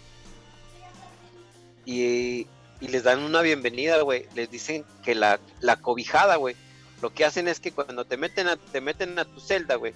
Y, 1.85 2.47
y 2.83 2.89
les 2.89 3.05
dan 3.05 3.23
una 3.23 3.43
bienvenida, 3.43 4.03
güey. 4.03 4.27
Les 4.35 4.51
dicen 4.51 4.85
que 5.05 5.15
la, 5.15 5.39
la 5.61 5.77
cobijada, 5.77 6.35
güey. 6.35 6.57
Lo 7.01 7.15
que 7.15 7.25
hacen 7.25 7.47
es 7.47 7.61
que 7.61 7.71
cuando 7.71 8.05
te 8.05 8.17
meten 8.17 8.49
a, 8.49 8.57
te 8.57 8.81
meten 8.81 9.17
a 9.21 9.25
tu 9.25 9.39
celda, 9.39 9.77
güey, 9.77 9.95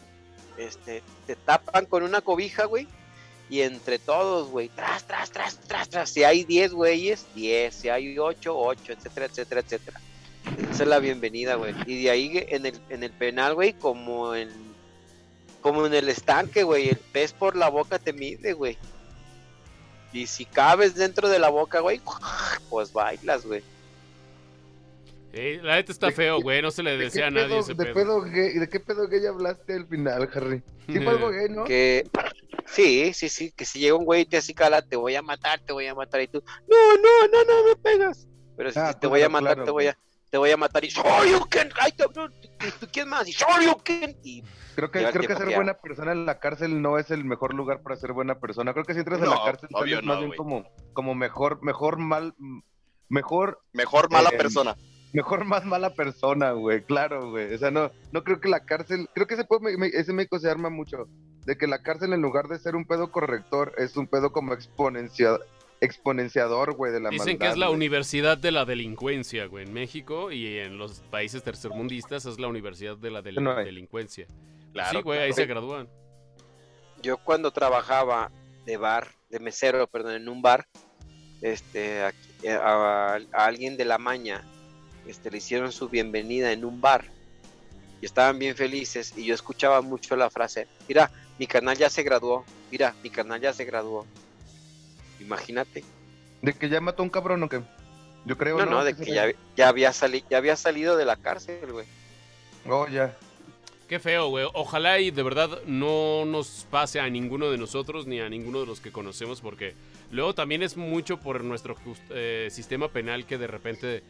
este, 0.57 1.03
te 1.26 1.34
tapan 1.34 1.87
con 1.87 2.05
una 2.05 2.20
cobija, 2.20 2.64
güey. 2.66 2.87
Y 3.51 3.62
entre 3.62 3.99
todos, 3.99 4.51
güey, 4.51 4.68
tras, 4.68 5.05
tras, 5.05 5.32
tras, 5.32 5.59
tras, 5.66 5.89
tras. 5.89 6.11
Si 6.11 6.22
hay 6.22 6.45
10 6.45 6.72
güeyes, 6.74 7.26
10. 7.34 7.74
Si 7.74 7.89
hay 7.89 8.16
8, 8.16 8.57
8, 8.57 8.93
etcétera, 8.93 9.26
etcétera, 9.26 9.61
etcétera. 9.62 10.01
Esa 10.70 10.84
es 10.84 10.89
la 10.89 11.01
bienvenida, 11.01 11.57
güey. 11.57 11.74
Y 11.87 12.05
de 12.05 12.11
ahí 12.11 12.47
en 12.51 12.66
el, 12.66 12.80
en 12.89 13.03
el 13.03 13.11
penal, 13.11 13.55
güey, 13.55 13.72
como 13.72 14.37
en, 14.37 14.49
como 15.61 15.87
en 15.87 15.95
el 15.95 16.09
estanque, 16.09 16.62
güey. 16.62 16.91
El 16.91 16.99
pez 16.99 17.32
por 17.32 17.57
la 17.57 17.68
boca 17.68 17.99
te 17.99 18.12
mide, 18.12 18.53
güey. 18.53 18.78
Y 20.17 20.27
si 20.27 20.47
cabes 20.47 20.95
dentro 20.95 21.29
de 21.29 21.39
la 21.39 21.51
boca, 21.51 21.81
güey, 21.81 22.01
pues 22.71 22.93
bailas, 22.93 23.45
güey. 23.45 23.62
Eh, 25.33 25.61
la 25.62 25.75
neta 25.75 25.93
está 25.93 26.11
feo, 26.11 26.41
güey. 26.41 26.62
No 26.62 26.71
se 26.71 26.83
le 26.83 26.93
¿De 26.93 27.05
decía 27.05 27.23
qué 27.23 27.27
a 27.27 27.31
nadie 27.31 27.49
pedo- 27.49 27.61
ese 27.61 27.75
de 27.75 27.85
pedo. 27.85 27.95
pedo 27.95 28.21
gay- 28.23 28.59
¿De 28.59 28.69
qué 28.69 28.81
pedo 28.81 29.07
gay 29.09 29.27
hablaste 29.27 29.75
al 29.75 29.87
final, 29.87 30.31
Harry? 30.35 30.62
Sí 30.87 30.95
fue 31.01 31.09
algo 31.09 31.29
gay, 31.31 31.49
¿no? 31.51 31.64
Que 31.64 32.09
sí, 32.67 33.12
sí, 33.12 33.29
sí, 33.29 33.53
que 33.55 33.67
si 33.67 33.79
llega 33.81 33.95
un 33.97 34.07
güey 34.07 34.23
y 34.23 34.25
te 34.27 34.39
así 34.39 34.55
cala, 34.55 34.81
te 34.81 34.97
voy 34.97 35.14
a 35.14 35.21
matar, 35.23 35.61
te 35.61 35.75
voy 35.75 35.87
a 35.87 35.95
matar 35.95 36.23
y 36.23 36.29
tú, 36.29 36.43
no, 36.67 36.97
no, 36.97 37.29
no, 37.29 37.45
no 37.45 37.69
me 37.69 37.77
pegas. 37.77 38.27
Pero 38.57 38.73
si 38.73 38.79
Ah, 38.79 38.95
te 38.99 39.07
voy 39.07 39.21
a 39.21 39.29
matar, 39.29 39.57
claro, 39.57 39.64
te 39.64 39.71
voy 39.73 39.87
a, 39.89 39.99
te 40.31 40.39
voy 40.39 40.51
a 40.51 40.57
matar 40.57 40.83
y 40.85 40.89
te- 40.89 41.03
no, 41.03 42.09
¿tú- 42.09 42.31
tú 42.41 42.46
¿quién 42.93 43.09
más? 43.09 43.29
Y 43.29 43.33
Shoryuken 43.33 44.17
y 44.23 44.43
Creo 44.75 44.91
que, 44.91 45.05
creo 45.11 45.27
que 45.27 45.37
ser 45.37 45.55
buena 45.55 45.75
persona 45.75 46.12
en 46.12 46.27
la 46.27 46.39
cárcel 46.39 46.83
no 46.83 46.99
es 46.99 47.11
el 47.11 47.25
mejor 47.25 47.55
lugar 47.55 47.81
para 47.83 47.97
ser 47.97 48.12
buena 48.12 48.39
persona. 48.39 48.73
Creo 48.73 48.85
que 48.85 48.93
si 48.93 48.99
entras 49.01 49.19
en 49.21 49.25
No, 49.27 49.35
la 49.35 49.45
cárcel 49.45 49.69
sales 49.73 50.03
no, 50.03 50.07
más 50.09 50.19
bien 50.21 50.33
como, 50.37 50.64
como 50.93 51.14
mejor, 51.14 51.62
mejor 51.62 51.99
mal, 51.99 52.35
mejor, 53.09 53.61
Mejor 53.73 54.11
mala 54.11 54.31
Eh, 54.33 54.37
persona. 54.37 54.77
mejor 55.12 55.45
más 55.45 55.64
mala 55.64 55.95
persona, 55.95 56.53
güey. 56.53 56.83
Claro, 56.85 57.31
güey. 57.31 57.55
O 57.55 57.59
sea, 57.59 57.71
no, 57.71 57.91
no 58.12 58.23
creo 58.25 58.41
que 58.41 58.49
la 58.49 58.64
cárcel, 58.67 59.09
creo 59.14 59.27
que 59.27 59.35
ese, 59.35 59.45
puede- 59.45 59.77
me- 59.79 59.87
ese 59.89 60.12
médico 60.12 60.39
se 60.39 60.51
arma 60.51 60.69
mucho. 60.69 61.07
De 61.47 61.57
que 61.57 61.67
la 61.69 61.83
cárcel 61.83 62.12
en 62.12 62.21
lugar 62.21 62.49
de 62.49 62.59
ser 62.59 62.75
un 62.77 62.85
pedo 62.87 63.11
corrector, 63.12 63.73
es 63.79 63.97
un 63.97 64.09
pedo 64.09 64.33
como 64.33 64.53
exponencia, 64.53 65.39
exponenciador, 65.81 66.74
güey, 66.74 66.93
de 66.93 67.01
la 67.01 67.11
Dicen 67.11 67.39
que 67.39 67.49
es 67.49 67.57
la 67.57 67.66
güey. 67.66 67.77
universidad 67.77 68.39
de 68.39 68.51
la 68.53 68.64
delincuencia, 68.64 69.47
güey. 69.47 69.64
En 69.66 69.72
México 69.72 70.31
y 70.33 70.59
en 70.59 70.79
los 70.79 71.01
países 71.11 71.43
tercermundistas 71.43 72.24
es 72.27 72.39
la 72.39 72.49
universidad 72.49 72.97
de 72.97 73.11
la 73.11 73.22
del- 73.22 73.43
No 73.43 73.57
hay. 73.57 73.64
delincuencia. 73.64 74.27
Claro, 74.72 74.99
sí, 74.99 75.03
güey, 75.03 75.20
ahí 75.20 75.33
se 75.33 75.47
gradúan. 75.47 75.89
yo 77.03 77.18
cuando 77.18 77.51
trabajaba 77.53 78.31
de 78.64 78.77
bar, 78.79 79.09
de 79.31 79.39
mesero, 79.39 79.87
perdón, 79.87 80.14
en 80.14 80.29
un 80.29 80.43
bar, 80.43 80.66
este, 81.43 82.01
a, 82.03 82.12
a- 82.61 83.18
a 83.33 83.45
alguien 83.45 83.77
de 83.77 83.85
la 83.85 83.99
maña, 83.99 84.43
este, 85.07 85.31
le 85.31 85.39
hicieron 85.39 85.70
su 85.72 85.89
bienvenida 85.89 86.53
en 86.53 86.64
un 86.64 86.81
bar 86.81 87.05
y 88.01 88.07
estaban 88.07 88.39
bien 88.39 88.57
felices 88.57 89.12
y 89.16 89.24
yo 89.27 89.35
escuchaba 89.35 89.83
mucho 89.83 90.16
la 90.16 90.31
frase, 90.31 90.66
mira, 90.89 91.11
mi 91.39 91.47
canal 91.47 91.77
ya 91.77 91.91
se 91.91 92.03
graduó, 92.03 92.45
mira, 92.72 92.95
mi 93.05 93.11
canal 93.11 93.41
ya 93.41 93.53
se 93.53 93.64
graduó. 93.66 94.05
Imagínate. 95.21 95.85
De 96.43 96.53
que 96.53 96.69
ya 96.69 96.81
mató 96.81 97.03
a 97.03 97.05
un 97.05 97.11
cabrón 97.11 97.43
o 97.43 97.49
qué. 97.49 97.61
Yo 98.25 98.37
creo, 98.37 98.59
No, 98.59 98.64
¿no? 98.67 98.71
no, 98.73 98.85
de 98.85 98.97
que 98.97 99.05
ya, 99.12 99.27
ya 99.57 99.69
había 99.69 99.93
sali- 99.93 100.25
ya 100.29 100.39
había 100.39 100.57
salido 100.57 100.97
de 100.97 101.05
la 101.05 101.17
cárcel, 101.17 101.73
güey. 101.73 101.87
Oh, 102.69 102.87
ya. 102.89 103.17
Qué 103.89 104.01
feo, 104.01 104.29
güey. 104.29 104.47
Ojalá 104.53 104.99
y 104.99 105.12
de 105.12 105.23
verdad 105.23 105.61
no 105.67 106.25
nos 106.27 106.67
pase 106.71 106.99
a 106.99 107.09
ninguno 107.09 107.51
de 107.53 107.59
nosotros 107.59 108.07
ni 108.09 108.19
a 108.21 108.29
ninguno 108.29 108.61
de 108.61 108.67
los 108.67 108.81
que 108.81 108.91
conocemos, 108.91 109.41
porque 109.41 109.75
luego 110.11 110.35
también 110.35 110.64
es 110.64 110.77
mucho 110.77 111.19
por 111.21 111.45
nuestro 111.45 111.77
just- 111.77 112.03
eh, 112.11 112.49
sistema 112.51 112.89
penal 112.89 113.27
que 113.27 113.39
de 113.39 113.47
repente 113.47 114.03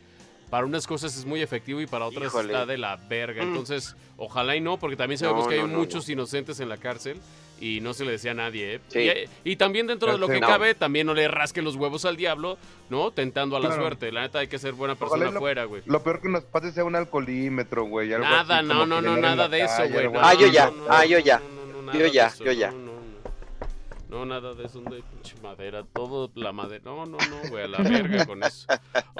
para 0.48 0.64
unas 0.64 0.86
cosas 0.86 1.14
es 1.16 1.26
muy 1.26 1.42
efectivo 1.42 1.80
y 1.82 1.86
para 1.86 2.06
otras 2.06 2.28
Híjole. 2.28 2.52
está 2.54 2.64
de 2.64 2.78
la 2.78 2.96
verga. 2.96 3.44
Mm. 3.44 3.48
Entonces, 3.48 3.96
ojalá 4.16 4.56
y 4.56 4.60
no, 4.62 4.78
porque 4.78 4.96
también 4.96 5.18
sabemos 5.18 5.44
No, 5.44 5.48
que 5.50 5.56
hay 5.56 5.60
no, 5.62 5.66
no, 5.68 5.78
muchos 5.78 6.08
inocentes 6.08 6.58
en 6.60 6.70
la 6.70 6.78
cárcel 6.78 7.20
y 7.60 7.80
no 7.80 7.94
se 7.94 8.04
le 8.04 8.12
decía 8.12 8.32
a 8.32 8.34
nadie. 8.34 8.74
¿eh? 8.74 8.80
Sí. 8.88 9.00
Y, 9.44 9.52
y 9.52 9.56
también 9.56 9.86
dentro 9.86 10.12
de 10.12 10.18
lo 10.18 10.28
que 10.28 10.40
No. 10.40 10.46
cabe, 10.46 10.74
también 10.74 11.06
no 11.06 11.14
le 11.14 11.26
rasquen 11.28 11.64
los 11.64 11.76
huevos 11.76 12.04
al 12.04 12.16
diablo, 12.16 12.58
¿no? 12.90 13.10
Tentando 13.12 13.56
a 13.56 13.60
la 13.60 13.68
Claro. 13.68 13.82
suerte. 13.82 14.12
La 14.12 14.22
neta 14.22 14.40
hay 14.40 14.48
que 14.48 14.58
ser 14.58 14.72
buena 14.74 14.94
persona 14.94 15.28
afuera, 15.28 15.64
güey. 15.64 15.82
Lo 15.86 16.02
peor 16.02 16.20
que 16.20 16.28
nos 16.28 16.44
pase 16.44 16.72
sea 16.72 16.84
un 16.84 16.96
alcoholímetro, 16.96 17.84
güey. 17.84 18.08
Nada, 18.10 18.58
así 18.58 18.66
no, 18.68 18.84
no, 18.86 19.00
no, 19.00 19.16
nada 19.16 19.48
de 19.48 19.62
eso, 19.62 19.88
güey. 19.90 20.10
no, 20.10 20.20
Ah, 20.22 20.34
yo 20.34 20.46
ya, 20.48 20.66
no, 20.70 20.84
ah, 20.88 20.98
no, 21.00 21.04
yo 21.06 21.18
ya. 21.18 21.38
no, 21.40 21.44
no, 21.66 21.72
no, 21.72 21.82
nada 21.82 21.98
Yo 21.98 22.06
ya, 22.06 22.26
eso, 22.26 22.44
yo 22.44 22.52
ya. 22.52 22.72
No, 24.08 24.24
nada 24.24 24.54
de 24.54 24.66
eso, 24.66 24.80
de 24.82 25.02
pinche 25.02 25.34
madera, 25.42 25.84
todo 25.92 26.30
la 26.36 26.52
madera. 26.52 26.82
No, 26.84 27.06
no, 27.06 27.16
no, 27.18 27.50
güey, 27.50 27.64
a 27.64 27.66
la 27.68 27.78
verga 27.78 28.24
con 28.24 28.42
eso. 28.44 28.66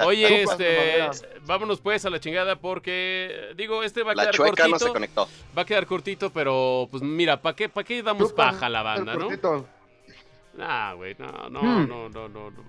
Oye, 0.05 0.43
este, 0.43 1.09
vámonos 1.45 1.81
pues 1.81 2.05
a 2.05 2.09
la 2.09 2.19
chingada 2.21 2.55
porque, 2.57 3.49
digo, 3.57 3.83
este 3.83 4.03
va 4.03 4.13
a 4.13 4.15
La 4.15 4.21
quedar 4.23 4.35
chueca 4.35 4.67
no 4.67 4.79
se 4.79 4.85
cortito, 4.85 4.93
conectó. 4.93 5.27
va 5.57 5.61
a 5.63 5.65
quedar 5.65 5.85
cortito, 5.87 6.29
pero, 6.31 6.87
pues 6.89 7.03
mira, 7.03 7.41
¿para 7.41 7.55
qué, 7.55 7.67
pa' 7.67 7.83
qué 7.83 8.01
damos 8.01 8.31
paja 8.31 8.67
a 8.67 8.69
la 8.69 8.81
banda, 8.81 9.13
no? 9.15 9.25
cortito. 9.25 9.67
Nah, 10.53 10.93
güey, 10.93 11.15
no, 11.19 11.49
no, 11.49 11.61
Hmm. 11.61 11.87
no, 11.89 12.09
no, 12.09 12.29
no, 12.29 12.49
no. 12.51 12.63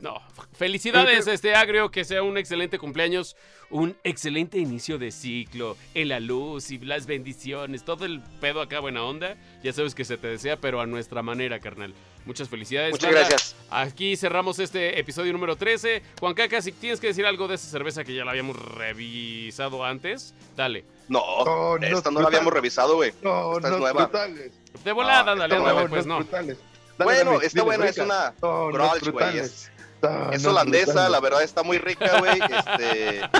No, 0.00 0.18
felicidades, 0.54 1.26
este 1.26 1.54
agrio, 1.54 1.90
que 1.90 2.04
sea 2.04 2.22
un 2.22 2.38
excelente 2.38 2.78
cumpleaños, 2.78 3.36
un 3.68 3.94
excelente 4.02 4.56
inicio 4.58 4.96
de 4.98 5.10
ciclo, 5.12 5.76
en 5.92 6.08
la 6.08 6.20
luz 6.20 6.70
y 6.70 6.78
las 6.78 7.04
bendiciones, 7.06 7.84
todo 7.84 8.06
el 8.06 8.22
pedo 8.40 8.62
acá 8.62 8.80
buena 8.80 9.04
onda, 9.04 9.36
ya 9.62 9.74
sabes 9.74 9.94
que 9.94 10.06
se 10.06 10.16
te 10.16 10.28
desea, 10.28 10.56
pero 10.56 10.80
a 10.80 10.86
nuestra 10.86 11.22
manera, 11.22 11.60
carnal. 11.60 11.92
Muchas 12.24 12.48
felicidades. 12.48 12.92
Muchas 12.92 13.10
gracias. 13.10 13.56
Aquí 13.70 14.16
cerramos 14.16 14.58
este 14.58 14.98
episodio 14.98 15.32
número 15.32 15.56
13. 15.56 16.02
Juan 16.20 16.34
Caca, 16.34 16.60
si 16.60 16.70
tienes 16.72 17.00
que 17.00 17.06
decir 17.08 17.24
algo 17.24 17.48
de 17.48 17.54
esa 17.54 17.68
cerveza 17.68 18.04
que 18.04 18.14
ya 18.14 18.24
la 18.26 18.30
habíamos 18.32 18.56
revisado 18.74 19.84
antes, 19.84 20.34
dale. 20.56 20.84
No, 21.08 21.20
no, 21.44 21.76
esta 21.78 22.10
no 22.10 22.20
la 22.20 22.28
habíamos 22.28 22.52
revisado, 22.52 22.96
güey. 22.96 23.12
No, 23.22 23.56
Esta 23.56 23.68
es 23.68 23.72
no, 23.72 23.78
nueva. 23.80 24.02
brutales. 24.04 24.52
De 24.84 24.92
volada, 24.92 25.34
No, 25.34 25.40
dale, 25.40 25.58
buena, 25.58 25.88
pues 25.88 26.06
no. 26.06 26.16
brutales. 26.18 26.58
bueno, 26.98 27.32
Dani, 27.32 27.46
está 27.46 27.62
dile, 27.62 27.64
buena, 27.64 27.88
es 27.88 27.98
una 27.98 28.34
No, 28.42 28.66
no, 28.66 28.72
Grolsch, 28.72 29.00
güey. 29.00 29.12
brutales. 29.12 29.42
Es, 29.46 29.70
No, 30.02 30.32
es 30.32 30.42
no, 30.42 30.50
holandesa, 30.50 31.08
la 31.08 31.20
verdad 31.20 31.42
está 31.42 31.62
muy 31.62 31.78
rica, 31.78 32.18
güey. 32.18 32.40
Este... 32.40 33.20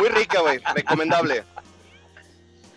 muy 0.00 0.08
rica, 0.08 0.40
güey. 0.40 0.58
Recomendable. 0.74 1.44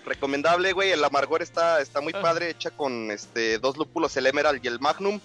Recomendable, 0.05 0.74
güey. 0.74 0.91
El 0.91 1.03
amargor 1.03 1.41
está, 1.41 1.82
está 1.82 2.01
muy 2.01 2.13
padre, 2.13 2.49
hecha 2.49 2.72
con 2.72 3.11
este 3.11 3.59
dos 3.59 3.78
lúpulos, 3.78 4.15
el 4.18 4.28
Emerald 4.28 4.63
y 4.63 4.68
el 4.68 4.80
Magnum. 4.80 5.20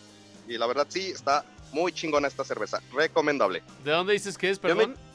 Y 0.49 0.59
la 0.59 0.67
verdad 0.67 0.87
sí, 0.89 1.11
está 1.13 1.45
muy 1.73 1.93
chingona 1.93 2.29
esta 2.29 2.45
cerveza. 2.45 2.81
Recomendable. 2.93 3.63
¿De 3.85 3.93
dónde 3.93 4.13
dices 4.15 4.37
que 4.37 4.51
es, 4.51 4.61
Yo 4.61 4.75
me- 4.75 4.87
perdón? 4.87 5.12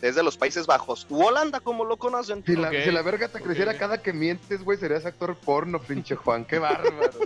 Desde 0.00 0.22
los 0.22 0.36
Países 0.36 0.66
Bajos. 0.66 1.06
U 1.08 1.24
Holanda, 1.24 1.60
como 1.60 1.84
lo 1.84 1.96
conocen. 1.96 2.44
Si 2.44 2.54
la, 2.54 2.70
si 2.70 2.90
la 2.90 3.02
verga 3.02 3.28
te 3.28 3.40
creciera 3.40 3.76
cada 3.78 4.02
que 4.02 4.12
mientes, 4.12 4.62
güey, 4.62 4.78
serías 4.78 5.06
actor 5.06 5.36
porno, 5.36 5.80
pinche 5.80 6.14
Juan. 6.14 6.44
Qué 6.44 6.58
bárbaro. 6.58 7.18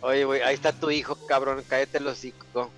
Oye, 0.00 0.24
güey, 0.24 0.42
ahí 0.42 0.54
está 0.54 0.72
tu 0.72 0.90
hijo, 0.90 1.16
cabrón, 1.26 1.64
cállate 1.68 1.98
el 1.98 2.06
hocico. 2.06 2.70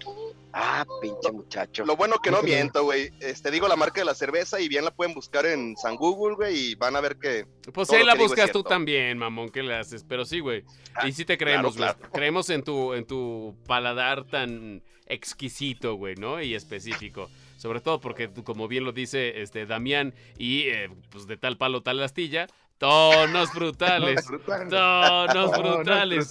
Ah, 0.53 0.85
pinche 1.01 1.31
muchacho. 1.31 1.85
Lo 1.85 1.97
bueno 1.97 2.17
que 2.23 2.31
no 2.31 2.43
miento, 2.43 2.85
güey. 2.85 3.13
Este, 3.21 3.51
digo 3.51 3.69
la 3.69 3.77
marca 3.77 4.01
de 4.01 4.05
la 4.05 4.15
cerveza 4.15 4.61
y 4.61 4.69
bien 4.69 4.85
la 4.85 4.91
pueden 4.91 5.15
buscar 5.15 5.47
en 5.47 5.77
San 5.77 5.97
Google, 5.97 6.35
güey, 6.35 6.71
y 6.71 6.75
van 6.75 6.97
a 6.97 7.01
ver 7.01 7.17
que 7.17 7.47
Pues 7.73 7.91
lo 7.91 8.05
la 8.05 8.15
es 8.15 8.19
buscas 8.19 8.51
tú 8.51 8.63
también, 8.63 9.19
mamón, 9.19 9.51
¿qué 9.51 9.63
le 9.63 9.77
haces? 9.77 10.05
Pero 10.09 10.25
sí, 10.25 10.41
güey. 10.41 10.65
Ah, 10.95 11.07
y 11.07 11.13
sí 11.13 11.25
te 11.25 11.39
creemos, 11.39 11.77
claro, 11.77 11.99
güey. 11.99 12.11
Creemos 12.11 12.51
en 12.51 12.63
tu, 12.63 12.95
en 12.95 13.07
tu 13.07 13.55
paladar 13.67 14.25
tan 14.25 14.83
exquisito, 15.07 15.95
güey, 15.95 16.17
¿no? 16.17 16.41
Y 16.43 16.55
específico. 16.55 17.29
Sobre 17.61 17.83
todo 17.83 18.01
porque, 18.01 18.27
tú, 18.27 18.43
como 18.43 18.69
bien 18.69 18.85
lo 18.85 18.93
dice 18.93 19.43
este 19.43 19.67
Damián, 19.67 20.15
y 20.39 20.69
eh, 20.69 20.89
pues 21.11 21.27
de 21.27 21.37
tal 21.37 21.59
palo, 21.59 21.83
tal 21.83 22.03
astilla, 22.03 22.47
tonos 22.79 23.53
brutales. 23.53 24.27
brutales. 24.29 24.71
Tonos 24.71 25.59
brutales. 25.59 26.31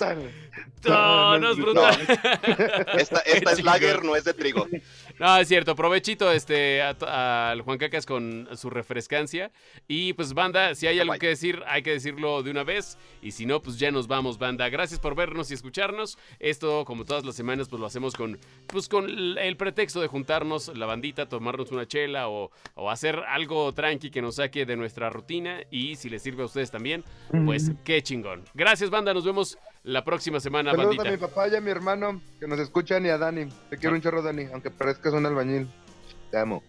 Tonos 0.82 1.58
brutales. 1.58 2.10
esta, 2.98 3.20
esta 3.20 3.52
es 3.52 3.64
lager, 3.64 4.04
no 4.04 4.16
es 4.16 4.24
de 4.24 4.34
trigo. 4.34 4.66
No, 5.20 5.38
es 5.38 5.50
cierto. 5.50 5.76
Provechito 5.76 6.32
este, 6.32 6.82
al 6.82 7.62
Juan 7.62 7.78
Cacas 7.78 8.06
con 8.06 8.48
su 8.56 8.70
refrescancia. 8.70 9.52
Y 9.88 10.14
pues, 10.14 10.34
banda, 10.34 10.74
si 10.76 10.88
hay 10.88 11.00
algo 11.00 11.14
que 11.16 11.28
decir, 11.28 11.62
hay 11.68 11.84
que 11.84 11.92
decirlo 11.92 12.42
de 12.42 12.52
una 12.52 12.64
vez. 12.64 12.98
Y 13.22 13.32
si 13.32 13.46
no, 13.46 13.62
pues 13.62 13.78
ya 13.78 13.92
nos 13.92 14.08
vamos, 14.08 14.38
banda. 14.38 14.70
Gracias 14.70 15.00
por 15.00 15.16
vernos 15.16 15.52
y 15.52 15.56
escucharnos. 15.56 16.18
Esto, 16.40 16.86
como 16.86 17.04
todas 17.04 17.26
las 17.26 17.36
semanas, 17.36 17.68
pues 17.68 17.82
lo 17.82 17.86
hacemos 17.86 18.16
con, 18.16 18.40
pues, 18.68 18.88
con 18.88 19.38
el 19.38 19.58
pretexto 19.58 20.00
de 20.00 20.08
juntarnos, 20.08 20.76
la 20.78 20.86
bandita, 20.86 21.28
tomarnos 21.28 21.72
una 21.72 21.86
chela 21.86 22.30
o, 22.30 22.52
o 22.76 22.90
hacer 22.90 23.18
algo 23.28 23.74
tranqui 23.74 24.12
que 24.12 24.22
nos 24.22 24.36
saque 24.36 24.66
de 24.66 24.78
nuestra 24.78 25.10
rutina. 25.10 25.60
Y 25.70 25.98
si 25.98 26.10
les 26.10 26.24
sirve 26.24 26.44
a 26.44 26.46
ustedes 26.46 26.72
también, 26.72 27.04
pues 27.46 27.74
qué 27.84 28.02
chingón. 28.02 28.46
Gracias, 28.54 28.90
banda. 28.90 29.14
Nos 29.14 29.26
vemos 29.26 29.58
la 29.90 30.04
próxima 30.06 30.40
semana, 30.40 30.72
Saludos 30.72 30.98
bandita. 30.98 31.10
a 31.10 31.12
mi 31.12 31.18
papá 31.18 31.48
y 31.48 31.56
a 31.56 31.62
mi 31.62 31.70
hermano 31.72 32.22
que 32.40 32.48
nos 32.48 32.60
escuchan 32.60 33.06
y 33.06 33.10
a 33.10 33.18
Dani. 33.18 33.48
Te 33.70 33.78
quiero 33.78 33.96
un 33.96 34.02
chorro, 34.02 34.22
Dani, 34.22 34.46
aunque 34.54 34.70
parezcas 34.72 35.14
un 35.14 35.26
albañil. 35.26 35.68
Te 36.32 36.38
amo. 36.40 36.64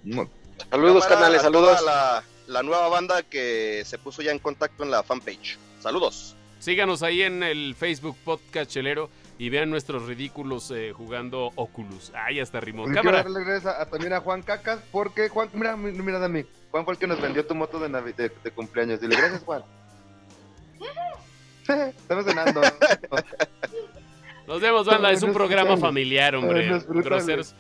Saludos, 0.71 1.05
Cámara 1.05 1.21
canales, 1.21 1.41
a 1.41 1.45
saludos. 1.45 1.83
La, 1.85 2.23
la 2.49 2.63
nueva 2.63 2.89
banda 2.89 3.23
que 3.23 3.83
se 3.85 3.99
puso 3.99 4.23
ya 4.23 4.31
en 4.33 4.39
contacto 4.39 4.83
en 4.85 4.91
la 4.91 5.03
fanpage. 5.03 5.59
Saludos. 5.81 6.35
Síganos 6.59 7.03
ahí 7.03 7.23
en 7.23 7.43
el 7.43 7.75
Facebook 7.75 8.17
Podcast 8.25 8.71
Chelero 8.71 9.09
y 9.39 9.49
vean 9.49 9.71
nuestros 9.71 10.07
ridículos 10.07 10.71
eh, 10.71 10.93
jugando 10.95 11.51
Oculus. 11.57 12.13
Ahí 12.15 12.41
hasta 12.41 12.61
rimó. 12.61 12.85
Quiero 12.85 13.03
Cámara. 13.03 13.23
darle 13.23 13.45
gracias 13.45 13.75
a, 13.75 13.83
a- 13.83 13.87
también 13.87 14.13
a 14.13 14.21
Juan 14.21 14.43
Cacas, 14.43 14.81
porque 14.93 15.29
Juan, 15.31 15.49
mira, 15.55 15.77
mi- 15.77 15.93
mira, 15.93 16.19
Dani, 16.19 16.45
Juan 16.71 16.85
fue 16.85 16.95
el 16.95 16.99
que 17.01 17.07
nos 17.07 17.21
vendió 17.21 17.47
tu 17.47 17.55
moto 17.55 17.79
de, 17.79 18.13
de 18.43 18.51
cumpleaños. 18.51 19.01
Dile, 19.01 19.17
gracias, 19.17 19.43
Juan. 19.43 19.63
Estamos 21.71 22.25
cenando. 22.25 22.61
Nos 24.47 24.61
vemos, 24.61 24.85
banda. 24.85 25.13
Es 25.13 25.23
un 25.23 25.33
programa 25.33 25.77
familiar, 25.77 26.35
hombre. 26.35 26.69
Groseros. 26.89 27.55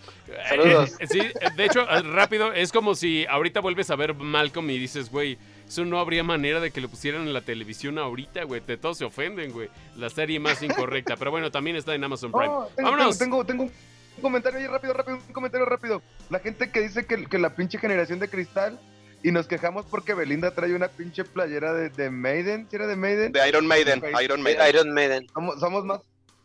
Saludos. 0.49 0.91
Eh, 0.91 0.95
eh, 1.01 1.07
Sí, 1.07 1.21
de 1.57 1.65
hecho, 1.65 1.83
eh, 1.89 2.03
rápido, 2.03 2.53
es 2.53 2.73
como 2.73 2.97
si 2.97 3.27
ahorita 3.27 3.61
vuelves 3.61 3.91
a 3.91 3.97
ver 3.97 4.15
Malcolm 4.15 4.69
y 4.71 4.79
dices, 4.79 5.09
güey, 5.09 5.39
eso 5.69 5.85
no 5.85 6.01
habría 6.01 6.25
manera 6.25 6.59
de 6.59 6.73
que 6.73 6.81
lo 6.81 6.89
pusieran 6.89 7.23
en 7.23 7.33
la 7.33 7.43
televisión 7.43 7.97
ahorita, 7.99 8.43
güey. 8.43 8.61
De 8.61 8.77
todos 8.77 8.99
se 8.99 9.05
ofenden, 9.05 9.53
güey. 9.53 9.69
La 9.97 10.11
serie 10.11 10.41
más 10.41 10.63
incorrecta. 10.65 11.17
Pero 11.17 11.31
bueno, 11.31 11.53
también 11.53 11.77
está 11.77 11.95
en 11.95 12.03
Amazon 12.03 12.33
Prime. 12.33 12.49
Oh, 12.49 12.69
tengo, 12.75 12.91
Vámonos. 12.91 13.19
tengo, 13.19 13.45
tengo, 13.47 13.65
tengo 13.67 13.73
un 14.17 14.23
comentario 14.23 14.59
ahí 14.59 14.67
rápido, 14.67 14.93
rápido, 14.93 15.19
un 15.29 15.33
comentario 15.33 15.67
rápido. 15.67 16.03
La 16.29 16.41
gente 16.41 16.73
que 16.73 16.81
dice 16.81 17.07
que, 17.07 17.25
que 17.27 17.39
la 17.39 17.55
pinche 17.55 17.79
generación 17.79 18.19
de 18.19 18.29
cristal 18.29 18.81
y 19.23 19.33
nos 19.33 19.47
quejamos 19.47 19.87
porque 19.87 20.15
Belinda 20.15 20.51
trae 20.53 20.75
una 20.75 20.89
pinche 20.89 21.25
playera 21.25 21.73
de, 21.75 21.91
de 21.91 22.11
Maiden, 22.11 22.67
¿sí 22.71 22.77
era 22.77 22.87
de 22.87 22.97
Maiden? 22.97 23.33
De 23.33 23.49
Iron 23.49 23.67
Maiden. 23.67 24.03
Iron 24.23 24.43
Maiden. 24.43 24.69
Iron 24.69 24.93
Maiden. 24.93 25.27
Somos, 25.35 25.61
somos 25.61 25.85
más, 25.85 26.01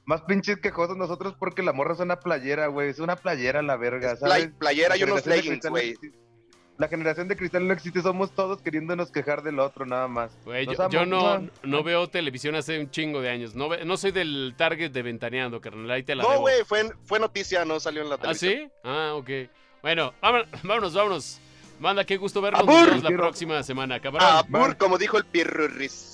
más 0.05 0.21
pinches 0.23 0.57
quejosos 0.57 0.97
nosotros 0.97 1.35
porque 1.39 1.63
la 1.63 1.71
morra 1.73 1.93
es 1.93 1.99
una 1.99 2.19
playera, 2.19 2.67
güey. 2.67 2.89
Es 2.89 2.99
una 2.99 3.15
playera 3.15 3.61
la 3.61 3.77
verga, 3.77 4.11
Es 4.13 4.19
¿sabes? 4.19 4.35
play- 4.45 4.47
playera 4.57 4.97
y 4.97 4.99
La 4.99 5.05
unos 5.05 5.23
generación 5.23 5.59
de 5.59 5.59
leggings, 5.59 5.69
güey. 5.69 5.95
La 6.77 6.89
generación 6.89 7.29
de 7.29 7.37
cristal 7.37 7.65
no 7.65 7.73
existe, 7.73 8.01
somos 8.01 8.31
todos 8.35 8.61
queriéndonos 8.61 9.09
quejar 9.09 9.43
del 9.43 9.59
otro 9.59 9.85
nada 9.85 10.09
más. 10.09 10.37
Güey, 10.43 10.65
yo, 10.65 10.89
yo 10.89 11.05
no, 11.05 11.47
no 11.63 11.83
veo 11.83 12.09
televisión 12.09 12.53
hace 12.55 12.77
un 12.81 12.91
chingo 12.91 13.21
de 13.21 13.29
años. 13.29 13.55
No, 13.55 13.69
ve- 13.69 13.85
no 13.85 13.95
soy 13.95 14.11
del 14.11 14.53
target 14.57 14.91
de 14.91 15.01
Ventaneando, 15.01 15.61
carnal. 15.61 15.89
Ahí 15.89 16.03
te 16.03 16.13
la 16.15 16.23
No, 16.23 16.41
güey, 16.41 16.65
fue, 16.65 16.91
fue 17.05 17.17
noticia, 17.21 17.63
no 17.63 17.79
salió 17.79 18.01
en 18.01 18.09
la 18.09 18.15
¿Ah, 18.15 18.17
televisión. 18.17 18.53
sí? 18.65 18.69
Ah, 18.83 19.13
ok. 19.15 19.29
Bueno, 19.81 20.13
vámonos, 20.19 20.49
vámonos. 20.63 20.93
vámonos. 20.93 21.41
Manda, 21.79 22.05
qué 22.05 22.17
gusto 22.17 22.41
vernos. 22.41 22.61
Abur. 22.61 22.73
Nos 22.75 22.87
vemos 22.87 23.03
la 23.03 23.17
próxima 23.17 23.63
semana, 23.63 23.99
cabrón. 23.99 24.23
Ah, 24.25 24.43
Bur, 24.47 24.77
como 24.77 24.97
dijo 24.97 25.17
el 25.17 25.25
Pirurris. 25.25 26.13